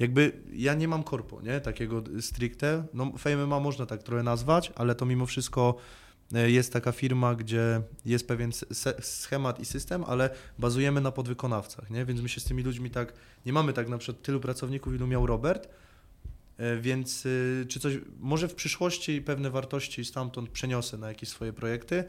jakby 0.00 0.32
ja 0.52 0.74
nie 0.74 0.88
mam 0.88 1.02
korpo, 1.02 1.42
nie? 1.42 1.60
Takiego 1.60 2.02
stricte. 2.20 2.84
No 2.94 3.12
Fame 3.18 3.46
ma 3.46 3.60
można 3.60 3.86
tak 3.86 4.02
trochę 4.02 4.22
nazwać, 4.22 4.72
ale 4.74 4.94
to 4.94 5.06
mimo 5.06 5.26
wszystko 5.26 5.76
e, 6.34 6.50
jest 6.50 6.72
taka 6.72 6.92
firma, 6.92 7.34
gdzie 7.34 7.82
jest 8.04 8.28
pewien 8.28 8.50
schemat 9.00 9.60
i 9.60 9.64
system, 9.64 10.04
ale 10.04 10.30
bazujemy 10.58 11.00
na 11.00 11.12
podwykonawcach, 11.12 11.90
nie? 11.90 12.04
Więc 12.04 12.20
my 12.20 12.28
się 12.28 12.40
z 12.40 12.44
tymi 12.44 12.62
ludźmi 12.62 12.90
tak, 12.90 13.12
nie 13.46 13.52
mamy 13.52 13.72
tak 13.72 13.88
na 13.88 13.98
przykład 13.98 14.22
tylu 14.22 14.40
pracowników, 14.40 14.94
ilu 14.94 15.06
miał 15.06 15.26
Robert, 15.26 15.68
E, 16.60 16.76
Więc 16.76 17.26
y, 17.26 17.66
czy 17.68 17.80
coś, 17.80 17.94
może 18.20 18.48
w 18.48 18.54
przyszłości 18.54 19.22
pewne 19.22 19.50
wartości 19.50 20.04
stamtąd 20.04 20.50
przeniosę 20.50 20.98
na 20.98 21.08
jakieś 21.08 21.28
swoje 21.28 21.52
projekty. 21.52 22.04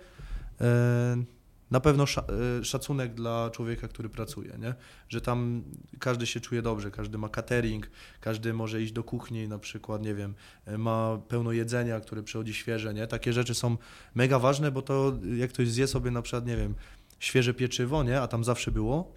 Na 1.71 1.79
pewno 1.79 2.03
e, 2.03 2.65
szacunek 2.65 3.13
dla 3.13 3.49
człowieka, 3.49 3.87
który 3.87 4.09
pracuje, 4.09 4.57
nie? 4.59 4.73
że 5.09 5.21
tam 5.21 5.63
każdy 5.99 6.25
się 6.27 6.39
czuje 6.39 6.61
dobrze, 6.61 6.91
każdy 6.91 7.17
ma 7.17 7.29
catering, 7.29 7.89
każdy 8.21 8.53
może 8.53 8.81
iść 8.81 8.93
do 8.93 9.03
kuchni 9.03 9.47
na 9.47 9.59
przykład, 9.59 10.01
nie 10.01 10.15
wiem, 10.15 10.35
e, 10.65 10.77
ma 10.77 11.17
pełno 11.27 11.51
jedzenia, 11.51 11.99
które 11.99 12.23
przychodzi 12.23 12.53
świeże, 12.53 12.93
nie? 12.93 13.07
Takie 13.07 13.33
rzeczy 13.33 13.53
są 13.53 13.77
mega 14.15 14.39
ważne, 14.39 14.71
bo 14.71 14.81
to 14.81 15.13
jak 15.37 15.49
ktoś 15.49 15.67
zje 15.67 15.87
sobie 15.87 16.11
na 16.11 16.21
przykład, 16.21 16.45
nie 16.45 16.57
wiem, 16.57 16.75
świeże 17.19 17.53
pieczywo, 17.53 18.03
nie? 18.03 18.21
A 18.21 18.27
tam 18.27 18.43
zawsze 18.43 18.71
było, 18.71 19.13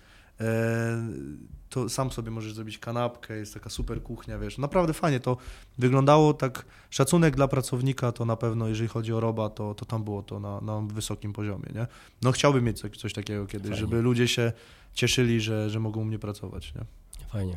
to 1.69 1.89
sam 1.89 2.13
sobie 2.13 2.31
możesz 2.31 2.55
zrobić 2.55 2.79
kanapkę, 2.79 3.37
jest 3.37 3.55
taka 3.55 3.71
super 3.71 4.03
kuchnia, 4.03 4.39
wiesz. 4.39 4.59
Naprawdę 4.59 4.93
fajnie 4.93 5.21
to 5.21 5.37
wyglądało, 5.79 6.35
tak 6.35 6.65
szacunek 6.91 7.37
dla 7.37 7.49
pracownika 7.49 8.13
to 8.13 8.25
na 8.25 8.37
pewno, 8.37 8.69
jeżeli 8.69 8.89
chodzi 8.89 9.13
o 9.13 9.21
roba, 9.21 9.51
to, 9.51 9.75
to 9.75 9.85
tam 9.85 10.05
było 10.05 10.23
to 10.23 10.41
na, 10.41 10.61
na 10.61 10.81
wysokim 10.81 11.33
poziomie, 11.33 11.67
nie? 11.75 11.87
No 12.23 12.33
chciałbym 12.33 12.65
mieć 12.65 12.81
coś, 12.81 12.97
coś 12.97 13.13
takiego 13.13 13.47
kiedyś, 13.47 13.71
Fajnie. 13.71 13.81
żeby 13.81 14.03
ludzie 14.03 14.29
się 14.29 14.53
cieszyli, 14.95 15.41
że, 15.41 15.71
że 15.71 15.81
mogą 15.81 16.01
u 16.01 16.05
mnie 16.05 16.19
pracować, 16.19 16.75
nie? 16.75 16.81
Fajnie. 17.29 17.57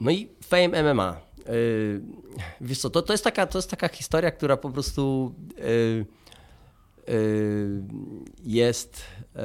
No 0.00 0.10
i 0.10 0.28
Fame 0.44 0.94
MMA. 0.94 1.20
Yy, 1.48 2.02
Wiesz 2.60 2.78
co, 2.78 2.90
to, 2.90 3.02
to, 3.02 3.12
jest 3.12 3.24
taka, 3.24 3.46
to 3.46 3.58
jest 3.58 3.70
taka 3.70 3.88
historia, 3.88 4.30
która 4.30 4.56
po 4.56 4.70
prostu 4.70 5.34
yy, 5.56 6.06
jest 8.44 9.02
yy, 9.34 9.42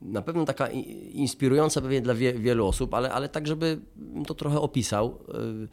na 0.00 0.22
pewno 0.22 0.44
taka 0.44 0.68
inspirująca 1.12 1.80
pewnie 1.80 2.00
dla 2.00 2.14
wie, 2.14 2.32
wielu 2.32 2.66
osób, 2.66 2.94
ale, 2.94 3.12
ale 3.12 3.28
tak, 3.28 3.46
żeby 3.46 3.80
to 4.26 4.34
trochę 4.34 4.60
opisał. 4.60 5.18
Yy, 5.28 5.68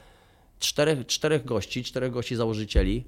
Czterech, 0.60 1.06
czterech 1.06 1.46
gości, 1.46 1.84
czterech 1.84 2.12
gości 2.12 2.36
założycieli 2.36 3.06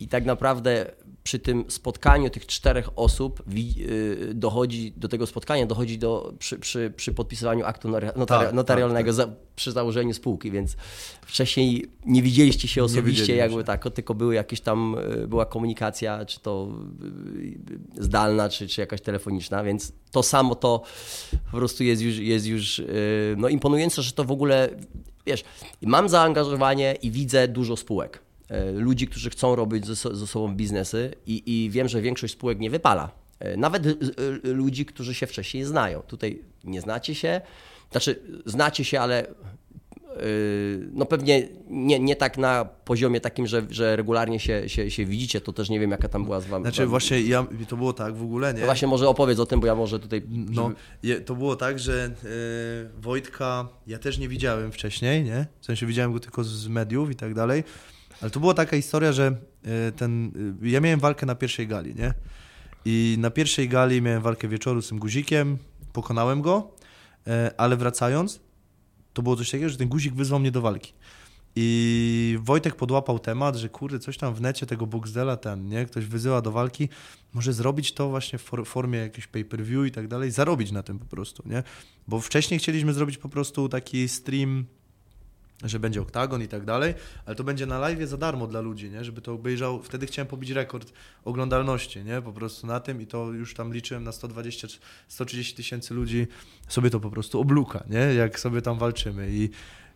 i 0.00 0.08
tak 0.08 0.24
naprawdę 0.24 0.86
przy 1.24 1.38
tym 1.38 1.64
spotkaniu 1.68 2.30
tych 2.30 2.46
czterech 2.46 2.88
osób 2.96 3.42
yy, 3.54 4.34
dochodzi 4.34 4.92
do 4.96 5.08
tego 5.08 5.26
spotkania, 5.26 5.66
dochodzi 5.66 5.98
do, 5.98 6.34
przy, 6.38 6.58
przy, 6.58 6.92
przy 6.96 7.12
podpisywaniu 7.12 7.64
aktu 7.64 7.88
notari- 7.88 8.12
notari- 8.16 8.44
Tak, 8.44 8.52
notarialnego 8.52 9.12
Za, 9.12 9.28
przy 9.56 9.72
założeniu 9.72 10.14
spółki, 10.14 10.50
więc 10.50 10.76
wcześniej 11.26 11.86
nie 12.06 12.22
widzieliście 12.22 12.68
się 12.68 12.84
osobiście, 12.84 13.36
jakby 13.36 13.64
tak, 13.64 13.94
tylko 13.94 14.14
były 14.14 14.34
jakieś 14.34 14.60
tam, 14.60 14.96
yy, 15.10 15.28
była 15.28 15.46
komunikacja, 15.46 16.24
czy 16.24 16.40
to 16.40 16.68
yy, 17.96 18.04
zdalna, 18.04 18.48
czy, 18.48 18.68
czy 18.68 18.80
jakaś 18.80 19.00
telefoniczna, 19.00 19.64
więc 19.64 19.92
to 20.10 20.22
samo 20.22 20.54
to 20.54 20.82
po 21.50 21.56
prostu 21.56 21.84
jest 21.84 22.02
już, 22.02 22.16
jest 22.18 22.46
już 22.46 22.78
yy, 22.78 22.86
no 23.38 23.48
imponujące, 23.48 24.02
że 24.02 24.12
to 24.12 24.24
w 24.24 24.32
ogóle, 24.32 24.68
wiesz, 25.26 25.44
mam 25.82 26.08
zaangażowanie 26.08 26.96
i 27.02 27.10
widzę 27.10 27.48
dużo 27.48 27.76
spółek 27.76 28.22
ludzi, 28.74 29.06
którzy 29.06 29.30
chcą 29.30 29.56
robić 29.56 29.86
ze, 29.86 29.94
ze 29.94 30.26
sobą 30.26 30.54
biznesy 30.54 31.14
i, 31.26 31.42
i 31.46 31.70
wiem, 31.70 31.88
że 31.88 32.02
większość 32.02 32.32
spółek 32.32 32.58
nie 32.58 32.70
wypala. 32.70 33.10
E, 33.38 33.56
Nawet 33.56 33.86
e, 33.86 33.90
e, 33.90 34.52
ludzi, 34.52 34.86
którzy 34.86 35.14
się 35.14 35.26
wcześniej 35.26 35.64
znają. 35.64 36.00
Tutaj 36.00 36.42
nie 36.64 36.80
znacie 36.80 37.14
się, 37.14 37.40
znaczy 37.90 38.22
znacie 38.46 38.84
się, 38.84 39.00
ale 39.00 39.26
e, 39.26 39.32
no 40.92 41.06
pewnie 41.06 41.48
nie, 41.70 42.00
nie 42.00 42.16
tak 42.16 42.38
na 42.38 42.64
poziomie 42.64 43.20
takim, 43.20 43.46
że, 43.46 43.62
że 43.70 43.96
regularnie 43.96 44.40
się, 44.40 44.68
się, 44.68 44.90
się 44.90 45.04
widzicie, 45.06 45.40
to 45.40 45.52
też 45.52 45.70
nie 45.70 45.80
wiem 45.80 45.90
jaka 45.90 46.08
tam 46.08 46.24
była 46.24 46.40
z 46.40 46.46
wami. 46.46 46.64
Znaczy 46.64 46.86
właśnie 46.86 47.20
ja, 47.20 47.46
to 47.68 47.76
było 47.76 47.92
tak 47.92 48.16
w 48.16 48.22
ogóle, 48.22 48.54
nie? 48.54 48.60
No 48.60 48.66
właśnie 48.66 48.88
może 48.88 49.08
opowiedz 49.08 49.38
o 49.38 49.46
tym, 49.46 49.60
bo 49.60 49.66
ja 49.66 49.74
może 49.74 50.00
tutaj... 50.00 50.22
No, 50.30 50.72
je, 51.02 51.20
to 51.20 51.34
było 51.34 51.56
tak, 51.56 51.78
że 51.78 52.04
e, 52.04 53.00
Wojtka 53.00 53.68
ja 53.86 53.98
też 53.98 54.18
nie 54.18 54.28
widziałem 54.28 54.72
wcześniej, 54.72 55.24
nie? 55.24 55.46
W 55.60 55.66
sensie 55.66 55.86
widziałem 55.86 56.12
go 56.12 56.20
tylko 56.20 56.44
z 56.44 56.68
mediów 56.68 57.10
i 57.10 57.14
tak 57.14 57.34
dalej, 57.34 57.64
ale 58.22 58.30
to 58.30 58.40
była 58.40 58.54
taka 58.54 58.76
historia, 58.76 59.12
że 59.12 59.36
e, 59.64 59.92
ten, 59.92 60.32
e, 60.62 60.68
ja 60.68 60.80
miałem 60.80 61.00
walkę 61.00 61.26
na 61.26 61.34
pierwszej 61.34 61.66
gali, 61.66 61.94
nie? 61.94 62.14
I 62.84 63.16
na 63.18 63.30
pierwszej 63.30 63.68
gali 63.68 64.02
miałem 64.02 64.22
walkę 64.22 64.48
wieczoru 64.48 64.82
z 64.82 64.88
tym 64.88 64.98
guzikiem, 64.98 65.58
pokonałem 65.92 66.42
go, 66.42 66.70
e, 67.26 67.54
ale 67.56 67.76
wracając, 67.76 68.40
to 69.12 69.22
było 69.22 69.36
coś 69.36 69.50
takiego, 69.50 69.70
że 69.70 69.76
ten 69.76 69.88
guzik 69.88 70.14
wyzwał 70.14 70.40
mnie 70.40 70.50
do 70.50 70.60
walki. 70.60 70.92
I 71.56 72.38
Wojtek 72.42 72.76
podłapał 72.76 73.18
temat, 73.18 73.56
że 73.56 73.68
kurde, 73.68 73.98
coś 73.98 74.18
tam 74.18 74.34
w 74.34 74.40
necie 74.40 74.66
tego 74.66 74.86
Boxdela 74.86 75.36
ten, 75.36 75.68
nie? 75.68 75.86
Ktoś 75.86 76.06
wyzywa 76.06 76.42
do 76.42 76.52
walki, 76.52 76.88
może 77.34 77.52
zrobić 77.52 77.92
to 77.92 78.08
właśnie 78.08 78.38
w 78.38 78.42
for- 78.42 78.66
formie 78.66 78.98
jakiegoś 78.98 79.26
pay-per-view 79.26 79.86
i 79.86 79.90
tak 79.90 80.08
dalej, 80.08 80.30
zarobić 80.30 80.72
na 80.72 80.82
tym 80.82 80.98
po 80.98 81.06
prostu, 81.06 81.42
nie? 81.46 81.62
Bo 82.08 82.20
wcześniej 82.20 82.60
chcieliśmy 82.60 82.92
zrobić 82.92 83.18
po 83.18 83.28
prostu 83.28 83.68
taki 83.68 84.08
stream, 84.08 84.64
że 85.68 85.80
będzie 85.80 86.00
oktagon 86.02 86.42
i 86.42 86.48
tak 86.48 86.64
dalej, 86.64 86.94
ale 87.26 87.36
to 87.36 87.44
będzie 87.44 87.66
na 87.66 87.78
live 87.78 88.08
za 88.08 88.16
darmo 88.16 88.46
dla 88.46 88.60
ludzi, 88.60 88.90
nie? 88.90 89.04
Żeby 89.04 89.20
to 89.20 89.32
obejrzał, 89.32 89.82
wtedy 89.82 90.06
chciałem 90.06 90.26
pobić 90.26 90.50
rekord 90.50 90.92
oglądalności, 91.24 92.04
nie? 92.04 92.22
Po 92.22 92.32
prostu 92.32 92.66
na 92.66 92.80
tym 92.80 93.00
i 93.00 93.06
to 93.06 93.32
już 93.32 93.54
tam 93.54 93.74
liczyłem 93.74 94.04
na 94.04 94.12
120, 94.12 94.68
130 95.08 95.54
tysięcy 95.54 95.94
ludzi, 95.94 96.26
sobie 96.68 96.90
to 96.90 97.00
po 97.00 97.10
prostu 97.10 97.40
obluka, 97.40 97.84
nie? 97.90 98.14
Jak 98.14 98.40
sobie 98.40 98.62
tam 98.62 98.78
walczymy 98.78 99.28
i 99.30 99.50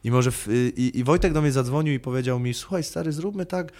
i 0.04 0.10
może 0.10 0.30
w, 0.30 0.48
i, 0.76 0.98
i 0.98 1.04
Wojtek 1.04 1.32
do 1.32 1.42
mnie 1.42 1.52
zadzwonił 1.52 1.94
i 1.94 2.00
powiedział 2.00 2.40
mi, 2.40 2.54
słuchaj 2.54 2.82
stary, 2.82 3.12
zróbmy 3.12 3.46
tak, 3.46 3.72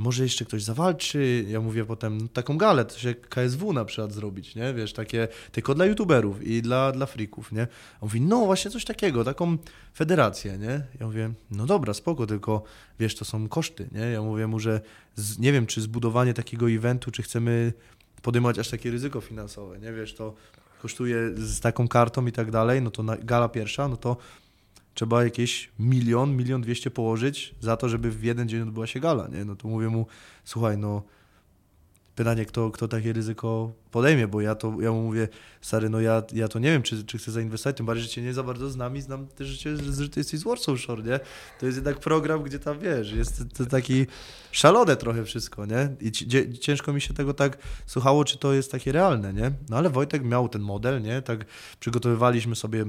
może 0.00 0.22
jeszcze 0.22 0.44
ktoś 0.44 0.62
zawalczy. 0.62 1.44
Ja 1.48 1.60
mówię 1.60 1.84
potem, 1.84 2.18
no, 2.18 2.28
taką 2.28 2.58
galę, 2.58 2.84
to 2.84 2.98
się 2.98 3.14
KSW 3.14 3.72
na 3.72 3.84
przykład 3.84 4.12
zrobić, 4.12 4.54
nie? 4.54 4.74
Wiesz, 4.74 4.92
takie, 4.92 5.28
tylko 5.52 5.74
dla 5.74 5.86
youtuberów 5.86 6.42
i 6.42 6.62
dla, 6.62 6.92
dla 6.92 7.06
freaków, 7.06 7.52
nie? 7.52 7.62
On 7.62 7.68
mówi, 8.02 8.20
no 8.20 8.46
właśnie 8.46 8.70
coś 8.70 8.84
takiego, 8.84 9.24
taką 9.24 9.56
federację, 9.94 10.58
nie? 10.58 10.86
Ja 11.00 11.06
mówię, 11.06 11.32
no 11.50 11.66
dobra, 11.66 11.94
spoko, 11.94 12.26
tylko 12.26 12.62
wiesz, 13.00 13.14
to 13.14 13.24
są 13.24 13.48
koszty, 13.48 13.88
nie? 13.92 14.00
Ja 14.00 14.22
mówię 14.22 14.46
mu, 14.46 14.58
że 14.58 14.80
z, 15.16 15.38
nie 15.38 15.52
wiem, 15.52 15.66
czy 15.66 15.80
zbudowanie 15.80 16.34
takiego 16.34 16.70
eventu, 16.70 17.10
czy 17.10 17.22
chcemy 17.22 17.72
podejmować 18.22 18.58
aż 18.58 18.68
takie 18.68 18.90
ryzyko 18.90 19.20
finansowe, 19.20 19.78
nie? 19.78 19.92
Wiesz, 19.92 20.14
to 20.14 20.34
kosztuje 20.82 21.16
z 21.34 21.60
taką 21.60 21.88
kartą 21.88 22.26
i 22.26 22.32
tak 22.32 22.50
dalej, 22.50 22.82
no 22.82 22.90
to 22.90 23.02
na, 23.02 23.16
gala 23.16 23.48
pierwsza, 23.48 23.88
no 23.88 23.96
to 23.96 24.16
trzeba 24.94 25.24
jakieś 25.24 25.70
milion, 25.78 26.36
milion 26.36 26.62
dwieście 26.62 26.90
położyć 26.90 27.54
za 27.60 27.76
to, 27.76 27.88
żeby 27.88 28.10
w 28.10 28.24
jeden 28.24 28.48
dzień 28.48 28.62
odbyła 28.62 28.86
się 28.86 29.00
gala, 29.00 29.28
nie? 29.28 29.44
No 29.44 29.56
to 29.56 29.68
mówię 29.68 29.88
mu, 29.88 30.06
słuchaj, 30.44 30.78
no 30.78 31.02
pytanie, 32.20 32.44
kto, 32.44 32.70
kto 32.70 32.88
takie 32.88 33.12
ryzyko 33.12 33.72
podejmie, 33.90 34.28
bo 34.28 34.40
ja 34.40 34.54
to, 34.54 34.76
ja 34.80 34.92
mu 34.92 35.02
mówię, 35.02 35.28
stary, 35.60 35.90
no 35.90 36.00
ja, 36.00 36.22
ja 36.32 36.48
to 36.48 36.58
nie 36.58 36.72
wiem, 36.72 36.82
czy, 36.82 37.04
czy 37.04 37.18
chcę 37.18 37.32
zainwestować, 37.32 37.76
tym 37.76 37.86
bardziej, 37.86 38.04
że 38.04 38.10
cię 38.10 38.22
nie 38.22 38.34
za 38.34 38.42
bardzo 38.42 38.70
znam 38.70 38.96
i 38.96 39.00
znam 39.00 39.26
też, 39.26 39.48
że, 39.48 39.58
cię, 39.58 39.76
że 39.76 40.08
ty 40.08 40.20
jesteś 40.20 40.40
z 40.40 40.42
Warsaw 40.42 40.80
Shore, 40.80 41.02
nie? 41.02 41.20
To 41.60 41.66
jest 41.66 41.78
jednak 41.78 41.98
program, 41.98 42.42
gdzie 42.42 42.58
tam, 42.58 42.78
wiesz, 42.78 43.12
jest 43.12 43.42
to 43.56 43.66
taki 43.66 44.06
szalone 44.52 44.96
trochę 44.96 45.24
wszystko, 45.24 45.66
nie? 45.66 45.88
I 46.00 46.12
ciężko 46.58 46.92
mi 46.92 47.00
się 47.00 47.14
tego 47.14 47.34
tak 47.34 47.58
słuchało, 47.86 48.24
czy 48.24 48.38
to 48.38 48.52
jest 48.52 48.72
takie 48.72 48.92
realne, 48.92 49.32
nie? 49.32 49.52
No 49.68 49.76
ale 49.76 49.90
Wojtek 49.90 50.24
miał 50.24 50.48
ten 50.48 50.62
model, 50.62 51.02
nie? 51.02 51.22
Tak 51.22 51.44
przygotowywaliśmy 51.80 52.56
sobie 52.56 52.86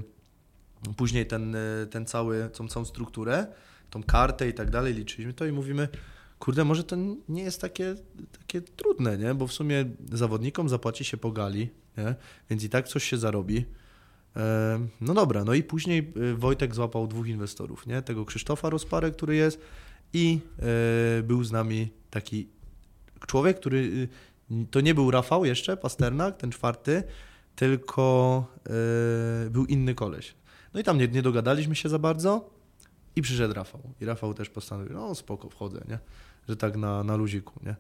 później 0.98 1.26
ten, 1.26 1.56
y, 1.56 1.88
ten 1.92 2.06
cały, 2.06 2.50
tą 2.54 2.68
całą 2.68 2.86
strukturę, 2.86 3.48
tą 3.90 4.04
kartę 4.04 4.50
i 4.50 4.54
tak 4.54 4.70
dalej, 4.70 4.94
liczyliśmy 4.94 5.34
to 5.34 5.46
i 5.46 5.52
mówimy, 5.52 5.88
kurde, 6.40 6.64
może 6.64 6.84
to 6.84 6.96
nie 7.30 7.44
jest 7.44 7.62
takie, 7.62 7.96
takie 8.40 8.62
trudne, 8.62 9.18
nie? 9.18 9.34
Bo 9.34 9.48
w 9.48 9.54
sumie 9.54 9.86
zawodnikom 10.12 10.70
zapłaci 10.70 11.04
się 11.06 11.18
po 11.18 11.32
gali, 11.32 11.70
nie? 11.98 12.16
Więc 12.50 12.64
i 12.64 12.70
tak 12.70 12.88
coś 12.88 13.04
się 13.04 13.18
zarobi. 13.18 13.66
E, 14.36 14.88
No 15.02 15.14
dobra, 15.14 15.44
no 15.44 15.54
i 15.54 15.64
później 15.64 16.14
y, 16.18 16.36
Wojtek 16.36 16.76
złapał 16.76 17.08
dwóch 17.08 17.28
inwestorów, 17.28 17.88
nie? 17.88 18.02
Tego 18.02 18.26
Krzysztofa 18.26 18.70
Rozparę, 18.70 19.12
który 19.12 19.36
jest 19.36 19.60
i 20.14 20.40
e, 21.20 21.24
był 21.24 21.44
z 21.44 21.52
nami 21.52 21.92
taki 22.10 22.48
człowiek, 23.28 23.60
który 23.60 24.08
to 24.72 24.82
nie 24.82 24.94
był 24.96 25.12
Rafał 25.12 25.46
jeszcze, 25.46 25.78
Pasternak, 25.78 26.38
ten 26.38 26.52
czwarty, 26.52 27.04
tylko 27.56 28.46
e, 29.46 29.50
był 29.50 29.66
inny 29.66 29.96
koleś. 29.96 30.36
No 30.74 30.80
i 30.80 30.84
tam 30.84 30.98
nie, 30.98 31.08
nie 31.08 31.22
dogadaliśmy 31.22 31.76
się 31.76 31.90
za 31.90 32.00
bardzo 32.00 32.50
i 33.16 33.22
przyszedł 33.22 33.54
Rafał. 33.54 33.82
I 34.02 34.06
Rafał 34.06 34.34
też 34.34 34.50
postanowił, 34.50 34.94
no 34.94 35.16
spoko, 35.16 35.50
wchodzę, 35.50 35.82
nie? 35.90 36.00
Że 36.50 36.56
tak 36.56 36.78
na, 36.78 37.04
na 37.04 37.16
luziku, 37.16 37.60
nie? 37.64 37.76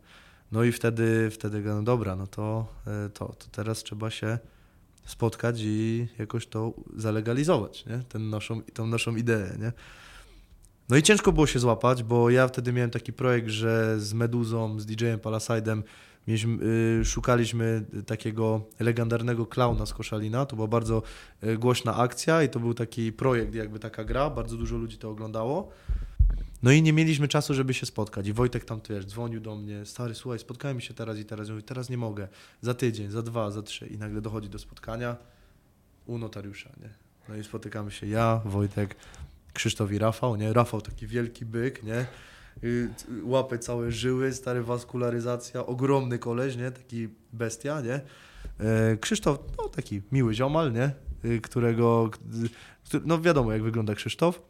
No 0.51 0.63
i 0.63 0.71
wtedy, 0.71 1.29
wtedy 1.31 1.61
no 1.61 1.83
dobra, 1.83 2.15
no 2.15 2.27
to, 2.27 2.67
e, 2.87 3.09
to, 3.09 3.25
to 3.25 3.45
teraz 3.51 3.83
trzeba 3.83 4.09
się 4.09 4.39
spotkać 5.05 5.55
i 5.59 6.07
jakoś 6.19 6.47
to 6.47 6.73
zalegalizować, 6.95 7.85
nie? 7.85 7.99
Ten 8.09 8.29
naszą, 8.29 8.61
tą 8.61 8.87
naszą 8.87 9.15
ideę, 9.15 9.57
nie? 9.59 9.71
No 10.89 10.97
i 10.97 11.03
ciężko 11.03 11.31
było 11.31 11.47
się 11.47 11.59
złapać, 11.59 12.03
bo 12.03 12.29
ja 12.29 12.47
wtedy 12.47 12.73
miałem 12.73 12.91
taki 12.91 13.13
projekt, 13.13 13.47
że 13.47 13.99
z 13.99 14.13
Meduzą, 14.13 14.79
z 14.79 14.85
DJ-em 14.85 15.19
Palasidem 15.19 15.83
mieliśmy, 16.27 16.65
y, 17.01 17.05
szukaliśmy 17.05 17.85
takiego 18.05 18.61
legendarnego 18.79 19.45
klauna 19.45 19.85
z 19.85 19.93
Koszalina. 19.93 20.45
To 20.45 20.55
była 20.55 20.67
bardzo 20.67 21.03
y, 21.43 21.57
głośna 21.57 21.95
akcja 21.95 22.43
i 22.43 22.49
to 22.49 22.59
był 22.59 22.73
taki 22.73 23.11
projekt, 23.11 23.55
jakby 23.55 23.79
taka 23.79 24.03
gra. 24.03 24.29
Bardzo 24.29 24.57
dużo 24.57 24.77
ludzi 24.77 24.97
to 24.97 25.09
oglądało. 25.09 25.71
No 26.63 26.71
i 26.71 26.81
nie 26.81 26.93
mieliśmy 26.93 27.27
czasu, 27.27 27.53
żeby 27.53 27.73
się 27.73 27.85
spotkać. 27.85 28.27
I 28.27 28.33
Wojtek 28.33 28.65
tam 28.65 28.81
też 28.81 29.05
dzwonił 29.05 29.41
do 29.41 29.55
mnie, 29.55 29.85
stary, 29.85 30.15
słuchaj, 30.15 30.39
spotkajmy 30.39 30.81
się 30.81 30.93
teraz 30.93 31.17
i 31.17 31.25
teraz. 31.25 31.49
Mówię, 31.49 31.61
teraz 31.61 31.89
nie 31.89 31.97
mogę. 31.97 32.27
Za 32.61 32.73
tydzień, 32.73 33.11
za 33.11 33.21
dwa, 33.21 33.51
za 33.51 33.61
trzy. 33.61 33.87
I 33.87 33.97
nagle 33.97 34.21
dochodzi 34.21 34.49
do 34.49 34.59
spotkania 34.59 35.15
u 36.05 36.17
notariusza, 36.17 36.69
nie? 36.81 36.89
No 37.29 37.35
i 37.35 37.43
spotykamy 37.43 37.91
się 37.91 38.07
ja, 38.07 38.41
Wojtek 38.45 38.95
Krzysztof 39.53 39.91
i 39.91 39.97
Rafał, 39.97 40.35
nie? 40.35 40.53
Rafał 40.53 40.81
taki 40.81 41.07
wielki 41.07 41.45
byk, 41.45 41.83
nie? 41.83 42.05
Y, 42.63 42.89
Łapy 43.23 43.59
całe 43.59 43.91
żyły, 43.91 44.33
stary 44.33 44.63
waskularyzacja, 44.63 45.65
ogromny 45.65 46.19
koleś, 46.19 46.55
nie? 46.55 46.71
Taki 46.71 47.09
bestia, 47.33 47.81
nie? 47.81 48.01
E, 48.59 48.97
Krzysztof, 48.97 49.39
no 49.57 49.69
taki 49.69 50.01
miły 50.11 50.33
ziomal, 50.33 50.73
nie? 50.73 50.91
Y, 51.25 51.41
Którego, 51.41 52.09
no 53.05 53.21
wiadomo 53.21 53.53
jak 53.53 53.63
wygląda 53.63 53.95
Krzysztof. 53.95 54.41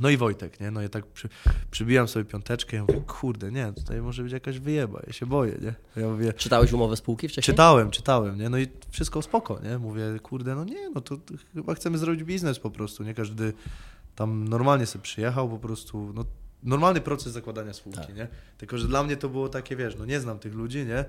No 0.00 0.10
i 0.10 0.16
Wojtek, 0.16 0.60
nie? 0.60 0.70
No 0.70 0.82
i 0.82 0.88
tak 0.88 1.06
przy, 1.06 1.28
przybijam 1.70 2.08
sobie 2.08 2.24
piąteczkę 2.24 2.76
i 2.76 2.80
mówię, 2.80 3.00
kurde, 3.06 3.52
nie, 3.52 3.72
tutaj 3.72 4.02
może 4.02 4.22
być 4.22 4.32
jakaś 4.32 4.58
wyjeba, 4.58 5.00
ja 5.06 5.12
się 5.12 5.26
boję, 5.26 5.58
nie? 5.62 6.02
Ja 6.02 6.08
mówię, 6.08 6.32
Czytałeś 6.32 6.72
umowę 6.72 6.96
spółki 6.96 7.28
wcześniej? 7.28 7.54
Czytałem, 7.54 7.90
czytałem, 7.90 8.38
nie? 8.38 8.48
No 8.48 8.58
i 8.58 8.66
wszystko 8.90 9.22
spoko, 9.22 9.60
nie? 9.62 9.78
Mówię, 9.78 10.02
kurde, 10.22 10.54
no 10.54 10.64
nie, 10.64 10.90
no 10.90 11.00
to, 11.00 11.16
to 11.16 11.34
chyba 11.54 11.74
chcemy 11.74 11.98
zrobić 11.98 12.24
biznes 12.24 12.58
po 12.58 12.70
prostu, 12.70 13.04
nie? 13.04 13.14
Każdy 13.14 13.52
tam 14.16 14.48
normalnie 14.48 14.86
sobie 14.86 15.02
przyjechał 15.02 15.48
po 15.48 15.58
prostu, 15.58 16.12
no 16.14 16.24
normalny 16.64 17.00
proces 17.00 17.32
zakładania 17.32 17.72
spółki, 17.72 18.00
Tak. 18.00 18.16
nie? 18.16 18.28
Tylko, 18.58 18.78
że 18.78 18.88
dla 18.88 19.02
mnie 19.02 19.16
to 19.16 19.28
było 19.28 19.48
takie, 19.48 19.76
wiesz, 19.76 19.96
no 19.98 20.04
nie 20.04 20.20
znam 20.20 20.38
tych 20.38 20.54
ludzi, 20.54 20.86
nie? 20.86 21.04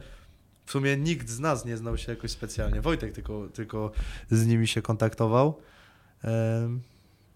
W 0.66 0.72
sumie 0.72 0.98
nikt 0.98 1.30
z 1.30 1.40
nas 1.40 1.66
nie 1.66 1.78
znał 1.78 1.98
się 1.98 2.12
jakoś 2.12 2.32
specjalnie. 2.32 2.82
Wojtek 2.82 3.14
tylko, 3.14 3.48
tylko 3.54 3.92
z 4.32 4.48
nimi 4.48 4.68
się 4.68 4.82
kontaktował. 4.82 5.62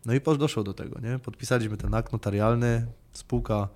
No 0.05 0.13
i 0.13 0.21
doszło 0.37 0.63
do 0.63 0.73
tego, 0.73 0.99
nie? 0.99 1.19
Podpisaliśmy 1.19 1.77
ten 1.77 1.93
akt 1.93 2.13
notarialny, 2.13 2.85
spółka 3.13 3.67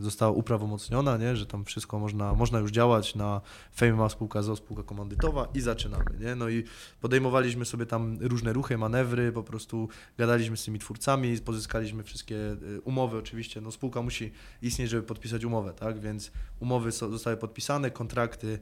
została 0.00 0.32
uprawomocniona, 0.32 1.16
nie? 1.16 1.36
że 1.36 1.46
tam 1.46 1.64
wszystko 1.64 1.98
można, 1.98 2.34
można 2.34 2.58
już 2.58 2.70
działać 2.70 3.14
na 3.14 3.40
Fame 3.72 3.92
ma 3.92 4.08
spółka 4.08 4.42
ZO, 4.42 4.56
spółka 4.56 4.82
komandytowa 4.82 5.48
i 5.54 5.60
zaczynamy. 5.60 6.04
Nie? 6.20 6.34
No 6.34 6.48
i 6.48 6.64
podejmowaliśmy 7.00 7.64
sobie 7.64 7.86
tam 7.86 8.18
różne 8.20 8.52
ruchy, 8.52 8.78
manewry, 8.78 9.32
po 9.32 9.42
prostu 9.42 9.88
gadaliśmy 10.18 10.56
z 10.56 10.64
tymi 10.64 10.78
twórcami, 10.78 11.38
pozyskaliśmy 11.38 12.02
wszystkie 12.02 12.36
e, 12.36 12.56
umowy 12.84 13.18
oczywiście. 13.18 13.60
No 13.60 13.70
spółka 13.70 14.02
musi 14.02 14.32
istnieć, 14.62 14.90
żeby 14.90 15.02
podpisać 15.02 15.44
umowę, 15.44 15.72
tak? 15.72 16.00
Więc 16.00 16.32
umowy 16.60 16.92
zostały 16.92 17.36
podpisane, 17.36 17.90
kontrakty 17.90 18.58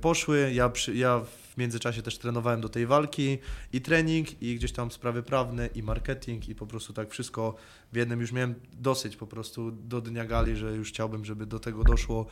poszły. 0.00 0.52
Ja, 0.54 0.68
przy, 0.68 0.94
ja 0.94 1.20
w 1.20 1.56
międzyczasie 1.56 2.02
też 2.02 2.18
trenowałem 2.18 2.60
do 2.60 2.68
tej 2.68 2.86
walki 2.86 3.38
i 3.72 3.80
trening, 3.80 4.42
i 4.42 4.56
gdzieś 4.56 4.72
tam 4.72 4.90
sprawy 4.90 5.22
prawne, 5.22 5.66
i 5.66 5.82
marketing, 5.82 6.48
i 6.48 6.54
po 6.54 6.66
prostu 6.66 6.92
tak 6.92 7.10
wszystko 7.10 7.54
w 7.92 7.96
jednym. 7.96 8.20
Już 8.20 8.32
miałem 8.32 8.54
dosyć 8.72 9.16
po 9.16 9.26
prostu 9.26 9.70
do 9.70 10.00
dnia 10.00 10.24
gali, 10.24 10.56
że 10.56 10.76
już 10.76 10.88
chciałbym, 10.88 11.24
żeby 11.24 11.46
do 11.46 11.58
tego 11.58 11.84
doszło. 11.84 12.26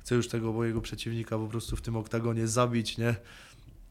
Chcę 0.00 0.14
już 0.14 0.28
tego 0.28 0.52
mojego 0.52 0.80
przeciwnika 0.80 1.38
po 1.38 1.46
prostu 1.46 1.76
w 1.76 1.82
tym 1.82 1.96
oktagonie 1.96 2.46
zabić, 2.46 2.98
nie? 2.98 3.14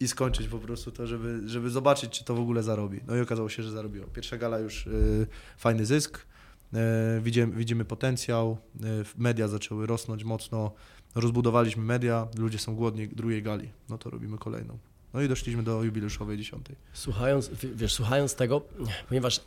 I 0.00 0.08
skończyć 0.08 0.48
po 0.48 0.58
prostu 0.58 0.90
to, 0.90 1.06
żeby, 1.06 1.40
żeby 1.46 1.70
zobaczyć, 1.70 2.18
czy 2.18 2.24
to 2.24 2.34
w 2.34 2.40
ogóle 2.40 2.62
zarobi. 2.62 3.00
No 3.06 3.16
i 3.16 3.20
okazało 3.20 3.48
się, 3.48 3.62
że 3.62 3.70
zarobiło. 3.70 4.06
Pierwsza 4.06 4.36
gala 4.36 4.58
już 4.58 4.86
y, 4.86 5.26
fajny 5.58 5.86
zysk. 5.86 6.18
Y, 6.18 7.20
widzimy, 7.20 7.52
widzimy 7.56 7.84
potencjał. 7.84 8.58
Y, 8.76 9.04
media 9.18 9.48
zaczęły 9.48 9.86
rosnąć 9.86 10.24
mocno. 10.24 10.72
Rozbudowaliśmy 11.14 11.84
media, 11.84 12.28
ludzie 12.38 12.58
są 12.58 12.76
głodni 12.76 13.08
drugiej 13.08 13.42
gali. 13.42 13.68
No 13.88 13.98
to 13.98 14.10
robimy 14.10 14.38
kolejną. 14.38 14.78
No 15.14 15.22
i 15.22 15.28
doszliśmy 15.28 15.62
do 15.62 15.84
jubileuszowej 15.84 16.38
dziesiątej. 16.38 16.76
Słuchając, 16.92 17.50
wiesz, 17.74 17.94
słuchając 17.94 18.34
tego, 18.34 18.60
ponieważ 19.08 19.40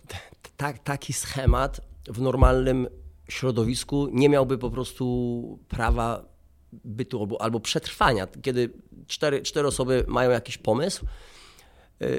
taki 0.83 1.13
schemat 1.13 1.81
w 2.07 2.21
normalnym 2.21 2.87
środowisku 3.29 4.09
nie 4.11 4.29
miałby 4.29 4.57
po 4.57 4.71
prostu 4.71 5.59
prawa 5.69 6.25
bytu 6.73 7.21
albo, 7.21 7.41
albo 7.41 7.59
przetrwania. 7.59 8.27
Kiedy 8.41 8.69
cztery, 9.07 9.41
cztery 9.41 9.67
osoby 9.67 10.05
mają 10.07 10.31
jakiś 10.31 10.57
pomysł, 10.57 11.05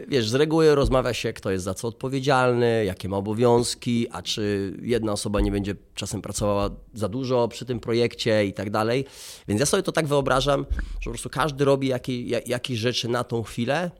wiesz, 0.08 0.28
z 0.28 0.34
reguły 0.34 0.74
rozmawia 0.74 1.14
się, 1.14 1.32
kto 1.32 1.50
jest 1.50 1.64
za 1.64 1.74
co 1.74 1.88
odpowiedzialny, 1.88 2.84
jakie 2.84 3.08
ma 3.08 3.16
obowiązki, 3.16 4.06
a 4.10 4.22
czy 4.22 4.72
jedna 4.82 5.12
osoba 5.12 5.40
nie 5.40 5.50
będzie 5.50 5.74
czasem 5.94 6.22
pracowała 6.22 6.70
za 6.94 7.08
dużo 7.08 7.48
przy 7.48 7.64
tym 7.64 7.80
projekcie 7.80 8.46
i 8.46 8.52
tak 8.52 8.70
dalej. 8.70 9.04
Więc 9.48 9.60
ja 9.60 9.66
sobie 9.66 9.82
to 9.82 9.92
tak 9.92 10.06
wyobrażam, 10.06 10.66
że 11.00 11.04
po 11.04 11.10
prostu 11.10 11.30
każdy 11.30 11.64
robi 11.64 11.88
jakie, 11.88 12.22
ja- 12.22 12.40
jakieś 12.46 12.78
rzeczy 12.78 13.08
na 13.08 13.24
tą 13.24 13.42
chwilę, 13.42 13.90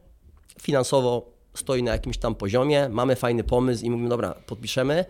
finansowo 0.62 1.32
stoi 1.54 1.82
na 1.82 1.92
jakimś 1.92 2.18
tam 2.18 2.34
poziomie, 2.34 2.88
mamy 2.88 3.16
fajny 3.16 3.44
pomysł 3.44 3.84
i 3.84 3.90
mówimy, 3.90 4.08
dobra, 4.08 4.34
podpiszemy, 4.46 5.04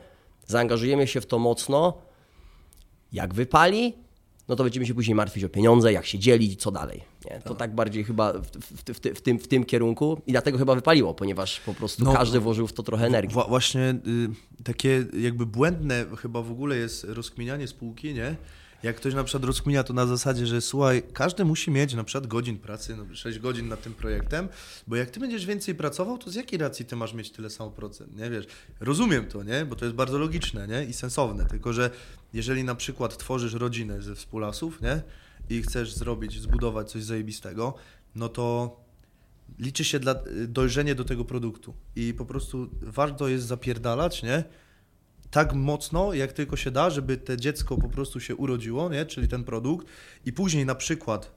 zaangażujemy 0.47 1.07
się 1.07 1.21
w 1.21 1.27
to 1.27 1.39
mocno, 1.39 1.99
jak 3.13 3.35
wypali, 3.35 3.95
no 4.49 4.57
to 4.57 4.63
będziemy 4.65 4.87
się 4.87 4.95
później 4.95 5.15
martwić 5.15 5.45
o 5.45 5.49
pieniądze, 5.49 5.93
jak 5.93 6.07
się 6.07 6.19
dzielić, 6.19 6.61
co 6.63 6.71
dalej. 6.71 7.03
Nie? 7.31 7.41
To 7.41 7.55
tak 7.55 7.75
bardziej 7.75 8.05
chyba 8.05 8.33
w, 8.33 8.47
w, 8.47 8.83
w, 8.83 9.17
w, 9.17 9.21
tym, 9.21 9.39
w 9.39 9.49
tym 9.49 9.65
kierunku 9.65 10.23
i 10.27 10.33
dlatego 10.33 10.59
chyba 10.59 10.75
wypaliło, 10.75 11.15
ponieważ 11.15 11.61
po 11.61 11.75
prostu 11.75 12.05
No, 12.05 12.13
każdy 12.13 12.41
włożył 12.41 12.67
w 12.67 12.73
to 12.73 12.83
trochę 12.83 13.07
energii. 13.07 13.37
Wła- 13.37 13.49
właśnie 13.49 13.95
y, 14.59 14.65
takie 14.65 15.05
jakby 15.21 15.47
błędne 15.47 16.05
chyba 16.19 16.43
w 16.43 16.51
ogóle 16.51 16.77
jest 16.77 17.05
rozkminianie 17.05 17.69
spółki, 17.69 18.15
nie? 18.15 18.37
Jak 18.83 18.97
ktoś 18.97 19.15
na 19.15 19.25
przykład 19.25 19.45
rozkminia 19.45 19.85
to 19.85 19.93
na 19.93 20.07
zasadzie, 20.07 20.47
że 20.47 20.61
słuchaj, 20.61 21.03
każdy 21.13 21.45
musi 21.45 21.71
mieć 21.71 21.95
na 21.95 22.05
przykład 22.05 22.27
godzin 22.27 22.59
pracy, 22.59 22.97
no 22.97 23.15
6 23.15 23.39
godzin 23.39 23.69
nad 23.69 23.83
tym 23.83 23.95
projektem, 23.95 24.49
bo 24.87 24.97
jak 24.97 25.11
ty 25.11 25.21
będziesz 25.21 25.47
więcej 25.47 25.75
pracował, 25.75 26.19
to 26.19 26.31
z 26.31 26.35
jakiej 26.35 26.59
racji 26.59 26.85
ty 26.85 26.97
masz 26.97 27.15
mieć 27.15 27.31
tyle 27.31 27.51
samo 27.51 27.71
procent, 27.71 28.17
nie? 28.17 28.31
Wiesz, 28.31 28.47
rozumiem 28.81 29.27
to, 29.27 29.43
nie? 29.43 29.65
Bo 29.65 29.77
to 29.77 29.85
jest 29.85 29.97
bardzo 29.97 30.19
logiczne, 30.19 30.69
nie? 30.69 30.85
I 30.85 30.93
sensowne, 30.93 31.47
tylko 31.47 31.73
że 31.73 31.91
jeżeli 32.35 32.65
na 32.65 32.75
przykład 32.75 33.17
tworzysz 33.17 33.55
rodzinę 33.55 34.03
ze 34.03 34.15
współlasów, 34.15 34.81
nie? 34.83 35.03
I 35.51 35.63
chcesz 35.63 35.95
zrobić, 35.95 36.41
zbudować 36.41 36.91
coś 36.91 37.03
zajebistego, 37.03 37.75
no 38.15 38.29
to 38.29 38.77
liczy 39.59 39.85
się 39.85 39.99
dla, 39.99 40.15
dojrzenie 40.49 40.95
do 40.95 41.05
tego 41.05 41.25
produktu 41.25 41.75
i 41.97 42.15
po 42.15 42.25
prostu 42.25 42.69
warto 42.83 43.29
jest 43.29 43.47
zapierdalać, 43.47 44.23
nie? 44.23 44.45
Tak 45.31 45.55
mocno, 45.55 46.15
jak 46.15 46.33
tylko 46.33 46.57
się 46.57 46.71
da, 46.71 46.91
żeby 46.91 47.17
te 47.17 47.37
dziecko 47.37 47.77
po 47.77 47.89
prostu 47.89 48.21
się 48.21 48.37
urodziło, 48.37 48.89
nie? 48.89 49.07
Czyli 49.07 49.29
ten 49.29 49.45
produkt 49.45 49.87
i 50.25 50.33
później 50.33 50.67
na 50.67 50.75
przykład 50.75 51.33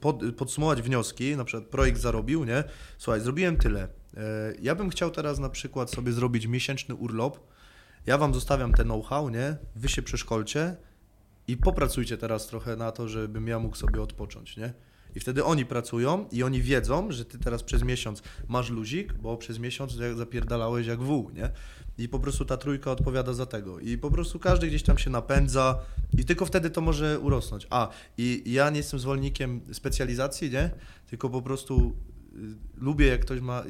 pod, 0.00 0.22
podsumować 0.36 0.82
wnioski, 0.82 1.36
na 1.36 1.44
przykład 1.44 1.68
projekt 1.70 2.00
zarobił, 2.00 2.44
nie? 2.44 2.64
Słuchaj, 2.98 3.20
zrobiłem 3.20 3.56
tyle. 3.56 3.88
E, 4.16 4.52
Ja 4.62 4.74
bym 4.74 4.90
chciał 4.90 5.10
teraz 5.10 5.38
na 5.38 5.48
przykład 5.48 5.90
sobie 5.90 6.12
zrobić 6.12 6.46
miesięczny 6.46 6.94
urlop. 6.94 7.40
Ja 8.06 8.18
wam 8.18 8.34
zostawiam 8.34 8.72
te 8.72 8.84
know-how, 8.84 9.30
nie? 9.30 9.56
Wy 9.76 9.88
się 9.88 10.02
przeszkolcie 10.02 10.76
i 11.50 11.56
popracujcie 11.56 12.16
teraz 12.18 12.46
trochę 12.46 12.76
na 12.76 12.92
to, 12.92 13.08
żebym 13.08 13.48
ja 13.48 13.58
mógł 13.58 13.76
sobie 13.76 14.02
odpocząć, 14.02 14.56
nie? 14.56 14.72
I 15.14 15.20
wtedy 15.20 15.44
oni 15.44 15.64
pracują 15.66 16.28
i 16.32 16.42
oni 16.42 16.62
wiedzą, 16.62 17.12
że 17.12 17.24
ty 17.24 17.38
teraz 17.38 17.62
przez 17.62 17.82
miesiąc 17.82 18.22
masz 18.48 18.70
luzik, 18.70 19.12
bo 19.12 19.36
przez 19.36 19.58
miesiąc 19.58 19.92
zapierdalałeś 19.92 20.86
jak 20.86 21.02
wół, 21.02 21.30
nie? 21.30 21.50
I 21.98 22.08
po 22.08 22.18
prostu 22.18 22.44
ta 22.44 22.56
trójka 22.56 22.90
odpowiada 22.90 23.32
za 23.32 23.46
tego. 23.46 23.80
I 23.80 23.98
po 23.98 24.10
prostu 24.10 24.38
każdy 24.38 24.66
gdzieś 24.66 24.82
tam 24.82 24.98
się 24.98 25.10
napędza 25.10 25.78
i 26.18 26.24
tylko 26.24 26.46
wtedy 26.46 26.70
to 26.70 26.80
może 26.80 27.20
urosnąć. 27.20 27.66
A, 27.70 27.88
i 28.18 28.42
ja 28.46 28.70
nie 28.70 28.76
jestem 28.76 29.00
zwolennikiem 29.00 29.60
specjalizacji, 29.72 30.50
nie? 30.50 30.70
Tylko 31.06 31.30
po 31.30 31.42
prostu 31.42 31.92
y, 32.34 32.38
lubię, 32.76 33.06
jak 33.06 33.20
ktoś 33.20 33.40
ma 33.40 33.62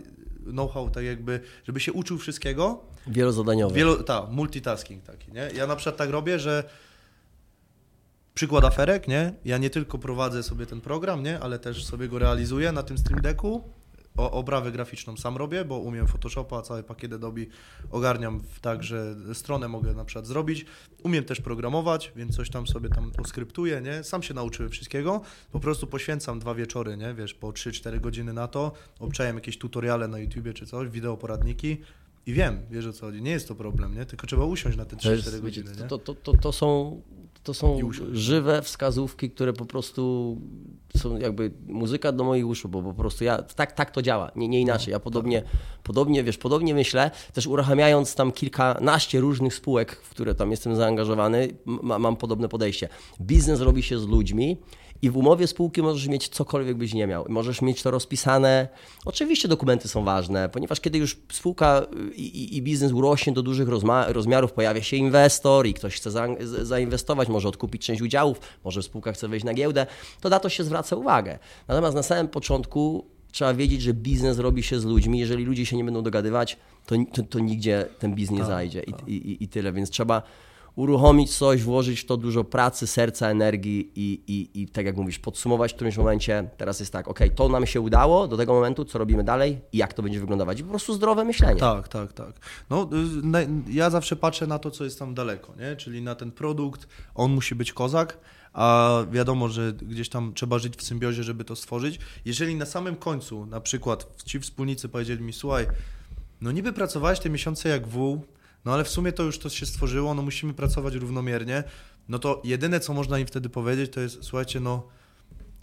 know-how, 0.44 0.90
tak 0.90 1.04
jakby, 1.04 1.40
żeby 1.64 1.80
się 1.80 1.92
uczył 1.92 2.18
wszystkiego, 2.18 2.90
Wielozadaniowe. 3.06 3.74
Wielo, 3.74 3.96
ta, 3.96 4.26
multitasking 4.30 5.04
taki, 5.04 5.32
nie? 5.32 5.50
Ja 5.54 5.66
na 5.66 5.76
przykład 5.76 5.96
tak 5.96 6.10
robię, 6.10 6.38
że 6.38 6.64
przykład 8.34 8.64
aferek, 8.64 9.08
nie? 9.08 9.34
Ja 9.44 9.58
nie 9.58 9.70
tylko 9.70 9.98
prowadzę 9.98 10.42
sobie 10.42 10.66
ten 10.66 10.80
program, 10.80 11.22
nie? 11.22 11.40
Ale 11.40 11.58
też 11.58 11.84
sobie 11.84 12.08
go 12.08 12.18
realizuję 12.18 12.72
na 12.72 12.82
tym 12.82 12.98
Stream 12.98 13.22
Decku. 13.22 13.64
O, 14.16 14.30
obrawę 14.30 14.72
graficzną 14.72 15.16
sam 15.16 15.36
robię, 15.36 15.64
bo 15.64 15.78
umiem 15.78 16.06
Photoshopa, 16.06 16.62
cały 16.62 16.82
pakiet 16.82 17.12
Adobe 17.12 17.40
ogarniam 17.90 18.40
tak, 18.60 18.82
że 18.82 19.14
stronę 19.34 19.68
mogę 19.68 19.94
na 19.94 20.04
przykład 20.04 20.26
zrobić. 20.26 20.66
Umiem 21.02 21.24
też 21.24 21.40
programować, 21.40 22.12
więc 22.16 22.36
coś 22.36 22.50
tam 22.50 22.66
sobie 22.66 22.88
tam 22.88 23.12
oskryptuję, 23.18 23.80
nie? 23.80 24.04
Sam 24.04 24.22
się 24.22 24.34
nauczyłem 24.34 24.70
wszystkiego. 24.70 25.20
Po 25.52 25.60
prostu 25.60 25.86
poświęcam 25.86 26.38
dwa 26.38 26.54
wieczory, 26.54 26.96
nie? 26.96 27.14
Wiesz, 27.14 27.34
po 27.34 27.48
3-4 27.48 28.00
godziny 28.00 28.32
na 28.32 28.48
to. 28.48 28.72
Obczałem 28.98 29.36
jakieś 29.36 29.58
tutoriale 29.58 30.08
na 30.08 30.18
YouTubie 30.18 30.52
czy 30.52 30.66
coś, 30.66 30.88
wideo 30.88 31.16
poradniki. 31.16 31.76
I 32.26 32.32
wiem, 32.32 32.60
wiesz 32.70 32.86
o 32.86 32.92
co 32.92 33.06
chodzi. 33.06 33.22
Nie 33.22 33.30
jest 33.30 33.48
to 33.48 33.54
problem, 33.54 33.94
nie? 33.94 34.06
Tylko 34.06 34.26
trzeba 34.26 34.44
usiąść 34.44 34.76
na 34.76 34.84
te 34.84 34.96
3-4 34.96 35.02
To, 35.02 35.12
jest, 35.12 35.40
godziny, 35.40 35.70
wiecie, 35.70 35.88
to, 35.88 35.98
to, 35.98 36.14
to, 36.14 36.32
to 36.32 36.52
są, 36.52 37.00
to 37.42 37.54
są 37.54 37.90
żywe 38.12 38.62
wskazówki, 38.62 39.30
które 39.30 39.52
po 39.52 39.64
prostu 39.64 40.36
są 40.96 41.18
jakby 41.18 41.50
muzyka 41.66 42.12
do 42.12 42.24
moich 42.24 42.46
uszu, 42.46 42.68
bo 42.68 42.82
po 42.82 42.94
prostu 42.94 43.24
ja 43.24 43.42
tak, 43.42 43.72
tak 43.72 43.90
to 43.90 44.02
działa, 44.02 44.30
nie, 44.36 44.48
nie 44.48 44.60
inaczej. 44.60 44.92
Ja 44.92 45.00
podobnie, 45.00 45.42
podobnie, 45.82 46.24
wiesz, 46.24 46.38
podobnie 46.38 46.74
myślę, 46.74 47.10
też 47.32 47.46
uruchamiając 47.46 48.14
tam 48.14 48.32
kilkanaście 48.32 49.20
różnych 49.20 49.54
spółek, 49.54 49.96
w 49.96 50.10
które 50.10 50.34
tam 50.34 50.50
jestem 50.50 50.76
zaangażowany, 50.76 51.48
ma, 51.64 51.98
mam 51.98 52.16
podobne 52.16 52.48
podejście. 52.48 52.88
Biznes 53.20 53.60
robi 53.60 53.82
się 53.82 53.98
z 53.98 54.06
ludźmi 54.06 54.56
i 55.02 55.10
w 55.10 55.16
umowie 55.16 55.46
spółki 55.46 55.82
możesz 55.82 56.08
mieć 56.08 56.28
cokolwiek 56.28 56.76
byś 56.76 56.94
nie 56.94 57.06
miał. 57.06 57.24
Możesz 57.28 57.62
mieć 57.62 57.82
to 57.82 57.90
rozpisane. 57.90 58.68
Oczywiście 59.04 59.48
dokumenty 59.48 59.88
są 59.88 60.04
ważne, 60.04 60.48
ponieważ 60.48 60.80
kiedy 60.80 60.98
już 60.98 61.16
spółka 61.32 61.86
i, 62.16 62.22
i, 62.22 62.56
i 62.56 62.62
biznes 62.62 62.92
urośnie 62.92 63.32
do 63.32 63.42
dużych 63.42 63.68
rozmiarów, 64.08 64.52
pojawia 64.52 64.82
się 64.82 64.96
inwestor 64.96 65.66
i 65.66 65.74
ktoś 65.74 65.96
chce 65.96 66.10
za, 66.10 66.26
zainwestować, 66.62 67.28
może 67.28 67.48
odkupić 67.48 67.86
część 67.86 68.02
udziałów, 68.02 68.40
może 68.64 68.82
spółka 68.82 69.12
chce 69.12 69.28
wejść 69.28 69.44
na 69.44 69.54
giełdę, 69.54 69.86
to 70.20 70.28
na 70.28 70.40
to 70.40 70.48
się 70.48 70.64
zwraca 70.64 70.96
uwagę. 70.96 71.38
Natomiast 71.68 71.96
na 71.96 72.02
samym 72.02 72.28
początku 72.28 73.04
trzeba 73.32 73.54
wiedzieć, 73.54 73.82
że 73.82 73.94
biznes 73.94 74.38
robi 74.38 74.62
się 74.62 74.80
z 74.80 74.84
ludźmi. 74.84 75.18
Jeżeli 75.18 75.44
ludzie 75.44 75.66
się 75.66 75.76
nie 75.76 75.84
będą 75.84 76.02
dogadywać, 76.02 76.56
to, 76.86 76.94
to, 77.12 77.22
to 77.22 77.38
nigdzie 77.38 77.86
ten 77.98 78.14
biznes 78.14 78.38
nie 78.38 78.38
Tak, 78.38 78.48
zajdzie 78.48 78.82
I, 78.82 78.92
tak. 78.92 79.08
i, 79.08 79.12
i, 79.12 79.44
i 79.44 79.48
tyle. 79.48 79.72
Więc 79.72 79.90
trzeba 79.90 80.22
uruchomić 80.80 81.36
coś, 81.36 81.62
włożyć 81.62 82.00
w 82.00 82.06
to 82.06 82.16
dużo 82.16 82.44
pracy, 82.44 82.86
serca, 82.86 83.28
energii 83.28 83.92
i, 83.94 84.20
i, 84.26 84.62
i 84.62 84.68
tak 84.68 84.86
jak 84.86 84.96
mówisz, 84.96 85.18
podsumować 85.18 85.72
w 85.72 85.74
którymś 85.74 85.96
momencie, 85.96 86.50
teraz 86.56 86.80
jest 86.80 86.92
tak, 86.92 87.08
ok, 87.08 87.20
to 87.34 87.48
nam 87.48 87.66
się 87.66 87.80
udało 87.80 88.28
do 88.28 88.36
tego 88.36 88.52
momentu, 88.52 88.84
co 88.84 88.98
robimy 88.98 89.24
dalej 89.24 89.60
i 89.72 89.78
jak 89.78 89.92
to 89.92 90.02
będzie 90.02 90.20
wyglądać. 90.20 90.62
Po 90.62 90.68
prostu 90.68 90.94
zdrowe 90.94 91.24
myślenie. 91.24 91.60
Tak, 91.60 91.88
tak, 91.88 92.12
tak. 92.12 92.32
No, 92.70 92.88
y, 93.68 93.72
ja 93.72 93.90
zawsze 93.90 94.16
patrzę 94.16 94.46
na 94.46 94.58
to, 94.58 94.70
co 94.70 94.84
jest 94.84 94.98
tam 94.98 95.14
daleko, 95.14 95.54
nie? 95.58 95.76
czyli 95.76 96.02
na 96.02 96.14
ten 96.14 96.32
produkt, 96.32 96.88
on 97.14 97.32
musi 97.32 97.54
być 97.54 97.72
kozak, 97.72 98.18
a 98.52 98.98
wiadomo, 99.12 99.48
że 99.48 99.72
gdzieś 99.72 100.08
tam 100.08 100.34
trzeba 100.34 100.58
żyć 100.58 100.76
w 100.76 100.82
symbiozie, 100.82 101.22
żeby 101.22 101.44
to 101.44 101.56
stworzyć. 101.56 101.98
Jeżeli 102.24 102.54
na 102.54 102.66
samym 102.66 102.96
końcu, 102.96 103.46
na 103.46 103.60
przykład 103.60 104.22
ci 104.24 104.40
wspólnicy 104.40 104.88
powiedzieli 104.88 105.22
mi, 105.22 105.32
słuchaj, 105.32 105.66
no 106.40 106.52
niby 106.52 106.72
pracowałeś 106.72 107.20
te 107.20 107.30
miesiące 107.30 107.68
jak 107.68 107.88
wół, 107.88 108.24
no 108.64 108.72
ale 108.74 108.84
w 108.84 108.88
sumie 108.88 109.12
to 109.12 109.22
już 109.22 109.38
to 109.38 109.48
się 109.48 109.66
stworzyło, 109.66 110.14
no 110.14 110.22
musimy 110.22 110.54
pracować 110.54 110.94
równomiernie, 110.94 111.64
no 112.08 112.18
to 112.18 112.42
jedyne, 112.44 112.80
co 112.80 112.94
można 112.94 113.18
im 113.18 113.26
wtedy 113.26 113.48
powiedzieć, 113.48 113.92
to 113.92 114.00
jest, 114.00 114.18
słuchajcie, 114.24 114.60
no 114.60 114.88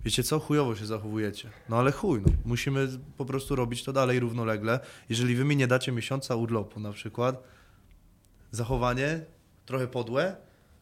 wiecie 0.05 0.23
co, 0.23 0.39
chujowo 0.39 0.75
się 0.75 0.85
zachowujecie. 0.85 1.49
No 1.69 1.77
ale 1.77 1.91
chuj, 1.91 2.21
no, 2.25 2.31
musimy 2.45 2.87
po 3.17 3.25
prostu 3.25 3.55
robić 3.55 3.83
to 3.83 3.93
dalej 3.93 4.19
równolegle. 4.19 4.79
Jeżeli 5.09 5.35
wy 5.35 5.45
mi 5.45 5.55
nie 5.55 5.67
dacie 5.67 5.91
miesiąca 5.91 6.35
urlopu 6.35 6.79
na 6.79 6.91
przykład, 6.91 7.43
zachowanie 8.51 9.21
trochę 9.65 9.87
podłe, 9.87 10.35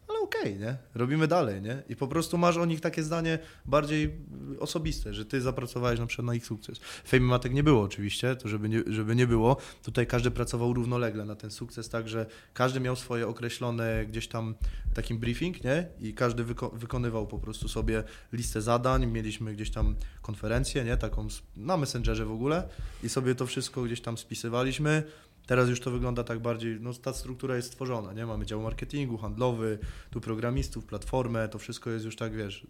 ale 0.07 0.19
okej, 0.19 0.59
nie? 0.59 0.77
Robimy 0.95 1.27
dalej, 1.27 1.61
nie? 1.61 1.83
I 1.89 1.95
po 1.95 2.07
prostu 2.07 2.37
masz 2.37 2.57
o 2.57 2.65
nich 2.65 2.81
takie 2.81 3.03
zdanie 3.03 3.39
bardziej 3.65 4.15
osobiste, 4.59 5.13
że 5.13 5.25
ty 5.25 5.41
zapracowałeś 5.41 5.99
na 5.99 6.05
przykład 6.05 6.25
na 6.25 6.35
ich 6.35 6.45
sukces. 6.45 6.79
Fame 7.05 7.23
Matek 7.23 7.53
nie 7.53 7.63
było 7.63 7.81
oczywiście, 7.81 8.35
to 8.35 8.49
żeby 8.49 8.69
nie, 8.69 8.83
żeby 8.87 9.15
nie 9.15 9.27
było. 9.27 9.57
Tutaj 9.83 10.07
każdy 10.07 10.31
pracował 10.31 10.73
równolegle 10.73 11.25
na 11.25 11.35
ten 11.35 11.51
sukces, 11.51 11.89
tak, 11.89 12.09
że 12.09 12.25
każdy 12.53 12.79
miał 12.79 12.95
swoje 12.95 13.27
określone 13.27 14.05
gdzieś 14.05 14.27
tam 14.27 14.55
takim 14.93 15.19
briefing, 15.19 15.63
nie? 15.63 15.87
I 15.99 16.13
każdy 16.13 16.43
wyko- 16.45 16.77
wykonywał 16.77 17.27
po 17.27 17.39
prostu 17.39 17.67
sobie 17.67 18.03
listę 18.33 18.61
zadań. 18.61 19.05
Mieliśmy 19.05 19.53
gdzieś 19.53 19.71
tam 19.71 19.95
konferencję, 20.21 20.83
nie? 20.83 20.97
Taką 20.97 21.27
na 21.55 21.77
Messengerze 21.77 22.25
w 22.25 22.31
ogóle 22.31 22.67
i 23.03 23.09
sobie 23.09 23.35
to 23.35 23.45
wszystko 23.45 23.83
gdzieś 23.83 24.01
tam 24.01 24.17
spisywaliśmy. 24.17 25.03
Teraz 25.47 25.69
już 25.69 25.79
to 25.79 25.91
wygląda 25.91 26.23
tak 26.23 26.39
bardziej, 26.39 26.77
no 26.81 26.93
ta 26.93 27.13
struktura 27.13 27.55
jest 27.55 27.67
stworzona, 27.67 28.13
nie? 28.13 28.25
Mamy 28.25 28.45
dział 28.45 28.61
marketingu, 28.61 29.17
handlowy, 29.17 29.79
tu 30.11 30.21
programistów, 30.21 30.85
platformę, 30.85 31.49
to 31.49 31.59
wszystko 31.59 31.89
jest 31.89 32.05
już 32.05 32.15
tak, 32.15 32.35
wiesz, 32.35 32.67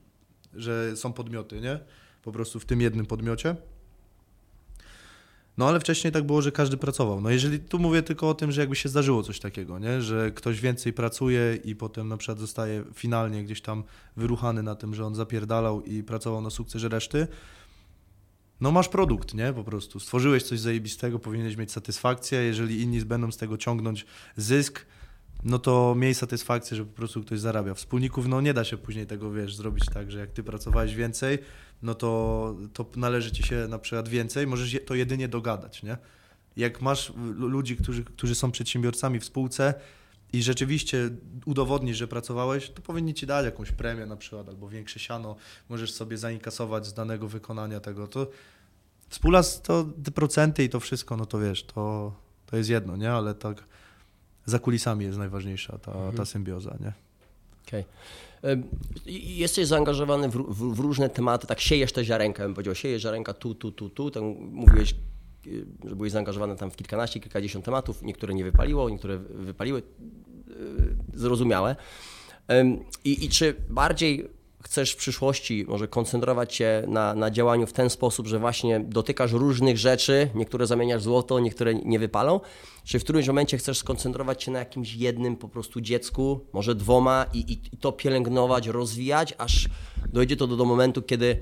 że 0.53 0.97
są 0.97 1.13
podmioty, 1.13 1.61
nie? 1.61 1.79
Po 2.23 2.31
prostu 2.31 2.59
w 2.59 2.65
tym 2.65 2.81
jednym 2.81 3.05
podmiocie. 3.05 3.55
No 5.57 5.67
ale 5.67 5.79
wcześniej 5.79 6.13
tak 6.13 6.23
było, 6.23 6.41
że 6.41 6.51
każdy 6.51 6.77
pracował. 6.77 7.21
No 7.21 7.29
jeżeli 7.29 7.59
tu 7.59 7.79
mówię 7.79 8.01
tylko 8.01 8.29
o 8.29 8.33
tym, 8.33 8.51
że 8.51 8.61
jakby 8.61 8.75
się 8.75 8.89
zdarzyło 8.89 9.23
coś 9.23 9.39
takiego, 9.39 9.79
nie? 9.79 10.01
Że 10.01 10.31
ktoś 10.31 10.61
więcej 10.61 10.93
pracuje 10.93 11.59
i 11.63 11.75
potem 11.75 12.07
na 12.07 12.17
przykład 12.17 12.39
zostaje 12.39 12.83
finalnie 12.93 13.43
gdzieś 13.43 13.61
tam 13.61 13.83
wyruchany 14.17 14.63
na 14.63 14.75
tym, 14.75 14.95
że 14.95 15.05
on 15.05 15.15
zapierdalał 15.15 15.81
i 15.81 16.03
pracował 16.03 16.41
na 16.41 16.49
sukcesie 16.49 16.89
reszty, 16.89 17.27
no 18.61 18.71
masz 18.71 18.89
produkt, 18.89 19.33
nie? 19.33 19.53
Po 19.53 19.63
prostu. 19.63 19.99
Stworzyłeś 19.99 20.43
coś 20.43 20.59
zajebistego, 20.59 21.19
powinieneś 21.19 21.57
mieć 21.57 21.71
satysfakcję. 21.71 22.39
Jeżeli 22.39 22.81
inni 22.81 23.05
będą 23.05 23.31
z 23.31 23.37
tego 23.37 23.57
ciągnąć 23.57 24.05
zysk, 24.37 24.85
no 25.43 25.59
to 25.59 25.95
miej 25.97 26.15
satysfakcję, 26.15 26.77
że 26.77 26.85
po 26.85 26.93
prostu 26.93 27.21
ktoś 27.21 27.39
zarabia. 27.39 27.73
Wspólników, 27.73 28.27
no 28.27 28.41
nie 28.41 28.53
da 28.53 28.63
się 28.63 28.77
później 28.77 29.07
tego, 29.07 29.31
wiesz, 29.31 29.55
zrobić 29.55 29.85
tak, 29.93 30.11
że 30.11 30.19
jak 30.19 30.31
ty 30.31 30.43
pracowałeś 30.43 30.95
więcej, 30.95 31.37
no 31.81 31.95
to, 31.95 32.55
to 32.73 32.85
należy 32.95 33.31
ci 33.31 33.43
się 33.43 33.67
na 33.69 33.79
przykład 33.79 34.09
więcej, 34.09 34.47
możesz 34.47 34.77
to 34.85 34.95
jedynie 34.95 35.27
dogadać, 35.27 35.83
nie? 35.83 35.97
Jak 36.57 36.81
masz 36.81 37.13
lu- 37.15 37.47
ludzi, 37.47 37.77
którzy, 37.77 38.03
którzy 38.03 38.35
są 38.35 38.51
przedsiębiorcami 38.51 39.19
w 39.19 39.25
spółce 39.25 39.73
i 40.33 40.43
rzeczywiście 40.43 41.09
udowodnisz, 41.45 41.97
że 41.97 42.07
pracowałeś, 42.07 42.69
to 42.69 42.81
powinni 42.81 43.13
ci 43.13 43.25
dać 43.27 43.45
jakąś 43.45 43.71
premię 43.71 44.05
na 44.05 44.17
przykład, 44.17 44.49
albo 44.49 44.69
większe 44.69 44.99
siano, 44.99 45.35
możesz 45.69 45.93
sobie 45.93 46.17
zainkasować 46.17 46.87
z 46.87 46.93
danego 46.93 47.27
wykonania 47.27 47.79
tego. 47.79 48.07
To 48.07 48.27
współlas 49.09 49.61
to 49.61 49.85
te 50.03 50.11
procenty 50.11 50.63
i 50.63 50.69
to 50.69 50.79
wszystko, 50.79 51.17
no 51.17 51.25
to 51.25 51.39
wiesz, 51.39 51.63
to, 51.63 52.13
to 52.45 52.57
jest 52.57 52.69
jedno, 52.69 52.95
nie? 52.97 53.11
Ale 53.11 53.33
tak 53.35 53.63
za 54.45 54.59
kulisami 54.59 55.05
jest 55.05 55.17
najważniejsza 55.17 55.77
ta, 55.77 56.11
ta 56.17 56.25
symbioza, 56.25 56.77
nie? 56.81 56.93
Okej. 57.67 57.85
I- 59.05 59.37
Jesteś 59.37 59.67
zaangażowany 59.67 60.29
w, 60.29 60.33
w, 60.35 60.75
w 60.75 60.79
różne 60.79 61.09
tematy, 61.09 61.47
tak 61.47 61.59
siejesz 61.59 61.91
te 61.91 62.05
ziarenka, 62.05 62.43
bym 62.43 62.53
powiedział, 62.53 62.75
siejesz 62.75 63.01
ziarenka 63.01 63.33
tu, 63.33 63.55
tu, 63.55 63.71
tu, 63.71 63.89
tu, 63.89 64.11
tam 64.11 64.23
mówiłeś, 64.51 64.95
że 65.85 65.95
byłeś 65.95 66.11
zaangażowany 66.11 66.55
tam 66.55 66.71
w 66.71 66.75
kilkanaście, 66.75 67.19
kilkadziesiąt 67.19 67.65
tematów, 67.65 68.01
niektóre 68.01 68.33
nie 68.33 68.43
wypaliło, 68.43 68.89
niektóre 68.89 69.17
wypaliły, 69.17 69.79
y, 69.79 69.83
zrozumiałe. 71.19 71.75
I, 73.03 73.25
I 73.25 73.29
czy 73.29 73.55
bardziej 73.69 74.29
chcesz 74.65 74.91
w 74.91 74.95
przyszłości 74.95 75.65
może 75.67 75.87
koncentrować 75.87 76.55
się 76.55 76.83
na, 76.87 77.15
na 77.15 77.31
działaniu 77.31 77.67
w 77.67 77.73
ten 77.73 77.89
sposób, 77.89 78.27
że 78.27 78.39
właśnie 78.39 78.79
dotykasz 78.79 79.31
różnych 79.31 79.77
rzeczy, 79.77 80.29
niektóre 80.35 80.67
zamieniasz 80.67 81.01
złoto, 81.01 81.39
niektóre 81.39 81.75
nie 81.75 81.99
wypalą, 81.99 82.39
czy 82.83 82.99
w 82.99 83.03
którymś 83.03 83.27
momencie 83.27 83.57
chcesz 83.57 83.77
skoncentrować 83.77 84.43
się 84.43 84.51
na 84.51 84.59
jakimś 84.59 84.93
jednym 84.93 85.35
po 85.35 85.49
prostu 85.49 85.81
dziecku, 85.81 86.39
może 86.53 86.75
dwoma 86.75 87.25
i, 87.33 87.39
i, 87.39 87.59
i 87.73 87.77
to 87.77 87.91
pielęgnować, 87.91 88.67
rozwijać, 88.67 89.33
aż 89.37 89.69
dojdzie 90.13 90.35
to 90.35 90.47
do, 90.47 90.57
do 90.57 90.65
momentu, 90.65 91.01
kiedy 91.01 91.37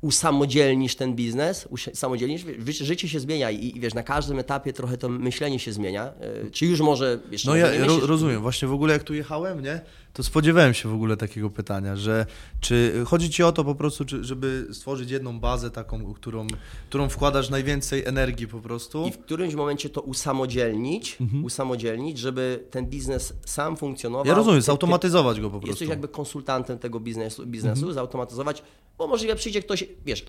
usamodzielnisz 0.00 0.96
ten 0.96 1.14
biznes, 1.14 1.68
usamodzielnisz, 1.92 2.44
życie 2.68 3.08
się 3.08 3.20
zmienia 3.20 3.50
i, 3.50 3.76
i 3.76 3.80
wiesz, 3.80 3.94
na 3.94 4.02
każdym 4.02 4.38
etapie 4.38 4.72
trochę 4.72 4.98
to 4.98 5.08
myślenie 5.08 5.58
się 5.58 5.72
zmienia. 5.72 6.12
Yy, 6.44 6.50
Czy 6.50 6.66
już 6.66 6.80
może, 6.80 7.18
wiesz, 7.30 7.44
No 7.44 7.56
ja 7.56 7.70
ro, 7.70 7.86
myślisz- 7.86 8.06
rozumiem. 8.06 8.40
Właśnie 8.42 8.68
w 8.68 8.72
ogóle 8.72 8.92
jak 8.92 9.02
tu 9.02 9.14
jechałem, 9.14 9.62
nie, 9.62 9.80
to 10.18 10.22
spodziewałem 10.22 10.74
się 10.74 10.88
w 10.88 10.94
ogóle 10.94 11.16
takiego 11.16 11.50
pytania, 11.50 11.96
że 11.96 12.26
czy 12.60 13.02
chodzi 13.06 13.30
ci 13.30 13.42
o 13.42 13.52
to 13.52 13.64
po 13.64 13.74
prostu, 13.74 14.04
czy, 14.04 14.24
żeby 14.24 14.66
stworzyć 14.72 15.10
jedną 15.10 15.40
bazę 15.40 15.70
taką, 15.70 16.14
którą, 16.14 16.46
którą 16.88 17.08
wkładasz 17.08 17.50
najwięcej 17.50 18.04
energii 18.04 18.48
po 18.48 18.60
prostu? 18.60 19.06
I 19.06 19.12
w 19.12 19.18
którymś 19.18 19.54
momencie 19.54 19.90
to 19.90 20.00
usamodzielnić, 20.00 21.18
usamodzielnić, 21.44 22.18
żeby 22.18 22.64
ten 22.70 22.86
biznes 22.86 23.32
sam 23.44 23.76
funkcjonował. 23.76 24.20
Mhm. 24.22 24.32
Ja 24.34 24.36
rozumiem, 24.38 24.60
Ty- 24.60 24.62
ty- 24.62 24.66
zautomatyzować 24.66 25.40
go 25.40 25.46
po 25.46 25.50
prostu. 25.50 25.66
Mhm. 25.66 25.72
Jesteś 25.72 25.88
jakby 25.88 26.08
konsultantem 26.08 26.78
tego 26.78 27.00
biznesu, 27.00 27.46
biznesu 27.46 27.92
zautomatyzować, 27.92 28.62
bo 28.98 29.06
możliwe 29.06 29.36
przyjdzie 29.36 29.62
ktoś, 29.62 29.84
wiesz, 30.06 30.26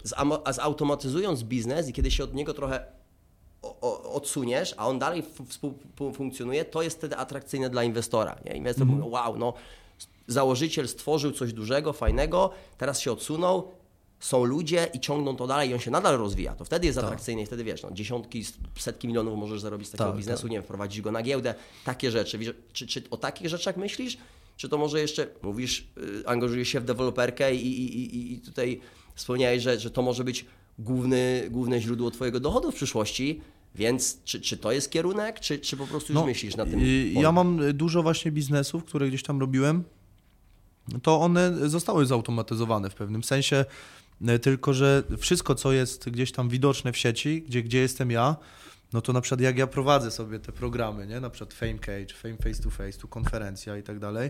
zautomatyzując 0.51 1.43
biznes 1.43 1.89
i 1.89 1.93
kiedy 1.93 2.11
się 2.11 2.23
od 2.23 2.33
niego 2.33 2.53
trochę 2.53 2.85
odsuniesz, 4.13 4.73
a 4.77 4.87
on 4.87 4.99
dalej 4.99 5.19
f- 5.19 5.47
współfunkcjonuje, 5.47 6.65
to 6.65 6.81
jest 6.81 6.97
wtedy 6.97 7.17
atrakcyjne 7.17 7.69
dla 7.69 7.83
inwestora. 7.83 8.35
Nie? 8.45 8.53
Inwestor 8.55 8.81
Mhm. 8.83 8.99
mówi, 8.99 9.11
wow, 9.13 9.37
no 9.37 9.53
założyciel 10.29 10.87
stworzył 10.87 11.31
coś 11.31 11.53
dużego, 11.53 11.93
fajnego, 11.93 12.51
teraz 12.77 12.99
się 12.99 13.11
odsunął, 13.11 13.71
są 14.19 14.43
ludzie 14.43 14.87
i 14.93 14.99
ciągną 14.99 15.35
to 15.35 15.47
dalej 15.47 15.69
i 15.69 15.73
on 15.73 15.79
się 15.79 15.91
nadal 15.91 16.17
rozwija, 16.17 16.55
to 16.55 16.65
wtedy 16.65 16.87
jest 16.87 16.97
atrakcyjny 16.97 17.41
i 17.41 17.45
wtedy 17.45 17.63
wiesz, 17.63 17.83
no, 17.83 17.91
dziesiątki, 17.91 18.45
setki 18.79 19.07
milionów 19.07 19.39
możesz 19.39 19.61
zarobić 19.61 19.87
z 19.87 19.91
takiego 19.91 20.09
Tak, 20.09 20.17
biznesu, 20.17 20.47
nie 20.47 20.57
wiem, 20.57 20.63
wprowadzić 20.63 21.01
go 21.01 21.11
na 21.11 21.23
giełdę, 21.23 21.55
takie 21.85 22.11
rzeczy. 22.11 22.39
Czy, 22.73 22.87
czy 22.87 23.03
o 23.09 23.17
takich 23.17 23.49
rzeczach 23.49 23.77
myślisz? 23.77 24.17
Czy 24.57 24.69
to 24.69 24.77
może 24.77 24.99
jeszcze, 24.99 25.27
mówisz, 25.41 25.87
y, 25.97 26.27
angażujesz 26.27 26.67
się 26.67 26.79
w 26.79 26.85
deweloperkę 26.85 27.55
i, 27.55 27.67
i, 27.67 28.15
i, 28.17 28.33
i 28.33 28.39
tutaj 28.41 28.81
wspomniałeś, 29.15 29.63
że, 29.63 29.79
że 29.79 29.91
to 29.91 30.01
może 30.01 30.23
być 30.23 30.45
główny, 30.79 31.47
główne 31.51 31.81
źródło 31.81 32.11
twojego 32.11 32.39
dochodu 32.39 32.71
w 32.71 32.75
przyszłości, 32.75 33.41
więc 33.75 34.23
czy, 34.23 34.41
czy 34.41 34.57
to 34.57 34.71
jest 34.71 34.91
kierunek, 34.91 35.39
czy, 35.39 35.59
czy 35.59 35.77
po 35.77 35.87
prostu 35.87 36.13
już 36.13 36.23
myślisz 36.23 36.55
na 36.55 36.65
tym? 36.65 36.79
y, 36.79 37.11
polu? 37.13 37.23
Ja 37.23 37.31
mam 37.31 37.73
dużo 37.73 38.03
właśnie 38.03 38.31
biznesów, 38.31 38.83
które 38.83 39.07
gdzieś 39.07 39.23
tam 39.23 39.39
robiłem, 39.39 39.83
to 41.03 41.21
one 41.21 41.69
zostały 41.69 42.05
zautomatyzowane 42.05 42.89
w 42.89 42.95
pewnym 42.95 43.23
sensie, 43.23 43.65
y, 44.29 44.39
tylko 44.39 44.73
że 44.73 45.03
wszystko, 45.17 45.55
co 45.55 45.71
jest 45.71 46.09
gdzieś 46.09 46.31
tam 46.31 46.49
widoczne 46.49 46.91
w 46.91 46.97
sieci, 46.97 47.41
gdzie, 47.41 47.63
gdzie 47.63 47.79
jestem 47.79 48.11
ja, 48.11 48.35
no 48.93 49.01
to 49.01 49.13
na 49.13 49.21
przykład 49.21 49.41
jak 49.41 49.57
ja 49.57 49.67
prowadzę 49.67 50.11
sobie 50.11 50.39
te 50.39 50.51
programy, 50.51 51.07
nie? 51.07 51.19
na 51.19 51.29
przykład 51.29 51.53
Fame 51.53 51.79
Cage, 51.79 52.13
Fame 52.13 52.37
Face 52.37 52.63
to 52.63 52.69
Face, 52.69 52.99
tu 52.99 53.07
konferencja 53.07 53.77
i 53.77 53.83
tak 53.83 53.99
dalej, 53.99 54.29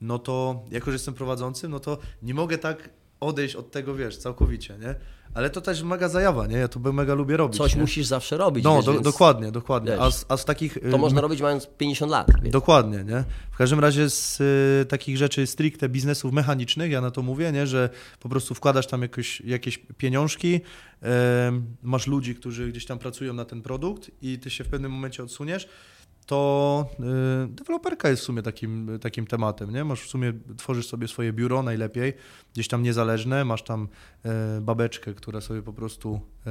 no 0.00 0.18
to 0.18 0.62
jako, 0.70 0.86
że 0.86 0.92
jestem 0.92 1.14
prowadzącym, 1.14 1.70
no 1.70 1.80
to 1.80 1.98
nie 2.22 2.34
mogę 2.34 2.58
tak 2.58 2.90
odejść 3.20 3.56
od 3.56 3.70
tego, 3.70 3.94
wiesz, 3.94 4.16
całkowicie, 4.16 4.78
nie? 4.80 4.94
Ale 5.34 5.50
to 5.50 5.60
też 5.60 5.82
mega 5.82 6.08
zajawa, 6.08 6.46
nie? 6.46 6.56
Ja 6.56 6.68
to 6.68 6.80
by 6.80 6.92
mega 6.92 7.14
lubię 7.14 7.36
robić. 7.36 7.58
Coś 7.58 7.74
nie? 7.74 7.80
musisz 7.80 8.06
zawsze 8.06 8.36
robić. 8.36 8.64
No, 8.64 8.76
wiesz, 8.76 8.84
do, 8.84 8.92
więc 8.92 9.04
dokładnie, 9.04 9.52
dokładnie. 9.52 9.90
wiesz, 9.90 10.00
A 10.00 10.10
z, 10.10 10.26
a 10.28 10.36
z 10.36 10.44
takich... 10.44 10.76
y, 10.76 10.90
To 10.90 10.98
można 10.98 11.18
m- 11.18 11.22
robić 11.22 11.40
mając 11.42 11.66
50 11.66 12.12
lat. 12.12 12.26
Więc. 12.42 12.52
Dokładnie, 12.52 13.04
nie? 13.04 13.24
W 13.52 13.56
każdym 13.56 13.80
razie 13.80 14.10
z 14.10 14.40
y, 14.40 14.86
takich 14.88 15.16
rzeczy 15.16 15.46
stricte 15.46 15.88
biznesów 15.88 16.32
mechanicznych, 16.32 16.90
ja 16.90 17.00
na 17.00 17.10
to 17.10 17.22
mówię, 17.22 17.52
nie? 17.52 17.66
Że 17.66 17.90
po 18.20 18.28
prostu 18.28 18.54
wkładasz 18.54 18.86
tam 18.86 19.02
jakoś, 19.02 19.40
jakieś 19.40 19.78
pieniążki, 19.96 20.60
em, 21.02 21.66
masz 21.82 22.06
ludzi, 22.06 22.34
którzy 22.34 22.68
gdzieś 22.68 22.86
tam 22.86 22.98
pracują 22.98 23.32
na 23.34 23.44
ten 23.44 23.62
produkt 23.62 24.10
i 24.22 24.38
ty 24.38 24.50
się 24.50 24.64
w 24.64 24.68
pewnym 24.68 24.92
momencie 24.92 25.22
odsuniesz, 25.22 25.68
to 26.30 26.86
y, 27.44 27.48
deweloperka 27.48 28.08
jest 28.08 28.22
w 28.22 28.24
sumie 28.24 28.42
takim, 28.42 28.98
takim 29.00 29.26
tematem, 29.26 29.70
nie? 29.72 29.84
Masz 29.84 30.02
w 30.02 30.08
sumie, 30.08 30.32
tworzysz 30.56 30.88
sobie 30.88 31.08
swoje 31.08 31.32
biuro 31.32 31.62
najlepiej, 31.62 32.12
gdzieś 32.52 32.68
tam 32.68 32.82
niezależne, 32.82 33.44
masz 33.44 33.62
tam 33.62 33.88
y, 34.58 34.60
babeczkę, 34.60 35.14
która 35.14 35.40
sobie 35.40 35.62
po 35.62 35.72
prostu 35.72 36.20
y, 36.46 36.50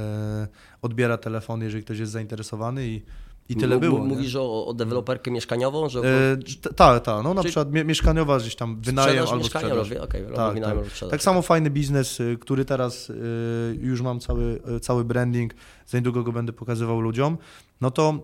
odbiera 0.82 1.18
telefon, 1.18 1.62
jeżeli 1.62 1.84
ktoś 1.84 1.98
jest 1.98 2.12
zainteresowany 2.12 2.86
i 2.86 3.02
i 3.50 3.56
tyle 3.56 3.78
było. 3.80 3.98
m- 3.98 4.02
nie? 4.08 4.08
Mówisz 4.14 4.36
o, 4.36 4.66
o 4.66 4.74
deweloperkę 4.74 5.30
mieszkaniową, 5.30 5.88
że 5.88 6.00
E, 6.00 6.72
Tak, 6.76 7.02
tak. 7.04 7.24
No 7.24 7.34
na 7.34 7.42
Czyli- 7.42 7.52
przykład 7.52 7.72
mie- 7.72 7.84
mieszkaniowa 7.84 8.38
gdzieś 8.38 8.54
tam 8.56 8.80
wynajem 8.80 9.24
albo 9.30 9.44
sprzedaż. 9.44 9.70
robię, 9.90 9.98
robię 9.98 10.36
Tak, 10.36 10.54
wynajem 10.54 10.78
tak. 10.78 10.86
sprzedaż. 10.90 11.10
Tak 11.10 11.22
samo 11.22 11.42
fajny 11.42 11.70
biznes, 11.70 12.20
y, 12.20 12.38
który 12.40 12.64
teraz 12.64 13.10
y, 13.10 13.78
już 13.80 14.02
mam 14.02 14.20
cały, 14.20 14.60
y, 14.76 14.80
cały 14.80 15.04
branding, 15.04 15.54
za 15.86 15.98
niedługo 15.98 16.22
go 16.22 16.32
będę 16.32 16.52
pokazywał 16.52 17.00
ludziom. 17.00 17.38
No 17.80 17.90
to 17.90 18.18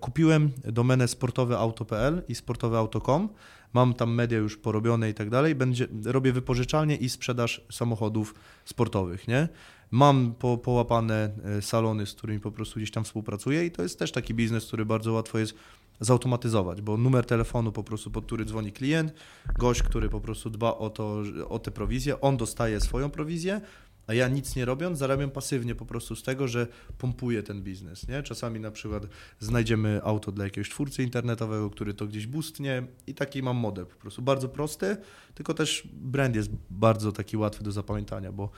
kupiłem 0.00 0.50
domenę 0.64 1.08
sportoweauto.pl 1.08 2.22
i 2.28 2.34
sportoweauto.com. 2.34 3.28
Mam 3.72 3.94
tam 3.94 4.14
media 4.14 4.38
już 4.38 4.56
porobione 4.56 5.10
i 5.10 5.14
tak 5.14 5.30
dalej. 5.30 5.54
Będzie, 5.54 5.88
robię 6.04 6.32
wypożyczalnię 6.32 6.96
i 6.96 7.08
sprzedaż 7.08 7.60
samochodów 7.72 8.34
sportowych, 8.64 9.28
nie? 9.28 9.48
Mam 9.94 10.34
po, 10.38 10.58
połapane 10.58 11.30
y, 11.58 11.62
salony, 11.62 12.06
z 12.06 12.14
którymi 12.14 12.40
po 12.40 12.50
prostu 12.50 12.76
gdzieś 12.76 12.90
tam 12.90 13.04
współpracuję 13.04 13.66
i 13.66 13.70
to 13.70 13.82
jest 13.82 13.98
też 13.98 14.12
taki 14.12 14.34
biznes, 14.34 14.66
który 14.66 14.86
bardzo 14.86 15.12
łatwo 15.12 15.38
jest 15.38 15.54
zautomatyzować, 16.00 16.82
bo 16.82 16.96
numer 16.96 17.26
telefonu 17.26 17.72
po 17.72 17.84
prostu, 17.84 18.10
pod 18.10 18.26
który 18.26 18.44
dzwoni 18.44 18.72
klient, 18.72 19.12
gość, 19.58 19.82
który 19.82 20.08
po 20.08 20.20
prostu 20.20 20.50
dba 20.50 20.74
o 20.74 20.90
to, 20.90 21.22
o 21.48 21.58
te 21.58 21.70
prowizje, 21.70 22.20
on 22.20 22.36
dostaje 22.36 22.80
swoją 22.80 23.10
prowizję, 23.10 23.60
a 24.06 24.14
ja 24.14 24.28
nic 24.28 24.56
nie 24.56 24.64
robiąc, 24.64 24.98
zarabiam 24.98 25.30
pasywnie 25.30 25.74
po 25.74 25.86
prostu 25.86 26.16
z 26.16 26.22
tego, 26.22 26.48
że 26.48 26.66
pompuję 26.98 27.42
ten 27.42 27.62
biznes, 27.62 28.08
nie? 28.08 28.22
Czasami 28.22 28.60
na 28.60 28.70
przykład 28.70 29.06
znajdziemy 29.40 30.00
auto 30.04 30.32
dla 30.32 30.44
jakiegoś 30.44 30.70
twórcy 30.70 31.02
internetowego, 31.02 31.70
który 31.70 31.94
to 31.94 32.06
gdzieś 32.06 32.26
boostnie 32.26 32.86
i 33.06 33.14
taki 33.14 33.42
mam 33.42 33.56
model 33.56 33.86
po 33.86 33.96
prostu, 33.96 34.22
bardzo 34.22 34.48
prosty, 34.48 34.96
tylko 35.34 35.54
też 35.54 35.88
brand 35.92 36.36
jest 36.36 36.50
bardzo 36.70 37.12
taki 37.12 37.36
łatwy 37.36 37.64
do 37.64 37.72
zapamiętania, 37.72 38.32
bo 38.32 38.50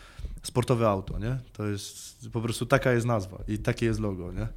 sportowe 0.42 0.88
auto, 0.88 1.18
nie? 1.18 1.38
To 1.52 1.66
jest 1.66 2.30
po 2.32 2.40
prostu 2.40 2.66
taka 2.66 2.92
jest 2.92 3.06
nazwa 3.06 3.44
i 3.48 3.58
takie 3.58 3.86
jest 3.86 4.00
logo, 4.00 4.32
nie? 4.32 4.48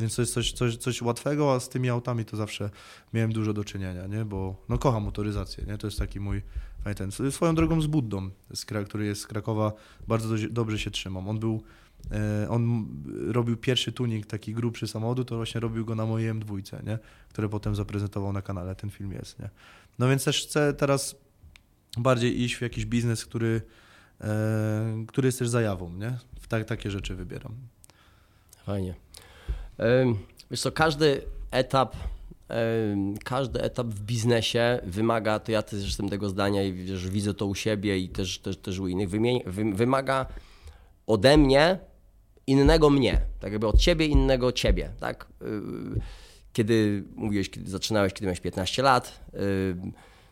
Więc 0.00 0.16
to 0.16 0.22
jest 0.22 0.34
coś, 0.34 0.52
coś, 0.52 0.76
coś 0.76 1.02
łatwego, 1.02 1.54
a 1.54 1.60
z 1.60 1.68
tymi 1.68 1.88
autami 1.88 2.24
to 2.24 2.36
zawsze 2.36 2.70
miałem 3.12 3.32
dużo 3.32 3.52
do 3.52 3.64
czynienia, 3.64 4.06
nie? 4.06 4.24
Bo 4.24 4.64
no 4.68 4.78
kocham 4.78 5.02
motoryzację, 5.02 5.64
nie? 5.64 5.78
To 5.78 5.86
jest 5.86 5.98
taki 5.98 6.20
mój 6.20 6.42
ten. 6.96 7.30
Swoją 7.30 7.54
drogą 7.54 7.80
z 7.80 7.86
Buddą, 7.86 8.30
z, 8.54 8.64
który 8.64 9.06
jest 9.06 9.20
z 9.20 9.26
Krakowa, 9.26 9.72
bardzo 10.08 10.28
dość, 10.28 10.46
dobrze 10.46 10.78
się 10.78 10.90
trzymam. 10.90 11.28
On 11.28 11.38
był, 11.38 11.62
e, 12.10 12.48
on 12.48 12.86
robił 13.28 13.56
pierwszy 13.56 13.92
tuning 13.92 14.26
taki 14.26 14.54
grubszy 14.54 14.88
samochodu, 14.88 15.24
to 15.24 15.36
właśnie 15.36 15.60
robił 15.60 15.84
go 15.84 15.94
na 15.94 16.06
mojej 16.06 16.32
M2, 16.34 16.86
nie? 16.86 16.98
Które 17.28 17.48
potem 17.48 17.74
zaprezentował 17.74 18.32
na 18.32 18.42
kanale, 18.42 18.74
ten 18.74 18.90
film 18.90 19.12
jest, 19.12 19.38
nie? 19.38 19.50
No 19.98 20.08
więc 20.08 20.24
też 20.24 20.42
chcę 20.42 20.74
teraz 20.74 21.16
bardziej 21.98 22.42
iść 22.42 22.54
w 22.56 22.60
jakiś 22.60 22.86
biznes, 22.86 23.24
który, 23.24 23.62
e, 24.20 25.04
który 25.08 25.28
jest 25.28 25.38
też 25.38 25.48
zajawą, 25.48 25.92
nie? 25.92 26.18
W 26.40 26.48
tak, 26.48 26.64
takie 26.64 26.90
rzeczy 26.90 27.14
wybieram. 27.14 27.54
Fajnie. 28.66 28.94
Wiesz 30.50 30.60
co, 30.60 30.72
każdy 30.72 31.22
etap, 31.50 31.96
każdy 33.24 33.60
etap 33.62 33.86
w 33.86 34.00
biznesie 34.02 34.78
wymaga, 34.84 35.38
to 35.38 35.52
ja 35.52 35.62
też 35.62 35.84
jestem 35.84 36.08
tego 36.08 36.28
zdania 36.28 36.62
i 36.62 36.72
wiesz, 36.72 37.08
widzę 37.08 37.34
to 37.34 37.46
u 37.46 37.54
siebie 37.54 37.98
i 37.98 38.08
też, 38.08 38.38
też, 38.38 38.56
też 38.56 38.78
u 38.78 38.88
innych, 38.88 39.08
wymaga 39.74 40.26
ode 41.06 41.36
mnie 41.36 41.78
innego 42.46 42.90
mnie, 42.90 43.20
tak 43.40 43.52
jakby 43.52 43.66
od 43.66 43.78
ciebie 43.78 44.06
innego 44.06 44.52
ciebie, 44.52 44.90
tak? 45.00 45.26
Yy, 45.40 46.00
Kiedy 46.52 47.04
mówiłeś, 47.16 47.50
kiedy 47.50 47.70
zaczynałeś, 47.70 48.12
kiedy 48.12 48.26
miałeś 48.26 48.40
15 48.40 48.82
lat, 48.82 49.20
w- 49.32 49.90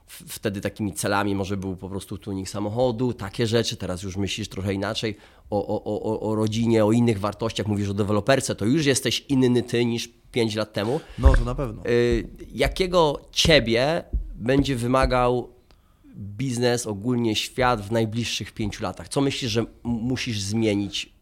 wtedy 0.08 0.60
takimi 0.60 0.92
celami 0.92 1.34
może 1.34 1.56
był 1.56 1.76
po 1.76 1.88
prostu 1.88 2.18
tuning 2.18 2.48
samochodu, 2.48 3.12
takie 3.12 3.46
rzeczy, 3.46 3.76
teraz 3.76 4.02
już 4.02 4.16
myślisz 4.16 4.48
trochę 4.48 4.74
inaczej 4.74 5.16
o, 5.50 5.66
o, 5.66 5.84
o, 5.84 6.20
o- 6.20 6.34
rodzinie, 6.34 6.84
o 6.84 6.92
innych 6.92 7.20
wartościach, 7.20 7.66
mówisz 7.66 7.88
o 7.88 7.94
deweloperce, 7.94 8.54
to 8.54 8.64
już 8.64 8.86
jesteś 8.86 9.24
inny 9.28 9.62
ty 9.62 9.84
niż 9.84 10.08
5 10.32 10.54
lat 10.54 10.72
temu. 10.72 11.00
No 11.18 11.34
to 11.34 11.44
na 11.44 11.54
pewno. 11.54 11.86
Y, 11.86 12.28
Jakiego 12.54 13.20
ciebie 13.32 14.04
będzie 14.34 14.76
wymagał 14.76 15.52
biznes, 16.16 16.86
ogólnie 16.86 17.36
świat 17.36 17.80
w 17.80 17.92
najbliższych 17.92 18.52
pięciu 18.52 18.82
latach? 18.82 19.08
Co 19.08 19.20
myślisz, 19.20 19.50
że 19.50 19.64
musisz 19.82 20.40
zmienić 20.40 21.12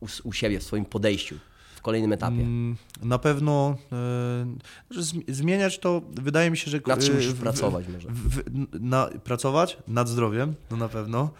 u, 0.00 0.06
u 0.24 0.32
siebie, 0.32 0.58
w 0.58 0.62
swoim 0.62 0.84
podejściu 0.84 1.38
kolejnym 1.84 2.12
etapie? 2.12 2.40
Mm, 2.42 2.76
Na 3.02 3.18
pewno 3.18 3.76
e, 3.92 5.04
zmieniać 5.28 5.78
to 5.78 6.02
wydaje 6.12 6.50
mi 6.50 6.56
się, 6.56 6.70
że. 6.70 6.80
Nad 6.86 7.04
czym 7.04 7.16
e, 7.16 7.20
w- 7.20 7.40
pracować 7.40 7.88
może? 7.88 8.08
w- 8.08 8.42
na, 8.80 9.08
pracować 9.24 9.78
nad 9.88 10.08
zdrowiem, 10.08 10.54
no 10.70 10.76
na 10.76 10.88
pewno. 10.88 11.30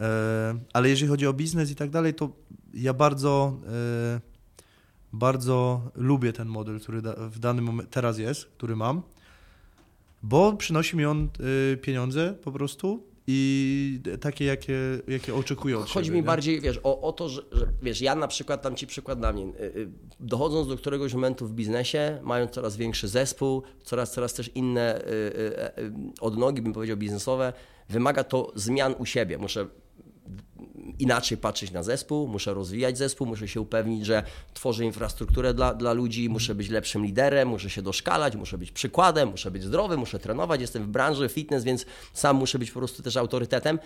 E, 0.00 0.58
Ale 0.72 0.88
jeżeli 0.88 1.08
chodzi 1.10 1.26
o 1.26 1.32
biznes 1.32 1.70
i 1.70 1.74
tak 1.74 1.90
dalej, 1.90 2.14
to 2.14 2.30
ja 2.74 2.94
bardzo, 2.94 3.56
bardzo 5.12 5.90
lubię 5.94 6.32
ten 6.32 6.48
model, 6.48 6.80
który 6.80 7.02
w 7.18 7.38
danym 7.38 7.64
momencie 7.64 7.90
teraz 7.90 8.18
jest, 8.18 8.44
który 8.44 8.76
mam, 8.76 9.02
bo 10.22 10.52
przynosi 10.52 10.96
mi 10.96 11.04
on 11.04 11.28
pieniądze 11.82 12.34
po 12.44 12.52
prostu 12.52 13.02
i 13.26 14.00
takie, 14.20 14.44
jakie, 14.44 14.78
jakie 15.08 15.34
oczekuję 15.34 15.78
od 15.78 15.88
Chodzi 15.88 16.06
siebie, 16.06 16.16
mi 16.16 16.22
nie? 16.22 16.26
bardziej, 16.26 16.60
wiesz, 16.60 16.80
o, 16.82 17.00
o 17.00 17.12
to, 17.12 17.28
że, 17.28 17.42
że 17.52 17.66
wiesz, 17.82 18.00
ja 18.00 18.14
na 18.14 18.28
przykład, 18.28 18.62
dam 18.62 18.76
Ci 18.76 18.86
przykład 18.86 19.18
dla 19.18 19.32
mnie, 19.32 19.44
y, 19.44 19.62
y, 19.62 19.88
dochodząc 20.20 20.68
do 20.68 20.76
któregoś 20.76 21.14
momentu 21.14 21.46
w 21.46 21.52
biznesie, 21.52 22.18
mając 22.22 22.50
coraz 22.50 22.76
większy 22.76 23.08
zespół, 23.08 23.62
coraz, 23.82 24.12
coraz 24.12 24.34
też 24.34 24.50
inne 24.54 25.00
y, 25.00 25.92
odnogi, 26.20 26.62
bym 26.62 26.72
powiedział, 26.72 26.96
biznesowe, 26.96 27.52
wymaga 27.88 28.24
to 28.24 28.52
zmian 28.54 28.94
u 28.98 29.06
siebie. 29.06 29.38
Muszę 29.38 29.66
inaczej 30.98 31.38
patrzeć 31.38 31.70
na 31.70 31.82
zespół, 31.82 32.28
muszę 32.28 32.54
rozwijać 32.54 32.98
zespół, 32.98 33.26
muszę 33.26 33.48
się 33.48 33.60
upewnić, 33.60 34.06
że 34.06 34.22
tworzę 34.54 34.84
infrastrukturę 34.84 35.54
dla, 35.54 35.74
dla 35.74 35.92
ludzi, 35.92 36.28
muszę 36.28 36.54
być 36.54 36.68
lepszym 36.68 37.04
liderem, 37.04 37.48
muszę 37.48 37.70
się 37.70 37.82
doszkalać, 37.82 38.36
muszę 38.36 38.58
być 38.58 38.72
przykładem, 38.72 39.28
muszę 39.28 39.50
być 39.50 39.62
zdrowy, 39.62 39.96
muszę 39.96 40.18
trenować, 40.18 40.60
jestem 40.60 40.82
w 40.82 40.88
branży 40.88 41.28
fitness, 41.28 41.64
więc 41.64 41.86
sam 42.12 42.36
muszę 42.36 42.58
być 42.58 42.70
po 42.70 42.80
prostu 42.80 43.02
też 43.02 43.16
autorytetem. 43.16 43.78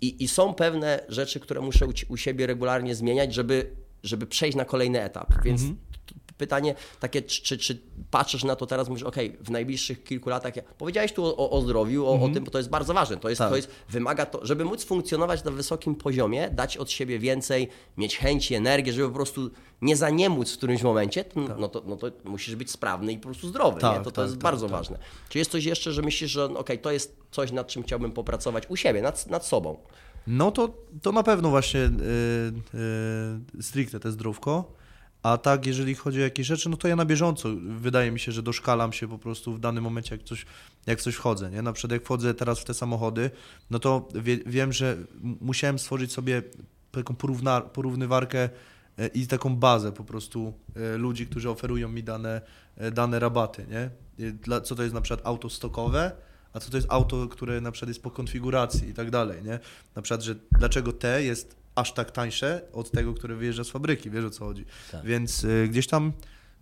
I, 0.00 0.24
i 0.24 0.28
są 0.28 0.54
pewne 0.54 1.04
rzeczy, 1.08 1.40
które 1.40 1.60
muszę 1.60 1.86
u, 1.86 1.92
u 2.08 2.16
siebie 2.16 2.46
regularnie 2.46 2.94
zmieniać, 2.94 3.34
żeby, 3.34 3.70
żeby 4.02 4.26
przejść 4.26 4.56
na 4.56 4.64
kolejny 4.64 5.02
etap. 5.02 5.34
Więc 5.44 5.62
t- 5.62 5.74
pytanie 6.40 6.74
takie, 7.00 7.22
czy, 7.22 7.42
czy, 7.42 7.58
czy 7.58 7.78
patrzysz 8.10 8.44
na 8.44 8.56
to 8.56 8.66
teraz, 8.66 8.88
mówisz, 8.88 9.02
ok, 9.02 9.16
w 9.40 9.50
najbliższych 9.50 10.04
kilku 10.04 10.30
latach, 10.30 10.56
ja, 10.56 10.62
powiedziałeś 10.78 11.12
tu 11.12 11.24
o, 11.24 11.50
o 11.50 11.60
zdrowiu, 11.62 12.06
o, 12.06 12.22
o 12.22 12.28
tym, 12.28 12.44
bo 12.44 12.50
to 12.50 12.58
jest 12.58 12.70
bardzo 12.70 12.94
ważne, 12.94 13.16
to 13.16 13.28
jest, 13.28 13.38
Tak. 13.38 13.50
to 13.50 13.56
jest, 13.56 13.70
wymaga 13.88 14.26
to, 14.26 14.46
żeby 14.46 14.64
móc 14.64 14.84
funkcjonować 14.84 15.44
na 15.44 15.50
wysokim 15.50 15.94
poziomie, 15.94 16.50
dać 16.50 16.76
od 16.76 16.90
siebie 16.90 17.18
więcej, 17.18 17.68
mieć 17.96 18.16
chęci, 18.16 18.54
energię, 18.54 18.92
żeby 18.92 19.08
po 19.08 19.14
prostu 19.14 19.50
nie 19.82 19.96
zaniemóc 19.96 20.52
w 20.52 20.56
którymś 20.56 20.82
momencie, 20.82 21.24
to, 21.24 21.40
no, 21.40 21.68
to, 21.68 21.82
no 21.86 21.96
to 21.96 22.10
musisz 22.24 22.56
być 22.56 22.70
sprawny 22.70 23.12
i 23.12 23.18
po 23.18 23.28
prostu 23.28 23.48
zdrowy, 23.48 23.80
Tak, 23.80 23.98
nie? 23.98 24.04
To, 24.04 24.10
to 24.10 24.10
tak, 24.10 24.22
jest 24.24 24.34
tak, 24.34 24.42
bardzo 24.42 24.66
tak. 24.66 24.76
ważne. 24.76 24.98
Czy 25.28 25.38
jest 25.38 25.50
coś 25.50 25.64
jeszcze, 25.64 25.92
że 25.92 26.02
myślisz, 26.02 26.30
że 26.30 26.44
ok, 26.44 26.70
to 26.82 26.92
jest 26.92 27.16
coś, 27.30 27.52
nad 27.52 27.66
czym 27.66 27.82
chciałbym 27.82 28.12
popracować 28.12 28.64
u 28.68 28.76
siebie, 28.76 29.02
nad, 29.02 29.26
nad 29.26 29.46
sobą? 29.46 29.76
No 30.26 30.50
to, 30.50 30.68
to 31.02 31.12
na 31.12 31.22
pewno 31.22 31.50
właśnie 31.50 31.80
y, 31.80 31.90
y, 33.58 33.62
stricte 33.62 34.00
te 34.00 34.12
zdrówko. 34.12 34.79
A 35.22 35.38
tak, 35.38 35.66
jeżeli 35.66 35.94
chodzi 35.94 36.18
o 36.18 36.22
jakieś 36.22 36.46
rzeczy, 36.46 36.68
no 36.68 36.76
to 36.76 36.88
ja 36.88 36.96
na 36.96 37.04
bieżąco 37.04 37.48
wydaje 37.78 38.10
mi 38.10 38.20
się, 38.20 38.32
że 38.32 38.42
doszkalam 38.42 38.92
się 38.92 39.08
po 39.08 39.18
prostu 39.18 39.52
w 39.52 39.60
danym 39.60 39.84
momencie, 39.84 40.14
jak 40.14 40.24
coś, 40.24 40.46
jak 40.86 41.00
coś 41.00 41.14
wchodzę. 41.14 41.50
Nie? 41.50 41.62
Na 41.62 41.72
przykład 41.72 41.92
jak 41.92 42.04
wchodzę 42.04 42.34
teraz 42.34 42.60
w 42.60 42.64
te 42.64 42.74
samochody, 42.74 43.30
no 43.70 43.78
to 43.78 44.08
wie, 44.14 44.38
wiem, 44.46 44.72
że 44.72 44.96
musiałem 45.40 45.78
stworzyć 45.78 46.12
sobie 46.12 46.42
taką 46.92 47.14
porówna, 47.14 47.60
porównywarkę 47.60 48.48
e, 48.98 49.06
i 49.06 49.26
taką 49.26 49.56
bazę 49.56 49.92
po 49.92 50.04
prostu 50.04 50.52
e, 50.76 50.96
ludzi, 50.96 51.26
którzy 51.26 51.50
oferują 51.50 51.88
mi 51.88 52.02
dane, 52.02 52.40
e, 52.76 52.90
dane 52.90 53.18
rabaty. 53.18 53.66
Nie? 53.70 53.90
Dla, 54.32 54.60
co 54.60 54.74
to 54.74 54.82
jest 54.82 54.94
na 54.94 55.00
przykład 55.00 55.26
auto 55.26 55.50
stokowe, 55.50 56.12
a 56.52 56.60
co 56.60 56.70
to 56.70 56.76
jest 56.76 56.88
auto, 56.90 57.28
które 57.28 57.60
na 57.60 57.72
przykład 57.72 57.88
jest 57.88 58.02
po 58.02 58.10
konfiguracji 58.10 58.88
i 58.88 58.94
tak 58.94 59.10
dalej, 59.10 59.42
nie? 59.42 59.58
Na 59.96 60.02
przykład, 60.02 60.22
że 60.22 60.34
dlaczego 60.58 60.92
te 60.92 61.22
jest 61.22 61.59
aż 61.74 61.94
tak 61.94 62.10
tańsze 62.10 62.62
od 62.72 62.90
tego, 62.90 63.14
które 63.14 63.36
wyjeżdża 63.36 63.64
z 63.64 63.70
fabryki, 63.70 64.10
wiesz 64.10 64.24
o 64.24 64.30
co 64.30 64.44
chodzi. 64.44 64.64
Tak. 64.92 65.04
Więc 65.06 65.44
y, 65.44 65.68
gdzieś 65.70 65.86
tam 65.86 66.12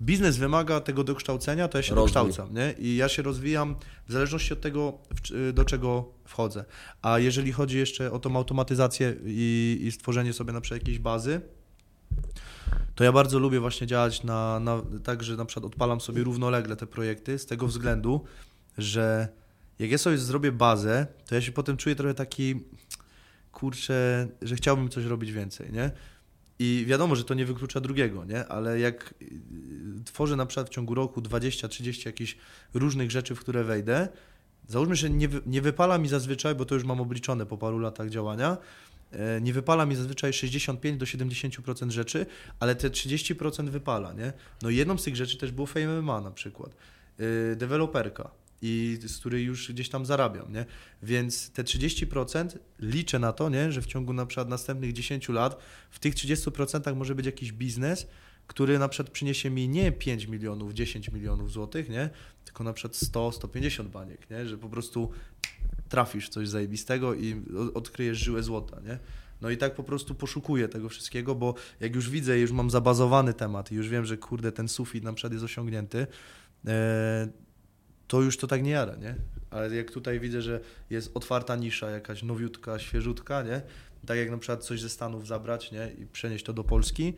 biznes 0.03 0.37
wymaga 0.37 0.81
tego 0.81 1.05
dokształcenia, 1.05 1.69
to 1.69 1.79
ja 1.79 1.83
się 1.83 1.95
Rozwój. 1.95 2.23
dokształcam, 2.23 2.55
nie? 2.55 2.75
I 2.79 2.97
ja 2.97 3.09
się 3.09 3.23
rozwijam 3.23 3.77
w 4.09 4.13
zależności 4.13 4.53
od 4.53 4.61
tego, 4.61 4.99
y, 5.31 5.53
do 5.53 5.65
czego 5.65 6.13
wchodzę. 6.25 6.65
A 7.03 7.19
jeżeli 7.19 7.53
chodzi 7.53 7.79
jeszcze 7.79 8.13
o 8.13 8.19
tą 8.19 8.37
automatyzację 8.37 9.15
i, 9.25 9.79
i 9.83 9.93
stworzenie 9.93 10.33
sobie 10.33 10.53
na 10.53 10.61
przykład 10.61 10.81
jakiejś 10.81 10.99
bazy, 10.99 11.41
to 12.95 13.05
ja 13.05 13.13
bardzo 13.13 13.39
lubię 13.39 13.61
właśnie 13.61 13.87
działać 13.87 14.23
na, 14.23 14.61
na 14.61 14.83
tak, 15.05 15.23
że 15.23 15.37
na 15.37 15.45
przykład 15.45 15.65
odpalam 15.65 16.01
sobie 16.01 16.25
równolegle 16.25 16.77
te 16.77 16.87
projekty 16.87 17.39
z 17.39 17.47
tego 17.47 17.67
względu, 17.67 18.25
że 18.79 19.29
jak 19.79 19.91
ja 19.91 19.99
sobie 19.99 20.19
zrobię 20.19 20.53
bazę, 20.53 21.07
to 21.27 21.35
ja 21.35 21.41
się 21.41 21.53
potem 21.53 21.77
czuję 21.77 21.97
trochę 21.97 22.15
taki, 22.15 22.55
kurczę, 23.59 24.29
że 24.43 24.57
chciałbym 24.57 24.89
coś 24.89 25.05
robić 25.05 25.33
więcej, 25.33 25.73
nie? 25.73 25.91
I 26.59 26.85
wiadomo, 26.89 27.17
że 27.17 27.25
to 27.25 27.35
nie 27.35 27.45
wyklucza 27.45 27.81
drugiego, 27.81 28.25
nie? 28.25 28.47
Ale 28.47 28.81
jak 28.81 29.15
y, 29.23 30.05
tworzę 30.05 30.37
na 30.37 30.47
przykład 30.47 30.67
w 30.67 30.71
ciągu 30.71 30.95
roku 30.95 31.21
20-30 31.21 32.07
jakichś 32.07 32.37
różnych 32.75 33.11
rzeczy, 33.11 33.35
w 33.35 33.41
które 33.41 33.65
wejdę, 33.65 34.09
załóżmy, 34.69 34.97
że 34.97 35.11
nie, 35.11 35.29
nie 35.47 35.63
wypala 35.63 35.99
mi 35.99 36.09
zazwyczaj, 36.09 36.55
bo 36.55 36.65
to 36.65 36.75
już 36.75 36.85
mam 36.85 37.01
obliczone 37.01 37.47
po 37.47 37.59
paru 37.59 37.79
latach 37.79 38.11
działania, 38.11 38.57
e, 39.13 39.41
nie 39.41 39.53
wypala 39.53 39.87
mi 39.87 39.97
zazwyczaj 39.97 40.33
65 40.33 40.99
do 40.99 41.07
70% 41.07 41.91
rzeczy, 41.91 42.27
ale 42.61 42.75
te 42.75 42.91
30% 42.91 43.69
wypala, 43.69 44.13
nie? 44.13 44.33
No 44.63 44.71
jedną 44.71 44.99
z 44.99 45.05
tych 45.05 45.17
rzeczy 45.17 45.39
też 45.39 45.53
było 45.53 45.67
Fame 45.67 46.03
MMA 46.03 46.21
na 46.21 46.31
przykład. 46.31 46.71
Yy, 47.19 47.57
deweloperka 47.57 48.31
i 48.63 48.99
z 49.07 49.19
której 49.19 49.45
już 49.45 49.73
gdzieś 49.73 49.89
tam 49.89 50.07
zarabiam, 50.07 50.53
nie? 50.53 50.67
Więc 51.03 51.51
te 51.51 51.65
30% 51.65 52.59
liczę 52.79 53.19
na 53.19 53.33
to, 53.33 53.49
nie? 53.49 53.73
Że 53.73 53.83
w 53.83 53.87
ciągu 53.87 54.13
na 54.13 54.27
przykład 54.27 54.49
następnych 54.49 54.93
10 54.93 55.29
lat 55.29 55.59
w 55.91 55.99
tych 55.99 56.15
30% 56.15 56.97
może 56.97 57.15
być 57.15 57.27
jakiś 57.27 57.53
biznes, 57.53 58.07
który 58.47 58.79
na 58.79 58.89
przykład 58.89 59.11
przyniesie 59.11 59.51
mi 59.51 59.69
nie 59.69 59.93
5 59.93 60.27
milionów, 60.27 60.73
10 60.73 61.13
milionów 61.13 61.53
złotych, 61.53 61.89
nie? 61.89 62.11
Tylko 62.45 62.65
na 62.65 62.73
przykład 62.73 62.97
100, 62.97 63.33
150 63.33 63.91
baniek, 63.91 64.31
nie? 64.31 64.47
Że 64.47 64.59
po 64.59 64.69
prostu 64.69 65.11
trafisz 65.89 66.27
w 66.27 66.29
coś 66.29 66.49
zajebistego 66.49 67.15
i 67.15 67.43
odkryjesz 67.75 68.19
żyłę 68.19 68.43
złota, 68.43 68.81
nie? 68.81 68.99
No 69.41 69.51
i 69.51 69.57
tak 69.57 69.75
po 69.75 69.83
prostu 69.83 70.15
poszukuję 70.15 70.69
tego 70.69 70.89
wszystkiego, 70.89 71.35
bo 71.35 71.55
jak 71.81 71.95
już 71.95 72.11
widzę, 72.11 72.39
już 72.39 72.53
mam 72.53 72.71
zabazowany 72.71 73.35
temat 73.35 73.73
i 73.73 73.75
już 73.75 73.89
wiem, 73.89 74.05
że 74.05 74.17
kurde, 74.17 74.53
ten 74.53 74.69
sufit 74.69 75.05
na 75.05 75.13
przykład 75.13 75.33
jest 75.33 75.45
osiągnięty, 75.45 76.07
e, 76.67 77.29
to 78.09 78.23
już 78.23 78.37
to 78.37 78.47
tak 78.47 78.63
nie 78.63 78.71
jara, 78.71 78.97
nie? 78.97 79.15
Ale 79.51 79.77
jak 79.77 79.91
tutaj 79.91 80.21
widzę, 80.21 80.43
że 80.43 80.61
jest 80.91 81.17
otwarta 81.17 81.57
nisza, 81.57 81.91
jakaś 81.91 82.23
nowiutka, 82.23 82.79
świeżutka, 82.79 83.43
nie? 83.43 83.63
Tak 84.07 84.19
jak 84.19 84.31
na 84.31 84.39
przykład 84.39 84.65
coś 84.65 84.81
ze 84.81 84.89
Stanów 84.89 85.27
zabrać, 85.27 85.73
nie? 85.73 85.91
I 85.99 86.07
przenieść 86.07 86.45
to 86.45 86.53
do 86.53 86.65
Polski, 86.65 87.15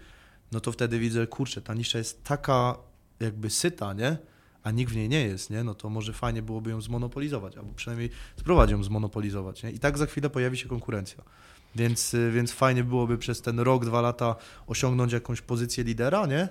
no 0.53 0.61
to 0.61 0.72
wtedy 0.72 0.99
widzę, 0.99 1.26
kurczę, 1.26 1.61
ta 1.61 1.74
nisza 1.74 1.99
jest 1.99 2.24
taka 2.24 2.76
jakby 3.20 3.51
syta, 3.51 3.93
nie? 3.93 4.16
A 4.62 4.70
nikt 4.70 4.93
w 4.93 4.97
niej 4.97 5.09
nie 5.09 5.26
jest, 5.26 5.51
nie? 5.51 5.64
No 5.64 5.74
to 5.74 5.91
może 5.91 6.12
fajnie 6.12 6.43
byłoby 6.43 6.70
ją 6.70 6.80
zmonopolizować, 6.80 7.57
albo 7.57 7.72
przynajmniej 7.74 8.11
spróbować 8.36 8.70
ją 8.70 8.84
zmonopolizować, 8.84 9.62
nie? 9.62 9.70
I 9.70 9.78
tak 9.78 9.99
za 9.99 10.07
chwilę 10.07 10.30
pojawi 10.30 10.57
się 10.57 10.68
konkurencja. 10.68 11.24
Więc, 11.76 12.14
y, 12.14 12.30
więc 12.30 12.53
fajnie 12.53 12.84
byłoby 12.84 13.18
przez 13.18 13.43
ten 13.43 13.61
rok, 13.61 13.84
dwa 13.84 14.01
lata 14.01 14.36
osiągnąć 14.66 15.12
jakąś 15.12 15.41
pozycję 15.41 15.84
lidera, 15.84 16.26
nie? 16.26 16.49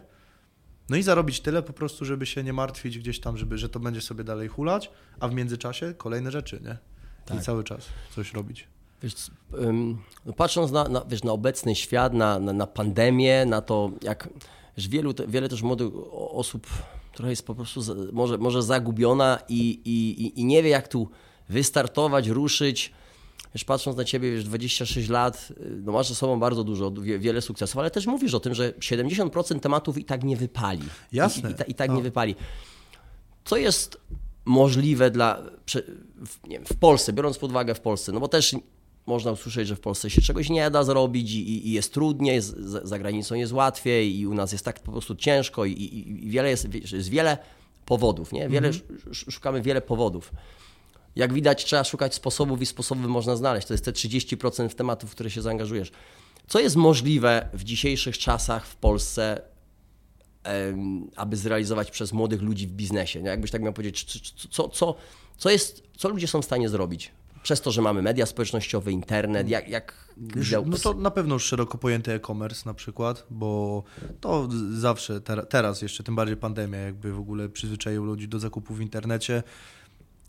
No 0.89 0.97
i 0.97 1.03
zarobić 1.03 1.39
tyle 1.39 1.61
po 1.63 1.73
prostu, 1.73 2.05
żeby 2.05 2.25
się 2.25 2.43
nie 2.43 2.53
martwić 2.53 2.99
gdzieś 2.99 3.19
tam, 3.19 3.37
żeby, 3.37 3.57
że 3.57 3.69
to 3.69 3.79
będzie 3.79 4.01
sobie 4.01 4.23
dalej 4.23 4.47
hulać, 4.47 4.91
a 5.19 5.27
w 5.27 5.33
międzyczasie 5.33 5.93
kolejne 5.97 6.31
rzeczy, 6.31 6.59
nie? 6.63 6.77
Tak. 7.25 7.37
I 7.37 7.41
cały 7.41 7.63
czas 7.63 7.85
coś 8.15 8.33
robić. 8.33 8.67
Wiesz, 9.03 9.13
no 10.25 10.33
patrząc 10.33 10.71
na, 10.71 10.87
na, 10.87 11.05
wiesz, 11.09 11.23
na 11.23 11.31
obecny 11.31 11.75
świat, 11.75 12.13
na, 12.13 12.39
na, 12.39 12.53
na 12.53 12.67
pandemię, 12.67 13.45
na 13.45 13.61
to, 13.61 13.91
jak 14.01 14.29
wiesz, 14.77 14.87
wielu, 14.87 15.13
wiele 15.27 15.49
też 15.49 15.61
młodych 15.61 15.89
osób 16.13 16.67
trochę 17.13 17.29
jest 17.29 17.45
po 17.45 17.55
prostu 17.55 17.81
za, 17.81 17.93
może, 18.11 18.37
może 18.37 18.63
zagubiona 18.63 19.39
i, 19.49 19.69
i- 19.85 20.39
i 20.41 20.45
nie 20.45 20.63
wie, 20.63 20.69
jak 20.69 20.87
tu 20.87 21.09
wystartować, 21.49 22.27
ruszyć. 22.27 22.93
Wiesz, 23.55 23.63
patrząc 23.65 23.97
na 23.97 24.03
ciebie, 24.03 24.31
wiesz, 24.31 24.43
26 24.43 25.09
lat, 25.09 25.47
y, 25.61 25.81
no 25.85 25.91
masz 25.91 26.07
ze 26.09 26.15
sobą 26.15 26.39
bardzo 26.39 26.63
dużo, 26.63 26.91
wie, 26.91 27.19
wiele 27.19 27.41
sukcesów, 27.41 27.77
ale 27.77 27.91
też 27.91 28.05
mówisz 28.07 28.33
o 28.33 28.39
tym, 28.39 28.53
że 28.55 28.71
70% 28.79 29.59
tematów 29.59 29.97
i 29.97 30.05
tak 30.05 30.23
nie 30.23 30.37
wypali. 30.37 30.83
Jasne. 31.11 31.49
I, 31.49 31.53
i, 31.53 31.55
ta- 31.55 31.63
i 31.63 31.73
tak 31.73 31.89
No. 31.89 31.95
nie 31.95 32.01
wypali. 32.03 32.35
Co 33.45 33.57
jest 33.57 33.97
możliwe 34.45 35.11
dla, 35.11 35.41
wiem, 36.49 36.65
w 36.65 36.75
Polsce, 36.77 37.13
biorąc 37.13 37.37
pod 37.37 37.51
uwagę 37.51 37.75
w 37.75 37.79
Polsce, 37.81 38.11
no 38.11 38.19
bo 38.19 38.27
też 38.27 38.55
można 39.05 39.31
usłyszeć, 39.31 39.67
że 39.67 39.75
w 39.75 39.79
Polsce 39.79 40.09
się 40.09 40.21
czegoś 40.21 40.49
nie 40.49 40.71
da 40.71 40.83
zrobić 40.83 41.31
i, 41.33 41.67
i- 41.67 41.71
jest 41.71 41.93
trudniej, 41.93 42.41
z- 42.41 42.55
za, 42.83 42.99
granicą 42.99 43.35
jest 43.35 43.53
łatwiej 43.53 44.19
i 44.19 44.27
u 44.27 44.33
nas 44.33 44.51
jest 44.51 44.65
tak 44.65 44.79
po 44.79 44.91
prostu 44.91 45.15
ciężko 45.15 45.65
i, 45.65 45.71
i, 45.71 46.25
i 46.25 46.29
wiele 46.29 46.49
jest, 46.49 46.67
jest 46.91 47.09
wiele 47.09 47.37
powodów, 47.85 48.31
nie? 48.31 48.49
Wiele, 48.49 48.67
sz- 48.69 49.07
sz- 49.11 49.33
Szukamy 49.33 49.61
wiele 49.61 49.81
powodów. 49.81 50.31
Jak 51.19 51.33
widać, 51.33 51.65
trzeba 51.65 51.83
szukać 51.83 52.15
sposobów 52.15 52.61
i 52.61 52.65
sposoby 52.65 53.07
można 53.07 53.35
znaleźć. 53.35 53.67
To 53.67 53.73
jest 53.73 53.85
te 53.85 53.91
30% 53.91 54.69
tematów, 54.69 55.11
w 55.11 55.13
które 55.13 55.29
się 55.29 55.41
zaangażujesz. 55.41 55.91
Co 56.47 56.59
jest 56.59 56.75
możliwe 56.75 57.49
w 57.53 57.63
dzisiejszych 57.63 58.17
czasach 58.17 58.65
w 58.65 58.75
Polsce, 58.75 59.41
aby 61.15 61.37
zrealizować 61.37 61.91
przez 61.91 62.13
młodych 62.13 62.41
ludzi 62.41 62.67
w 62.67 62.71
biznesie? 62.71 63.19
Jakbyś 63.19 63.51
tak 63.51 63.61
miał 63.61 63.73
powiedzieć, 63.73 64.03
co, 64.49 64.69
co, 64.69 64.95
co, 65.37 65.49
jest, 65.49 65.83
co 65.97 66.09
ludzie 66.09 66.27
są 66.27 66.41
w 66.41 66.45
stanie 66.45 66.69
zrobić? 66.69 67.11
Przez 67.43 67.61
to, 67.61 67.71
że 67.71 67.81
mamy 67.81 68.01
media 68.01 68.25
społecznościowe, 68.25 68.91
internet, 68.91 69.49
jak... 69.49 69.69
jak 69.69 70.09
no 70.65 70.77
to 70.77 70.93
na 70.93 71.11
pewno 71.11 71.33
już 71.33 71.43
szeroko 71.43 71.77
pojęty 71.77 72.13
e-commerce 72.13 72.61
na 72.65 72.73
przykład, 72.73 73.25
bo 73.29 73.83
to 74.21 74.49
zawsze, 74.71 75.21
ter, 75.21 75.47
teraz 75.47 75.81
jeszcze, 75.81 76.03
tym 76.03 76.15
bardziej 76.15 76.37
pandemia 76.37 76.77
jakby 76.77 77.13
w 77.13 77.19
ogóle 77.19 77.49
przyzwyczaił 77.49 78.05
ludzi 78.05 78.27
do 78.27 78.39
zakupów 78.39 78.77
w 78.77 78.81
internecie. 78.81 79.43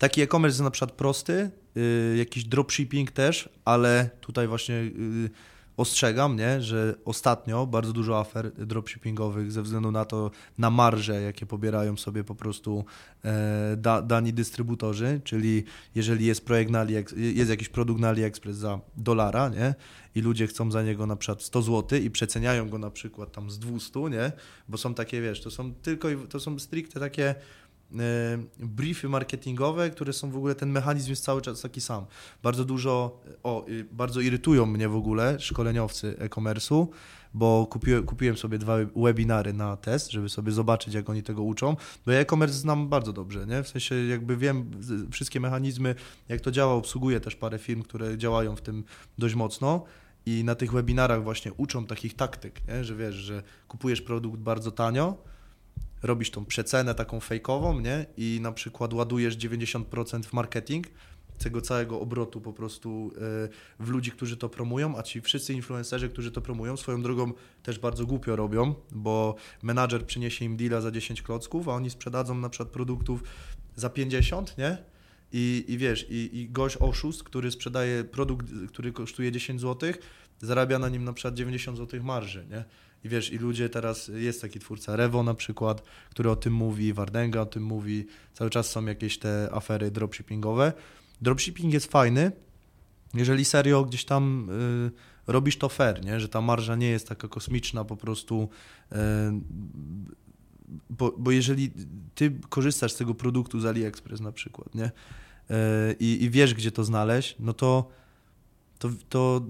Taki 0.01 0.23
e-commerce 0.23 0.53
jest 0.53 0.61
na 0.61 0.71
przykład 0.71 0.93
prosty, 0.93 1.51
y, 1.77 2.17
jakiś 2.19 2.45
dropshipping 2.45 3.11
też, 3.11 3.49
ale 3.65 4.11
tutaj 4.21 4.49
właśnie 4.49 4.75
y, 4.75 5.31
ostrzegam, 5.77 6.37
nie, 6.37 6.63
że 6.63 6.95
ostatnio 7.05 7.67
bardzo 7.67 7.93
dużo 7.93 8.21
afer 8.21 8.53
dropshippingowych 8.67 9.53
ze 9.53 9.63
względu 9.63 9.91
na 9.91 10.05
to, 10.05 10.31
na 10.59 10.71
marże, 10.71 11.23
jakie 11.23 11.47
pobierają 11.47 11.97
sobie 11.97 12.25
po 12.25 12.35
prostu 12.35 12.85
e, 13.25 13.77
da, 13.77 14.03
dani 14.03 14.33
dystrybutorzy, 14.33 15.21
czyli 15.25 15.65
jeżeli 15.95 16.27
jest 16.27 16.45
projekt 16.45 16.71
na 16.71 16.81
AliEx, 16.81 17.15
jest 17.17 17.51
jakiś 17.51 17.69
produkt 17.69 18.01
na 18.01 18.09
AliExpress 18.09 18.57
za 18.57 18.81
dolara, 18.97 19.49
nie, 19.49 19.75
i 20.15 20.21
ludzie 20.21 20.47
chcą 20.47 20.71
za 20.71 20.83
niego 20.83 21.07
na 21.07 21.17
przykład 21.17 21.43
100 21.43 21.63
zł 21.63 21.99
i 21.99 22.11
przeceniają 22.11 22.69
go 22.69 22.79
na 22.79 22.91
przykład 22.91 23.33
tam 23.33 23.51
z 23.51 23.59
200, 23.59 24.01
nie, 24.01 24.33
bo 24.69 24.79
są 24.79 24.95
takie, 24.95 25.21
wiesz, 25.21 25.41
to 25.41 25.51
są 25.51 25.75
tylko, 25.75 26.09
to 26.29 26.41
są 26.41 26.59
stricte 26.59 27.01
takie 27.01 27.35
briefy 28.59 29.09
marketingowe, 29.09 29.91
które 29.91 30.12
są 30.12 30.30
w 30.30 30.36
ogóle, 30.36 30.55
ten 30.55 30.70
mechanizm 30.70 31.11
jest 31.11 31.24
cały 31.24 31.43
czas 31.43 31.61
taki 31.61 31.80
sam. 31.80 32.07
Bardzo 32.43 32.64
dużo, 32.64 33.20
o, 33.43 33.66
bardzo 33.93 34.20
irytują 34.20 34.66
mnie 34.66 34.88
w 34.88 34.97
ogóle 34.97 35.41
szkoleniowcy 35.41 36.16
e-commerce'u, 36.18 36.86
bo 37.34 37.66
kupiłem, 37.70 38.07
kupiłem 38.07 38.36
sobie 38.36 38.59
dwa 38.59 38.76
webinary 38.97 39.53
na 39.53 39.76
test, 39.76 40.11
żeby 40.11 40.28
sobie 40.28 40.53
zobaczyć, 40.53 40.95
jak 40.95 41.11
oni 41.11 41.22
tego 41.22 41.43
uczą, 41.43 41.76
bo 42.07 42.12
ja 42.12 42.20
e-commerce 42.20 42.55
znam 42.55 42.88
bardzo 42.88 43.12
dobrze, 43.12 43.47
nie? 43.47 43.62
W 43.62 43.68
sensie 43.68 43.95
jakby 43.95 44.36
wiem 44.36 44.70
wszystkie 45.11 45.41
mechanizmy, 45.41 45.95
jak 46.28 46.41
to 46.41 46.51
działa, 46.51 46.74
obsługuję 46.74 47.20
też 47.20 47.36
parę 47.36 47.59
firm, 47.59 47.82
które 47.82 48.18
działają 48.18 48.57
w 48.57 48.61
tym 48.61 48.84
dość 49.18 49.34
mocno 49.34 49.84
i 50.26 50.45
na 50.45 50.55
tych 50.55 50.72
webinarach 50.72 51.22
właśnie 51.22 51.53
uczą 51.53 51.86
takich 51.86 52.14
taktyk, 52.14 52.68
nie? 52.68 52.84
że 52.84 52.97
wiesz, 52.97 53.14
że 53.14 53.43
kupujesz 53.68 54.03
produkt 54.03 54.41
bardzo 54.41 54.70
tanio, 54.70 55.16
robisz 56.03 56.31
tą 56.31 56.45
przecenę 56.45 56.95
taką 56.95 57.21
fejkową, 57.21 57.81
nie? 57.81 58.07
I 58.17 58.39
na 58.43 58.53
przykład 58.53 58.93
ładujesz 58.93 59.37
90% 59.37 60.23
w 60.23 60.33
marketing 60.33 60.87
tego 61.39 61.61
całego 61.61 62.01
obrotu 62.01 62.41
po 62.41 62.53
prostu 62.53 63.13
e, 63.17 63.85
w 63.85 63.89
ludzi, 63.89 64.11
którzy 64.11 64.37
to 64.37 64.49
promują, 64.49 64.99
a 64.99 65.03
ci 65.03 65.21
wszyscy 65.21 65.55
influencerzy, 65.55 66.09
którzy 66.09 66.31
to 66.31 66.41
promują, 66.41 66.77
swoją 66.77 67.03
drogą 67.03 67.33
też 67.63 67.79
bardzo 67.79 68.07
głupio 68.07 68.37
robią, 68.37 68.75
bo 68.93 69.35
menadżer 69.63 70.07
przyniesie 70.07 70.45
im 70.45 70.57
deala 70.57 70.81
za 70.81 70.91
10 70.91 71.23
klocków, 71.23 71.69
a 71.69 71.73
oni 71.73 71.91
sprzedadzą 71.91 72.35
na 72.35 72.49
przykład 72.49 72.69
produktów 72.69 73.23
za 73.77 73.91
50, 73.91 74.59
nie? 74.59 74.79
I, 75.33 75.65
i 75.69 75.79
wiesz, 75.79 76.07
i, 76.11 76.39
i 76.39 76.49
gość 76.51 76.77
oszust, 76.81 77.23
który 77.23 77.51
sprzedaje 77.51 78.05
produkt, 78.05 78.47
który 78.69 78.93
kosztuje 78.93 79.33
10 79.33 79.61
zł, 79.61 79.93
zarabia 80.41 80.79
na 80.79 80.89
nim 80.89 81.05
na 81.05 81.13
przykład 81.13 81.35
90 81.35 81.79
zł 81.79 82.03
marży, 82.03 82.47
nie? 82.51 82.65
I 83.05 83.09
wiesz, 83.09 83.33
i 83.33 83.39
ludzie 83.39 83.69
teraz, 83.69 84.11
jest 84.15 84.41
taki 84.41 84.59
twórca 84.59 84.97
Revo 84.97 85.23
na 85.23 85.35
przykład, 85.35 85.83
który 86.11 86.31
o 86.31 86.37
tym 86.37 86.53
mówi, 86.53 86.93
Wardenga 86.93 87.41
o 87.41 87.47
tym 87.47 87.63
mówi, 87.63 88.07
cały 88.35 88.51
czas 88.51 88.71
są 88.71 88.87
jakieś 88.87 89.19
te 89.19 89.49
afery 89.53 89.91
dropshippingowe. 89.91 90.73
Dropshipping 91.23 91.73
jest 91.73 91.87
fajny, 91.87 92.33
jeżeli 93.15 93.45
serio 93.45 93.85
gdzieś 93.85 94.05
tam 94.05 94.51
y, 95.27 95.33
robisz 95.33 95.59
to 95.59 95.69
fair, 95.69 96.05
nie? 96.05 96.21
że 96.21 96.29
ta 96.29 96.41
marża 96.41 96.77
nie 96.77 96.89
jest 96.89 97.09
taka 97.09 97.29
kosmiczna 97.29 97.85
po 97.85 97.97
prostu, 97.97 98.49
y, 98.93 98.97
bo, 100.91 101.15
bo 101.19 101.31
jeżeli 101.31 101.71
ty 102.15 102.33
korzystasz 102.49 102.93
z 102.93 102.97
tego 102.97 103.15
produktu 103.15 103.61
z 103.61 103.67
AliExpress 103.67 104.21
na 104.21 104.33
przykład, 104.33 104.75
nie? 104.75 104.85
Y, 104.85 105.97
I, 106.01 106.25
i 106.25 106.31
wiesz, 106.31 106.55
gdzie 106.55 106.73
to 106.73 106.85
znaleźć, 106.85 107.37
no 107.41 107.53
to, 107.53 107.89
to, 108.79 108.91
to 109.09 109.43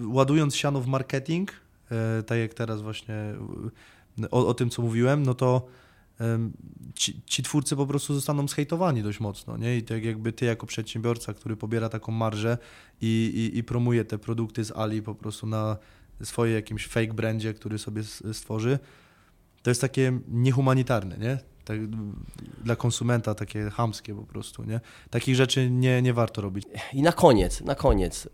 y, 0.00 0.06
ładując 0.06 0.56
siano 0.56 0.80
w 0.80 0.86
marketing, 0.86 1.50
y, 1.50 1.54
tak 2.26 2.38
jak 2.38 2.54
teraz 2.54 2.82
właśnie 2.82 3.34
y, 4.22 4.30
o, 4.30 4.46
o 4.46 4.54
tym, 4.54 4.70
co 4.70 4.82
mówiłem, 4.82 5.22
no 5.22 5.34
to 5.34 5.66
ci, 6.94 7.20
ci 7.26 7.42
twórcy 7.42 7.76
po 7.76 7.86
prostu 7.86 8.14
zostaną 8.14 8.48
zhejtowani 8.48 9.02
dość 9.02 9.20
mocno, 9.20 9.56
nie? 9.56 9.76
I 9.76 9.82
tak 9.82 10.04
jakby 10.04 10.32
ty 10.32 10.44
jako 10.44 10.66
przedsiębiorca, 10.66 11.34
który 11.34 11.56
pobiera 11.56 11.88
taką 11.88 12.12
marżę 12.12 12.58
i, 13.00 13.06
i, 13.54 13.58
i 13.58 13.64
promuje 13.64 14.04
te 14.04 14.18
produkty 14.18 14.64
z 14.64 14.72
Ali 14.72 15.02
po 15.02 15.14
prostu 15.14 15.46
na 15.46 15.76
swoje 16.22 16.54
jakimś 16.54 16.86
fake 16.86 17.14
brandzie, 17.14 17.54
który 17.54 17.78
sobie 17.78 18.02
stworzy, 18.32 18.78
to 19.62 19.70
jest 19.70 19.80
takie 19.80 20.20
niehumanitarne, 20.28 21.18
nie? 21.18 21.38
Tak, 21.68 21.86
dla 22.64 22.76
konsumenta 22.76 23.34
takie 23.34 23.70
chamskie 23.70 24.14
po 24.14 24.22
prostu, 24.22 24.64
nie? 24.64 24.80
Takich 25.10 25.34
rzeczy 25.34 25.70
nie, 25.70 26.02
nie 26.02 26.14
warto 26.14 26.42
robić. 26.42 26.64
I 26.92 27.02
na 27.02 27.12
koniec, 27.12 27.60
na 27.60 27.74
koniec. 27.74 28.28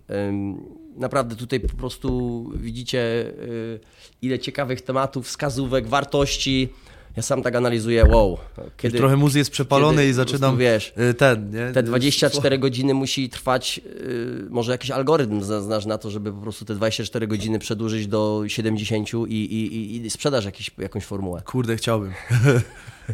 naprawdę 0.97 1.37
tutaj 1.37 1.61
po 1.61 1.76
prostu 1.76 2.51
widzicie, 2.57 2.99
y, 2.99 3.80
ile 4.22 4.39
ciekawych 4.39 4.80
tematów, 4.80 5.26
wskazówek, 5.26 5.89
wartości. 5.89 6.68
Ja 7.17 7.23
sam 7.23 7.43
tak 7.43 7.57
analizuję, 7.57 8.05
wow. 8.05 8.39
Kiedy, 8.77 8.99
trochę 8.99 9.17
mózg 9.17 9.37
jest 9.37 9.51
przepalony 9.51 9.97
kiedy 9.97 10.09
i 10.11 10.12
zaczynam 10.12 10.59
wiesz, 10.59 10.93
y, 11.11 11.15
ten, 11.15 11.51
nie? 11.51 11.73
te 11.73 11.83
24 11.83 12.59
godziny 12.59 12.95
musi 12.95 13.29
trwać, 13.29 13.81
y, 13.87 14.47
może 14.51 14.73
jakiś 14.73 14.91
algorytm 14.91 15.43
znasz 15.43 15.87
na 15.87 15.99
to, 15.99 16.11
żeby 16.11 16.33
po 16.33 16.41
prostu 16.41 16.65
te 16.65 16.75
24 16.75 17.27
godziny 17.27 17.59
przedłużyć 17.59 18.07
do 18.07 18.43
70 18.47 19.09
i, 19.15 19.33
i, 19.33 20.07
i 20.07 20.11
sprzedaż 20.11 20.45
jakiś, 20.45 20.71
jakąś 20.79 21.05
formułę. 21.05 21.43
Kurde, 21.45 21.77
chciałbym. 21.77 22.12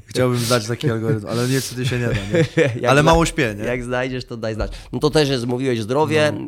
Chciałbym 0.06 0.38
zdać 0.38 0.66
taki 0.66 0.90
algorytm, 0.90 1.26
ale 1.26 1.48
niestety 1.48 1.86
się 1.86 1.98
nie 1.98 2.06
da. 2.06 2.12
Nie? 2.80 2.88
Ale 2.90 3.02
mało 3.02 3.26
śpię, 3.26 3.54
nie? 3.58 3.64
Jak 3.64 3.84
znajdziesz, 3.84 4.24
to 4.24 4.36
daj 4.36 4.54
znać. 4.54 4.72
No 4.92 4.98
to 4.98 5.10
też 5.10 5.28
jest, 5.28 5.46
mówiłeś, 5.46 5.80
zdrowie, 5.80 6.32
no. 6.32 6.46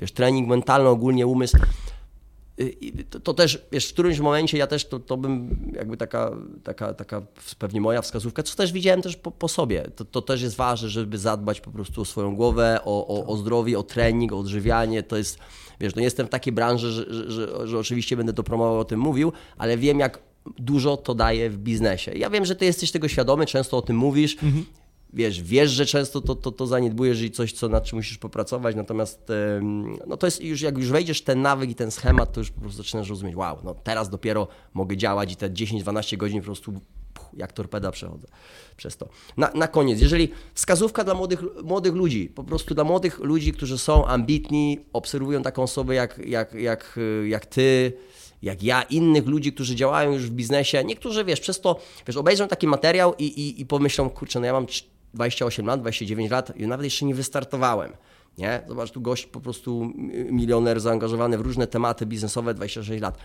wiesz, 0.00 0.12
trening 0.12 0.48
mentalny, 0.48 0.88
ogólnie 0.88 1.26
umysł. 1.26 1.56
To, 3.10 3.20
to, 3.20 3.34
też, 3.34 3.66
wiesz, 3.72 3.86
w 3.88 3.92
którymś 3.92 4.18
momencie 4.18 4.58
ja 4.58 4.66
też, 4.66 4.84
to, 4.84 4.98
to 4.98 5.16
bym 5.16 5.56
jakby 5.74 5.96
taka, 5.96 6.30
taka, 6.64 6.94
taka 6.94 7.22
pewnie 7.58 7.80
moja 7.80 8.02
wskazówka, 8.02 8.42
co 8.42 8.56
też 8.56 8.72
widziałem 8.72 9.02
też 9.02 9.16
po, 9.16 9.30
po 9.30 9.48
sobie. 9.48 9.82
To, 9.96 10.04
to 10.04 10.22
też 10.22 10.42
jest 10.42 10.56
ważne, 10.56 10.88
żeby 10.88 11.18
zadbać 11.18 11.60
po 11.60 11.70
prostu 11.70 12.00
o 12.00 12.04
swoją 12.04 12.36
głowę, 12.36 12.80
o, 12.84 13.06
o, 13.06 13.26
o 13.26 13.36
zdrowie, 13.36 13.78
o 13.78 13.82
trening, 13.82 14.32
o 14.32 14.38
odżywianie. 14.38 15.02
To 15.02 15.16
jest, 15.16 15.38
wiesz, 15.80 15.94
no 15.94 16.02
jestem 16.02 16.26
w 16.26 16.30
takiej 16.30 16.52
branży, 16.52 16.92
że, 16.92 17.14
że, 17.14 17.30
że, 17.30 17.66
że 17.68 17.78
oczywiście 17.78 18.16
będę 18.16 18.32
to 18.32 18.42
promował, 18.42 18.78
o 18.78 18.84
tym 18.84 19.00
mówił, 19.00 19.32
ale 19.58 19.78
wiem 19.78 19.98
jak 19.98 20.18
dużo 20.58 20.96
to 20.96 21.14
daje 21.14 21.50
w 21.50 21.58
biznesie. 21.58 22.12
Ja 22.12 22.30
wiem, 22.30 22.44
że 22.44 22.56
ty 22.56 22.64
jesteś 22.64 22.90
tego 22.90 23.08
świadomy, 23.08 23.46
często 23.46 23.76
o 23.76 23.82
tym 23.82 23.96
mówisz. 23.96 24.34
Mhm. 24.34 24.64
Wiesz, 25.12 25.42
wiesz, 25.42 25.70
że 25.70 25.86
często 25.86 26.20
to, 26.20 26.34
to, 26.34 26.52
to 26.52 26.66
zaniedbujesz 26.66 27.22
i 27.22 27.30
coś, 27.30 27.52
co 27.52 27.68
nad 27.68 27.84
czym 27.84 27.98
musisz 27.98 28.18
popracować, 28.18 28.76
natomiast 28.76 29.26
no 30.06 30.16
to 30.16 30.26
jest 30.26 30.42
już, 30.42 30.60
jak 30.60 30.78
już 30.78 30.88
wejdziesz 30.88 31.22
ten 31.22 31.42
nawyk 31.42 31.70
i 31.70 31.74
ten 31.74 31.90
schemat, 31.90 32.32
to 32.32 32.40
już 32.40 32.50
po 32.50 32.60
prostu 32.60 32.82
zaczynasz 32.82 33.08
rozumieć, 33.08 33.36
wow, 33.36 33.58
no 33.64 33.74
teraz 33.74 34.10
dopiero 34.10 34.48
mogę 34.74 34.96
działać 34.96 35.32
i 35.32 35.36
te 35.36 35.50
10-12 35.50 36.16
godzin 36.16 36.40
po 36.40 36.44
prostu 36.44 36.72
jak 37.32 37.52
torpeda 37.52 37.90
przechodzę 37.90 38.26
przez 38.76 38.96
to. 38.96 39.08
Na, 39.36 39.50
na 39.54 39.68
koniec, 39.68 40.00
jeżeli 40.00 40.28
wskazówka 40.54 41.04
dla 41.04 41.14
młodych, 41.14 41.42
młodych 41.62 41.94
ludzi, 41.94 42.28
po 42.34 42.44
prostu 42.44 42.74
dla 42.74 42.84
młodych 42.84 43.18
ludzi, 43.18 43.52
którzy 43.52 43.78
są 43.78 44.06
ambitni, 44.06 44.80
obserwują 44.92 45.42
taką 45.42 45.62
osobę 45.62 45.94
jak, 45.94 46.18
jak, 46.26 46.54
jak, 46.54 46.98
jak 47.26 47.46
ty, 47.46 47.92
jak 48.42 48.62
ja, 48.62 48.82
innych 48.82 49.26
ludzi, 49.26 49.52
którzy 49.52 49.76
działają 49.76 50.12
już 50.12 50.26
w 50.26 50.30
biznesie. 50.30 50.84
Niektórzy, 50.84 51.24
wiesz, 51.24 51.40
przez 51.40 51.60
to, 51.60 51.80
wiesz, 52.06 52.16
obejrzą 52.16 52.48
taki 52.48 52.66
materiał 52.66 53.14
i, 53.18 53.24
i, 53.24 53.60
i 53.60 53.66
pomyślą, 53.66 54.10
kurczę, 54.10 54.40
no 54.40 54.46
ja 54.46 54.52
mam 54.52 54.66
28 55.14 55.66
lat, 55.66 55.80
29 55.80 56.30
lat 56.30 56.56
i 56.56 56.66
nawet 56.66 56.84
jeszcze 56.84 57.04
nie 57.04 57.14
wystartowałem. 57.14 57.92
Nie? 58.38 58.62
Zobacz, 58.68 58.90
tu 58.90 59.00
gość 59.00 59.26
po 59.26 59.40
prostu 59.40 59.92
milioner 60.30 60.80
zaangażowany 60.80 61.38
w 61.38 61.40
różne 61.40 61.66
tematy 61.66 62.06
biznesowe, 62.06 62.54
26 62.54 63.02
lat. 63.02 63.18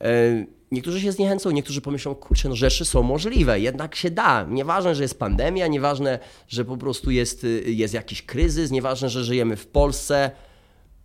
E, 0.00 0.46
niektórzy 0.70 1.00
się 1.00 1.12
zniechęcą, 1.12 1.50
niektórzy 1.50 1.80
pomyślą, 1.80 2.14
kurczę, 2.14 2.48
no 2.48 2.56
rzeczy 2.56 2.84
są 2.84 3.02
możliwe, 3.02 3.60
jednak 3.60 3.94
się 3.94 4.10
da. 4.10 4.46
Nieważne, 4.48 4.94
że 4.94 5.02
jest 5.02 5.18
pandemia, 5.18 5.66
nieważne, 5.66 6.18
że 6.48 6.64
po 6.64 6.76
prostu 6.76 7.10
jest, 7.10 7.46
jest 7.66 7.94
jakiś 7.94 8.22
kryzys, 8.22 8.70
nieważne, 8.70 9.08
że 9.08 9.24
żyjemy 9.24 9.56
w 9.56 9.66
Polsce, 9.66 10.30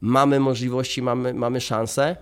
mamy 0.02 0.40
możliwości, 0.40 1.02
mamy, 1.02 1.34
mamy 1.34 1.62
szanse. 1.62 2.16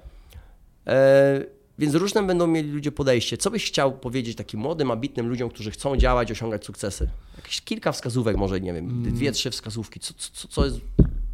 Więc 1.79 1.95
różne 1.95 2.23
będą 2.23 2.47
mieli 2.47 2.71
ludzie 2.71 2.91
podejście. 2.91 3.37
Co 3.37 3.51
byś 3.51 3.65
chciał 3.65 3.97
powiedzieć 3.97 4.37
takim 4.37 4.59
młodym, 4.59 4.91
ambitnym 4.91 5.27
ludziom, 5.27 5.49
którzy 5.49 5.71
chcą 5.71 5.97
działać, 5.97 6.31
osiągać 6.31 6.65
sukcesy? 6.65 7.09
Jakieś 7.37 7.61
kilka 7.61 7.91
wskazówek, 7.91 8.37
może 8.37 8.61
nie 8.61 8.73
wiem, 8.73 8.89
mm. 8.89 9.13
dwie, 9.13 9.31
trzy 9.31 9.51
wskazówki. 9.51 9.99
Co, 9.99 10.13
co, 10.17 10.47
co 10.47 10.65
jest 10.65 10.77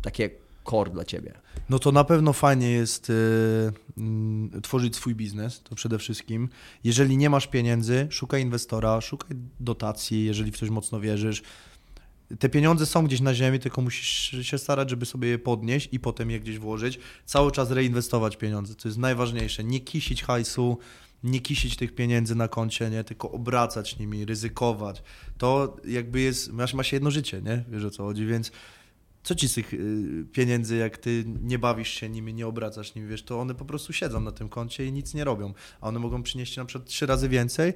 takie 0.01 0.29
core 0.69 0.91
dla 0.91 1.05
ciebie? 1.05 1.33
No 1.69 1.79
to 1.79 1.91
na 1.91 2.03
pewno 2.03 2.33
fajnie 2.33 2.71
jest 2.71 3.09
y, 3.09 3.13
y, 4.57 4.61
tworzyć 4.61 4.95
swój 4.95 5.15
biznes, 5.15 5.61
to 5.63 5.75
przede 5.75 5.99
wszystkim. 5.99 6.49
Jeżeli 6.83 7.17
nie 7.17 7.29
masz 7.29 7.47
pieniędzy, 7.47 8.07
szukaj 8.09 8.41
inwestora, 8.41 9.01
szukaj 9.01 9.37
dotacji, 9.59 10.25
jeżeli 10.25 10.51
w 10.51 10.57
coś 10.57 10.69
mocno 10.69 10.99
wierzysz 10.99 11.43
te 12.39 12.49
pieniądze 12.49 12.85
są 12.85 13.05
gdzieś 13.05 13.21
na 13.21 13.33
ziemi, 13.33 13.59
tylko 13.59 13.81
musisz 13.81 14.35
się 14.41 14.57
starać, 14.57 14.89
żeby 14.89 15.05
sobie 15.05 15.27
je 15.27 15.39
podnieść 15.39 15.89
i 15.91 15.99
potem 15.99 16.31
je 16.31 16.39
gdzieś 16.39 16.59
włożyć. 16.59 16.99
Cały 17.25 17.51
czas 17.51 17.71
reinwestować 17.71 18.37
pieniądze, 18.37 18.75
to 18.75 18.87
jest 18.87 18.97
najważniejsze. 18.97 19.63
Nie 19.63 19.79
kisić 19.79 20.23
hajsu, 20.23 20.77
nie 21.23 21.39
kisić 21.39 21.75
tych 21.75 21.95
pieniędzy 21.95 22.35
na 22.35 22.47
koncie, 22.47 22.89
nie? 22.89 23.03
tylko 23.03 23.31
obracać 23.31 23.99
nimi, 23.99 24.25
ryzykować. 24.25 25.03
To 25.37 25.77
jakby 25.87 26.21
jest, 26.21 26.53
masz, 26.53 26.73
ma 26.73 26.83
się 26.83 26.95
jedno 26.95 27.11
życie, 27.11 27.41
nie? 27.41 27.63
Wiesz 27.67 27.83
o 27.83 27.89
co 27.89 28.03
chodzi, 28.03 28.25
więc 28.25 28.51
co 29.23 29.35
ci 29.35 29.49
z 29.49 29.53
tych 29.53 29.73
y, 29.73 30.25
pieniędzy, 30.31 30.75
jak 30.75 30.97
ty 30.97 31.25
nie 31.41 31.59
bawisz 31.59 31.89
się 31.89 32.09
nimi, 32.09 32.33
nie 32.33 32.47
obracasz 32.47 32.95
nimi, 32.95 33.07
wiesz, 33.07 33.23
to 33.23 33.39
one 33.39 33.55
po 33.55 33.65
prostu 33.65 33.93
siedzą 33.93 34.19
na 34.19 34.31
tym 34.31 34.49
koncie 34.49 34.85
i 34.85 34.91
nic 34.91 35.13
nie 35.13 35.23
robią, 35.23 35.53
a 35.81 35.87
one 35.87 35.99
mogą 35.99 36.23
przynieść 36.23 36.57
na 36.57 36.65
przykład 36.65 36.87
trzy 36.89 37.05
razy 37.05 37.29
więcej, 37.29 37.73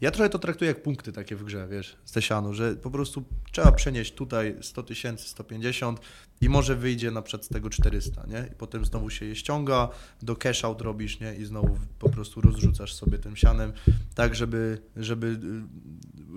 ja 0.00 0.10
trochę 0.10 0.30
to 0.30 0.38
traktuję 0.38 0.68
jak 0.68 0.82
punkty 0.82 1.12
takie 1.12 1.36
w 1.36 1.44
grze, 1.44 1.68
wiesz, 1.68 1.96
z 2.04 2.12
Tesianu, 2.12 2.54
że 2.54 2.76
po 2.76 2.90
prostu 2.90 3.24
trzeba 3.52 3.72
przenieść 3.72 4.14
tutaj 4.14 4.56
100 4.60 4.82
tysięcy, 4.82 5.28
150 5.28 6.00
i 6.40 6.48
może 6.48 6.76
wyjdzie 6.76 7.10
na 7.10 7.22
przykład 7.22 7.44
z 7.44 7.48
tego 7.48 7.70
400, 7.70 8.26
nie? 8.26 8.48
I 8.52 8.54
potem 8.54 8.84
znowu 8.84 9.10
się 9.10 9.26
je 9.26 9.36
ściąga, 9.36 9.88
do 10.22 10.36
cash 10.36 10.64
out 10.64 10.80
robisz, 10.80 11.20
nie? 11.20 11.34
I 11.34 11.44
znowu 11.44 11.78
po 11.98 12.08
prostu 12.08 12.40
rozrzucasz 12.40 12.94
sobie 12.94 13.18
tym 13.18 13.36
sianem, 13.36 13.72
tak 14.14 14.34
żeby, 14.34 14.82
żeby 14.96 15.38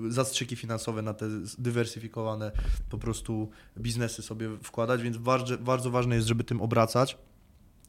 y, 0.07 0.11
zastrzyki 0.11 0.55
finansowe 0.55 1.01
na 1.01 1.13
te 1.13 1.25
dywersyfikowane 1.57 2.51
po 2.89 2.97
prostu 2.97 3.49
biznesy 3.77 4.21
sobie 4.21 4.49
wkładać, 4.63 5.01
więc 5.01 5.17
bardzo, 5.17 5.57
bardzo 5.57 5.91
ważne 5.91 6.15
jest, 6.15 6.27
żeby 6.27 6.43
tym 6.43 6.61
obracać. 6.61 7.17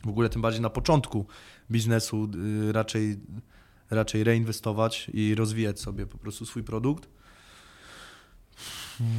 W 0.05 0.09
ogóle 0.09 0.29
tym 0.29 0.43
bardziej 0.43 0.62
na 0.62 0.70
początku 0.70 1.27
biznesu 1.70 2.29
y, 2.68 2.72
raczej 2.72 3.16
raczej 3.91 4.24
reinwestować 4.24 5.11
i 5.14 5.35
rozwijać 5.35 5.80
sobie 5.80 6.07
po 6.07 6.18
prostu 6.18 6.47
swój 6.47 6.62
produkt. 6.62 7.09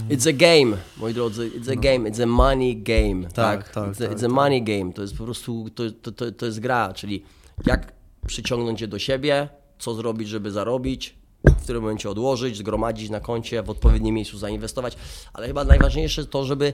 It's 0.10 0.30
a 0.30 0.34
game, 0.34 0.78
moi 0.98 1.14
drodzy, 1.14 1.50
it's 1.50 1.72
a 1.72 1.76
no. 1.76 1.82
game, 1.82 2.10
it's 2.10 2.24
a 2.24 2.26
money 2.26 2.78
game. 2.78 3.24
Tak, 3.24 3.34
tak. 3.34 3.70
tak, 3.70 3.84
it's, 3.84 4.06
a, 4.06 4.08
tak, 4.08 4.18
it's 4.18 4.26
a 4.26 4.28
tak. 4.28 4.32
money 4.32 4.64
game, 4.64 4.94
to 4.94 5.02
jest 5.02 5.18
po 5.18 5.24
prostu, 5.24 5.70
to, 5.76 5.84
to, 5.92 6.12
to, 6.12 6.32
to 6.32 6.46
jest 6.46 6.60
gra, 6.60 6.94
czyli 6.94 7.24
jak 7.66 7.94
przyciągnąć 8.28 8.82
je 8.82 8.88
do 8.88 9.00
siebie, 9.00 9.50
co 9.80 9.94
zrobić, 9.94 10.28
żeby 10.28 10.52
zarobić, 10.52 11.16
w 11.44 11.64
którym 11.64 11.82
momencie 11.82 12.10
odłożyć, 12.10 12.58
zgromadzić 12.58 13.10
na 13.10 13.20
koncie, 13.20 13.64
w 13.64 13.70
odpowiednim 13.70 14.16
miejscu 14.16 14.38
zainwestować, 14.38 14.98
ale 15.34 15.48
chyba 15.48 15.64
najważniejsze 15.64 16.26
to, 16.26 16.46
żeby 16.46 16.74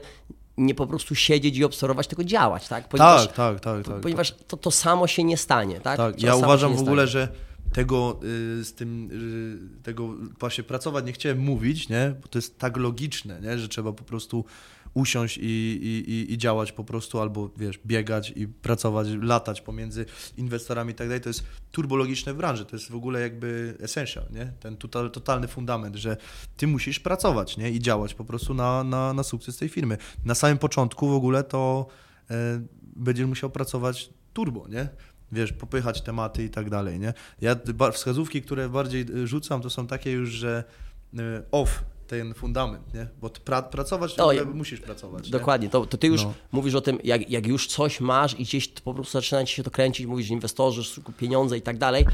nie 0.56 0.74
po 0.74 0.86
prostu 0.86 1.14
siedzieć 1.14 1.56
i 1.56 1.64
obserwować, 1.64 2.06
tylko 2.06 2.24
działać, 2.24 2.68
tak? 2.68 2.88
Ponieważ, 2.88 3.26
tak, 3.26 3.36
tak, 3.36 3.60
tak, 3.60 3.84
tak. 3.84 4.00
Ponieważ 4.00 4.34
to, 4.48 4.56
to 4.56 4.70
samo 4.70 5.06
się 5.06 5.24
nie 5.24 5.36
stanie, 5.36 5.80
tak? 5.80 5.96
Tak, 5.96 6.22
ja 6.22 6.36
uważam 6.36 6.76
w 6.76 6.80
ogóle, 6.80 7.08
stanie. 7.08 7.26
że 7.26 7.51
tego 7.72 8.20
y, 8.60 8.64
z 8.64 8.74
tym, 8.74 9.10
y, 9.78 9.82
tego 9.82 10.14
właśnie 10.40 10.64
pracować 10.64 11.04
nie 11.06 11.12
chciałem 11.12 11.38
mówić, 11.38 11.88
nie? 11.88 12.14
Bo 12.22 12.28
to 12.28 12.38
jest 12.38 12.58
tak 12.58 12.76
logiczne, 12.76 13.40
nie? 13.40 13.58
Że 13.58 13.68
trzeba 13.68 13.92
po 13.92 14.04
prostu 14.04 14.44
usiąść 14.94 15.38
i, 15.38 15.42
i, 15.42 16.32
i 16.32 16.38
działać 16.38 16.72
po 16.72 16.84
prostu, 16.84 17.20
albo 17.20 17.50
wiesz, 17.56 17.78
biegać 17.86 18.32
i 18.36 18.48
pracować, 18.48 19.08
latać 19.22 19.60
pomiędzy 19.60 20.06
inwestorami 20.36 20.92
i 20.92 20.94
tak 20.94 21.08
dalej. 21.08 21.20
To 21.20 21.28
jest 21.28 21.44
turbologiczne 21.70 22.34
w 22.34 22.36
branży, 22.36 22.64
to 22.64 22.76
jest 22.76 22.90
w 22.90 22.94
ogóle 22.94 23.20
jakby 23.20 23.76
essential, 23.80 24.24
nie? 24.30 24.52
Ten 24.60 24.76
total, 24.76 25.10
totalny 25.10 25.48
fundament, 25.48 25.96
że 25.96 26.16
ty 26.56 26.66
musisz 26.66 27.00
pracować, 27.00 27.56
nie? 27.56 27.70
I 27.70 27.80
działać 27.80 28.14
po 28.14 28.24
prostu 28.24 28.54
na, 28.54 28.84
na, 28.84 29.12
na 29.12 29.22
sukces 29.22 29.56
tej 29.56 29.68
firmy. 29.68 29.98
Na 30.24 30.34
samym 30.34 30.58
początku 30.58 31.08
w 31.08 31.14
ogóle 31.14 31.44
to 31.44 31.86
e, 32.30 32.62
będziesz 32.96 33.26
musiał 33.26 33.50
pracować 33.50 34.10
turbo, 34.32 34.68
nie? 34.68 34.88
Wiesz, 35.32 35.52
popychać 35.52 36.00
tematy 36.00 36.44
i 36.44 36.50
tak 36.50 36.70
dalej, 36.70 36.98
nie? 36.98 37.14
Ja 37.40 37.56
wskazówki, 37.92 38.42
które 38.42 38.68
bardziej 38.68 39.06
y, 39.10 39.26
rzucam, 39.26 39.62
to 39.62 39.70
są 39.70 39.86
takie 39.86 40.10
już, 40.10 40.30
że 40.30 40.64
y, 41.14 41.18
off 41.50 41.84
ten 42.06 42.34
fundament, 42.34 42.94
nie? 42.94 43.06
Bo 43.20 43.30
pra, 43.30 43.62
pracować 43.62 44.14
to, 44.14 44.30
musisz 44.54 44.80
pracować. 44.80 45.30
Dokładnie, 45.30 45.68
to, 45.68 45.86
to, 45.86 45.96
ty 45.98 46.06
już 46.06 46.24
no. 46.24 46.34
mówisz 46.52 46.74
o 46.74 46.80
tym, 46.80 46.98
jak, 47.04 47.30
jak 47.30 47.46
już 47.46 47.66
coś 47.66 48.00
masz 48.00 48.40
i 48.40 48.42
gdzieś 48.42 48.68
po 48.68 48.94
prostu 48.94 49.12
zaczyna 49.12 49.44
ci 49.44 49.54
się 49.54 49.62
to 49.62 49.70
kręcić, 49.70 50.06
mówisz 50.06 50.28
inwestorzy, 50.28 51.02
pieniądze 51.18 51.58
i 51.58 51.62
tak 51.62 51.78
dalej, 51.78 52.06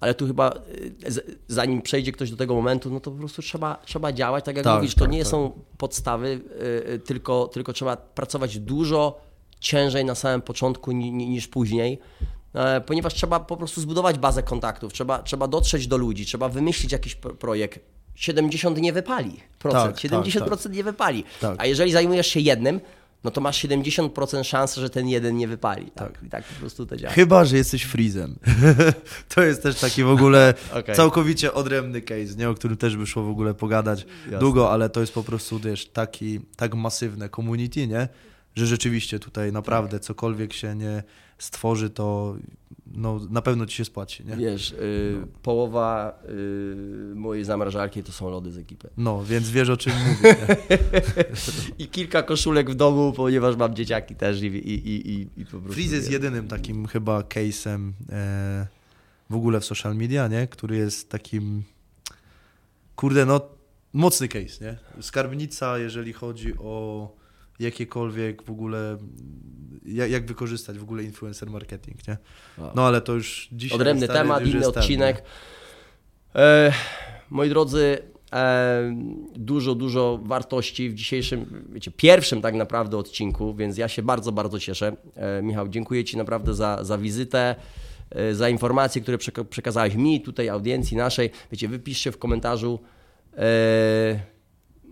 ale 0.00 0.14
tu 0.14 0.26
chyba 0.26 0.52
y, 0.52 1.36
zanim 1.48 1.82
przejdzie 1.82 2.12
ktoś 2.12 2.30
do 2.30 2.36
tego 2.36 2.54
momentu, 2.54 2.90
no 2.90 3.00
to 3.00 3.10
po 3.10 3.18
prostu 3.18 3.42
trzeba, 3.42 3.82
trzeba 3.84 4.12
działać, 4.12 4.44
tak 4.44 4.56
jak 4.56 4.64
tak, 4.64 4.76
mówisz, 4.76 4.94
to 4.94 5.00
tak, 5.00 5.10
nie 5.10 5.22
tak. 5.22 5.28
są 5.28 5.52
podstawy, 5.78 6.40
tylko, 7.04 7.48
tylko 7.48 7.72
trzeba 7.72 7.96
pracować 7.96 8.58
dużo 8.58 9.28
ciężej 9.60 10.04
na 10.04 10.14
samym 10.14 10.42
początku 10.42 10.92
niż 10.92 11.48
później. 11.48 11.98
E, 12.54 12.80
ponieważ 12.80 13.14
trzeba 13.14 13.40
po 13.40 13.56
prostu 13.56 13.80
zbudować 13.80 14.18
bazę 14.18 14.42
kontaktów, 14.42 14.92
trzeba, 14.92 15.22
trzeba 15.22 15.48
dotrzeć 15.48 15.86
do 15.86 15.96
ludzi, 15.96 16.26
trzeba 16.26 16.48
wymyślić 16.48 16.92
jakiś 16.92 17.14
projekt. 17.14 17.80
70 18.14 18.78
nie 18.78 18.92
wypali, 18.92 19.40
procent, 19.58 20.00
tak, 20.00 20.10
70% 20.10 20.48
tak, 20.48 20.62
tak. 20.62 20.72
nie 20.72 20.84
wypali. 20.84 21.24
Tak. 21.40 21.54
A 21.58 21.66
jeżeli 21.66 21.92
zajmujesz 21.92 22.26
się 22.26 22.40
jednym, 22.40 22.80
no 23.24 23.30
to 23.30 23.40
masz 23.40 23.64
70% 23.64 24.44
szansy, 24.44 24.80
że 24.80 24.90
ten 24.90 25.08
jeden 25.08 25.36
nie 25.36 25.48
wypali. 25.48 25.90
Tak, 25.90 26.12
tak. 26.12 26.22
I 26.22 26.28
tak 26.28 26.44
po 26.44 26.60
prostu 26.60 26.86
to 26.86 26.96
działa. 26.96 27.14
Chyba, 27.14 27.44
że 27.44 27.56
jesteś 27.56 27.82
freezem. 27.82 28.38
to 29.34 29.42
jest 29.42 29.62
też 29.62 29.80
taki 29.80 30.04
w 30.04 30.08
ogóle 30.08 30.54
okay. 30.80 30.94
całkowicie 30.94 31.54
odrębny 31.54 32.02
case, 32.02 32.34
nie? 32.38 32.48
o 32.48 32.54
którym 32.54 32.76
też 32.76 32.96
by 32.96 33.06
szło 33.06 33.22
w 33.22 33.30
ogóle 33.30 33.54
pogadać 33.54 34.06
Jasne. 34.24 34.38
długo, 34.38 34.72
ale 34.72 34.90
to 34.90 35.00
jest 35.00 35.12
po 35.12 35.22
prostu 35.22 35.58
wiesz, 35.58 35.86
taki, 35.86 36.40
tak 36.56 36.74
masywne 36.74 37.28
community, 37.28 37.86
nie? 37.86 38.08
że 38.54 38.66
rzeczywiście 38.66 39.18
tutaj 39.18 39.52
naprawdę 39.52 40.00
cokolwiek 40.00 40.52
się 40.52 40.74
nie 40.74 41.02
stworzy, 41.38 41.90
to 41.90 42.36
no, 42.94 43.20
na 43.30 43.42
pewno 43.42 43.66
ci 43.66 43.76
się 43.76 43.84
spłaci. 43.84 44.24
Nie? 44.24 44.36
Wiesz, 44.36 44.72
y, 44.72 45.26
połowa 45.42 46.18
y, 46.28 47.14
mojej 47.14 47.44
zamrażarki 47.44 48.02
to 48.02 48.12
są 48.12 48.30
lody 48.30 48.52
z 48.52 48.58
ekipy. 48.58 48.88
No, 48.96 49.24
więc 49.24 49.50
wiesz 49.50 49.70
o 49.70 49.76
czym 49.76 49.92
mówię. 50.08 50.36
I 51.78 51.88
kilka 51.88 52.22
koszulek 52.22 52.70
w 52.70 52.74
domu, 52.74 53.12
ponieważ 53.12 53.56
mam 53.56 53.74
dzieciaki 53.74 54.14
też 54.14 54.42
i, 54.42 54.46
i, 54.46 54.88
i, 54.88 55.10
i, 55.10 55.28
i 55.36 55.44
po 55.44 55.50
prostu... 55.50 55.72
Freeze 55.72 55.96
jest 55.96 56.10
jedynym 56.10 56.48
takim 56.48 56.86
chyba 56.86 57.20
case'em 57.20 57.92
e, 58.12 58.66
w 59.30 59.34
ogóle 59.34 59.60
w 59.60 59.64
social 59.64 59.96
media, 59.96 60.28
nie? 60.28 60.46
który 60.46 60.76
jest 60.76 61.08
takim, 61.08 61.62
kurde, 62.96 63.26
no 63.26 63.40
mocny 63.92 64.28
case, 64.28 64.64
nie? 64.64 65.02
Skarbnica, 65.02 65.78
jeżeli 65.78 66.12
chodzi 66.12 66.54
o 66.58 67.08
jakiekolwiek 67.58 68.42
w 68.42 68.50
ogóle, 68.50 68.96
jak, 69.86 70.10
jak 70.10 70.26
wykorzystać 70.26 70.78
w 70.78 70.82
ogóle 70.82 71.02
influencer 71.02 71.50
marketing, 71.50 72.08
nie? 72.08 72.16
No 72.74 72.86
ale 72.86 73.00
to 73.00 73.12
już 73.12 73.48
dzisiaj... 73.52 73.76
Odrębny 73.76 74.06
stary, 74.06 74.18
temat, 74.18 74.46
inny 74.46 74.66
odcinek. 74.66 75.22
E, 76.34 76.72
moi 77.30 77.48
drodzy, 77.48 77.98
e, 78.32 78.96
dużo, 79.36 79.74
dużo 79.74 80.20
wartości 80.22 80.90
w 80.90 80.94
dzisiejszym, 80.94 81.64
wiecie, 81.72 81.90
pierwszym 81.90 82.40
tak 82.40 82.54
naprawdę 82.54 82.96
odcinku, 82.96 83.54
więc 83.54 83.78
ja 83.78 83.88
się 83.88 84.02
bardzo, 84.02 84.32
bardzo 84.32 84.60
cieszę. 84.60 84.96
E, 85.16 85.42
Michał, 85.42 85.68
dziękuję 85.68 86.04
Ci 86.04 86.16
naprawdę 86.16 86.54
za, 86.54 86.84
za 86.84 86.98
wizytę, 86.98 87.54
e, 88.10 88.34
za 88.34 88.48
informacje, 88.48 89.02
które 89.02 89.18
przeka- 89.18 89.44
przekazałeś 89.44 89.94
mi, 89.94 90.20
tutaj 90.20 90.48
audiencji 90.48 90.96
naszej. 90.96 91.30
Wiecie, 91.52 91.68
wypiszcie 91.68 92.12
w 92.12 92.18
komentarzu. 92.18 92.78
E, 93.36 94.37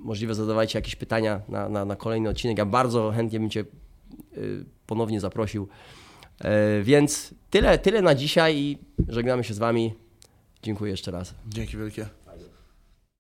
możliwe 0.07 0.35
zadawajcie 0.35 0.79
jakieś 0.79 0.97
pytania 0.97 1.41
na, 1.49 1.69
na, 1.69 1.85
na 1.85 1.97
kolejny 1.97 2.29
odcinek. 2.29 2.59
Ja 2.59 2.65
bardzo 2.65 3.11
chętnie 3.11 3.41
bym 3.41 3.51
Cię 3.51 3.65
y, 4.37 4.65
ponownie 4.87 5.21
zaprosił. 5.21 5.69
E, 6.41 6.83
Więc 6.83 7.35
tyle, 7.51 7.79
tyle 7.79 8.03
na 8.03 8.15
dzisiaj 8.15 8.57
i 8.57 8.79
żegnamy 9.09 9.45
się 9.45 9.55
z 9.55 9.59
Wami. 9.59 9.95
Dziękuję 10.63 10.91
jeszcze 10.91 11.11
raz. 11.11 11.35
Dzięki 11.49 11.77
wielkie. 11.77 12.07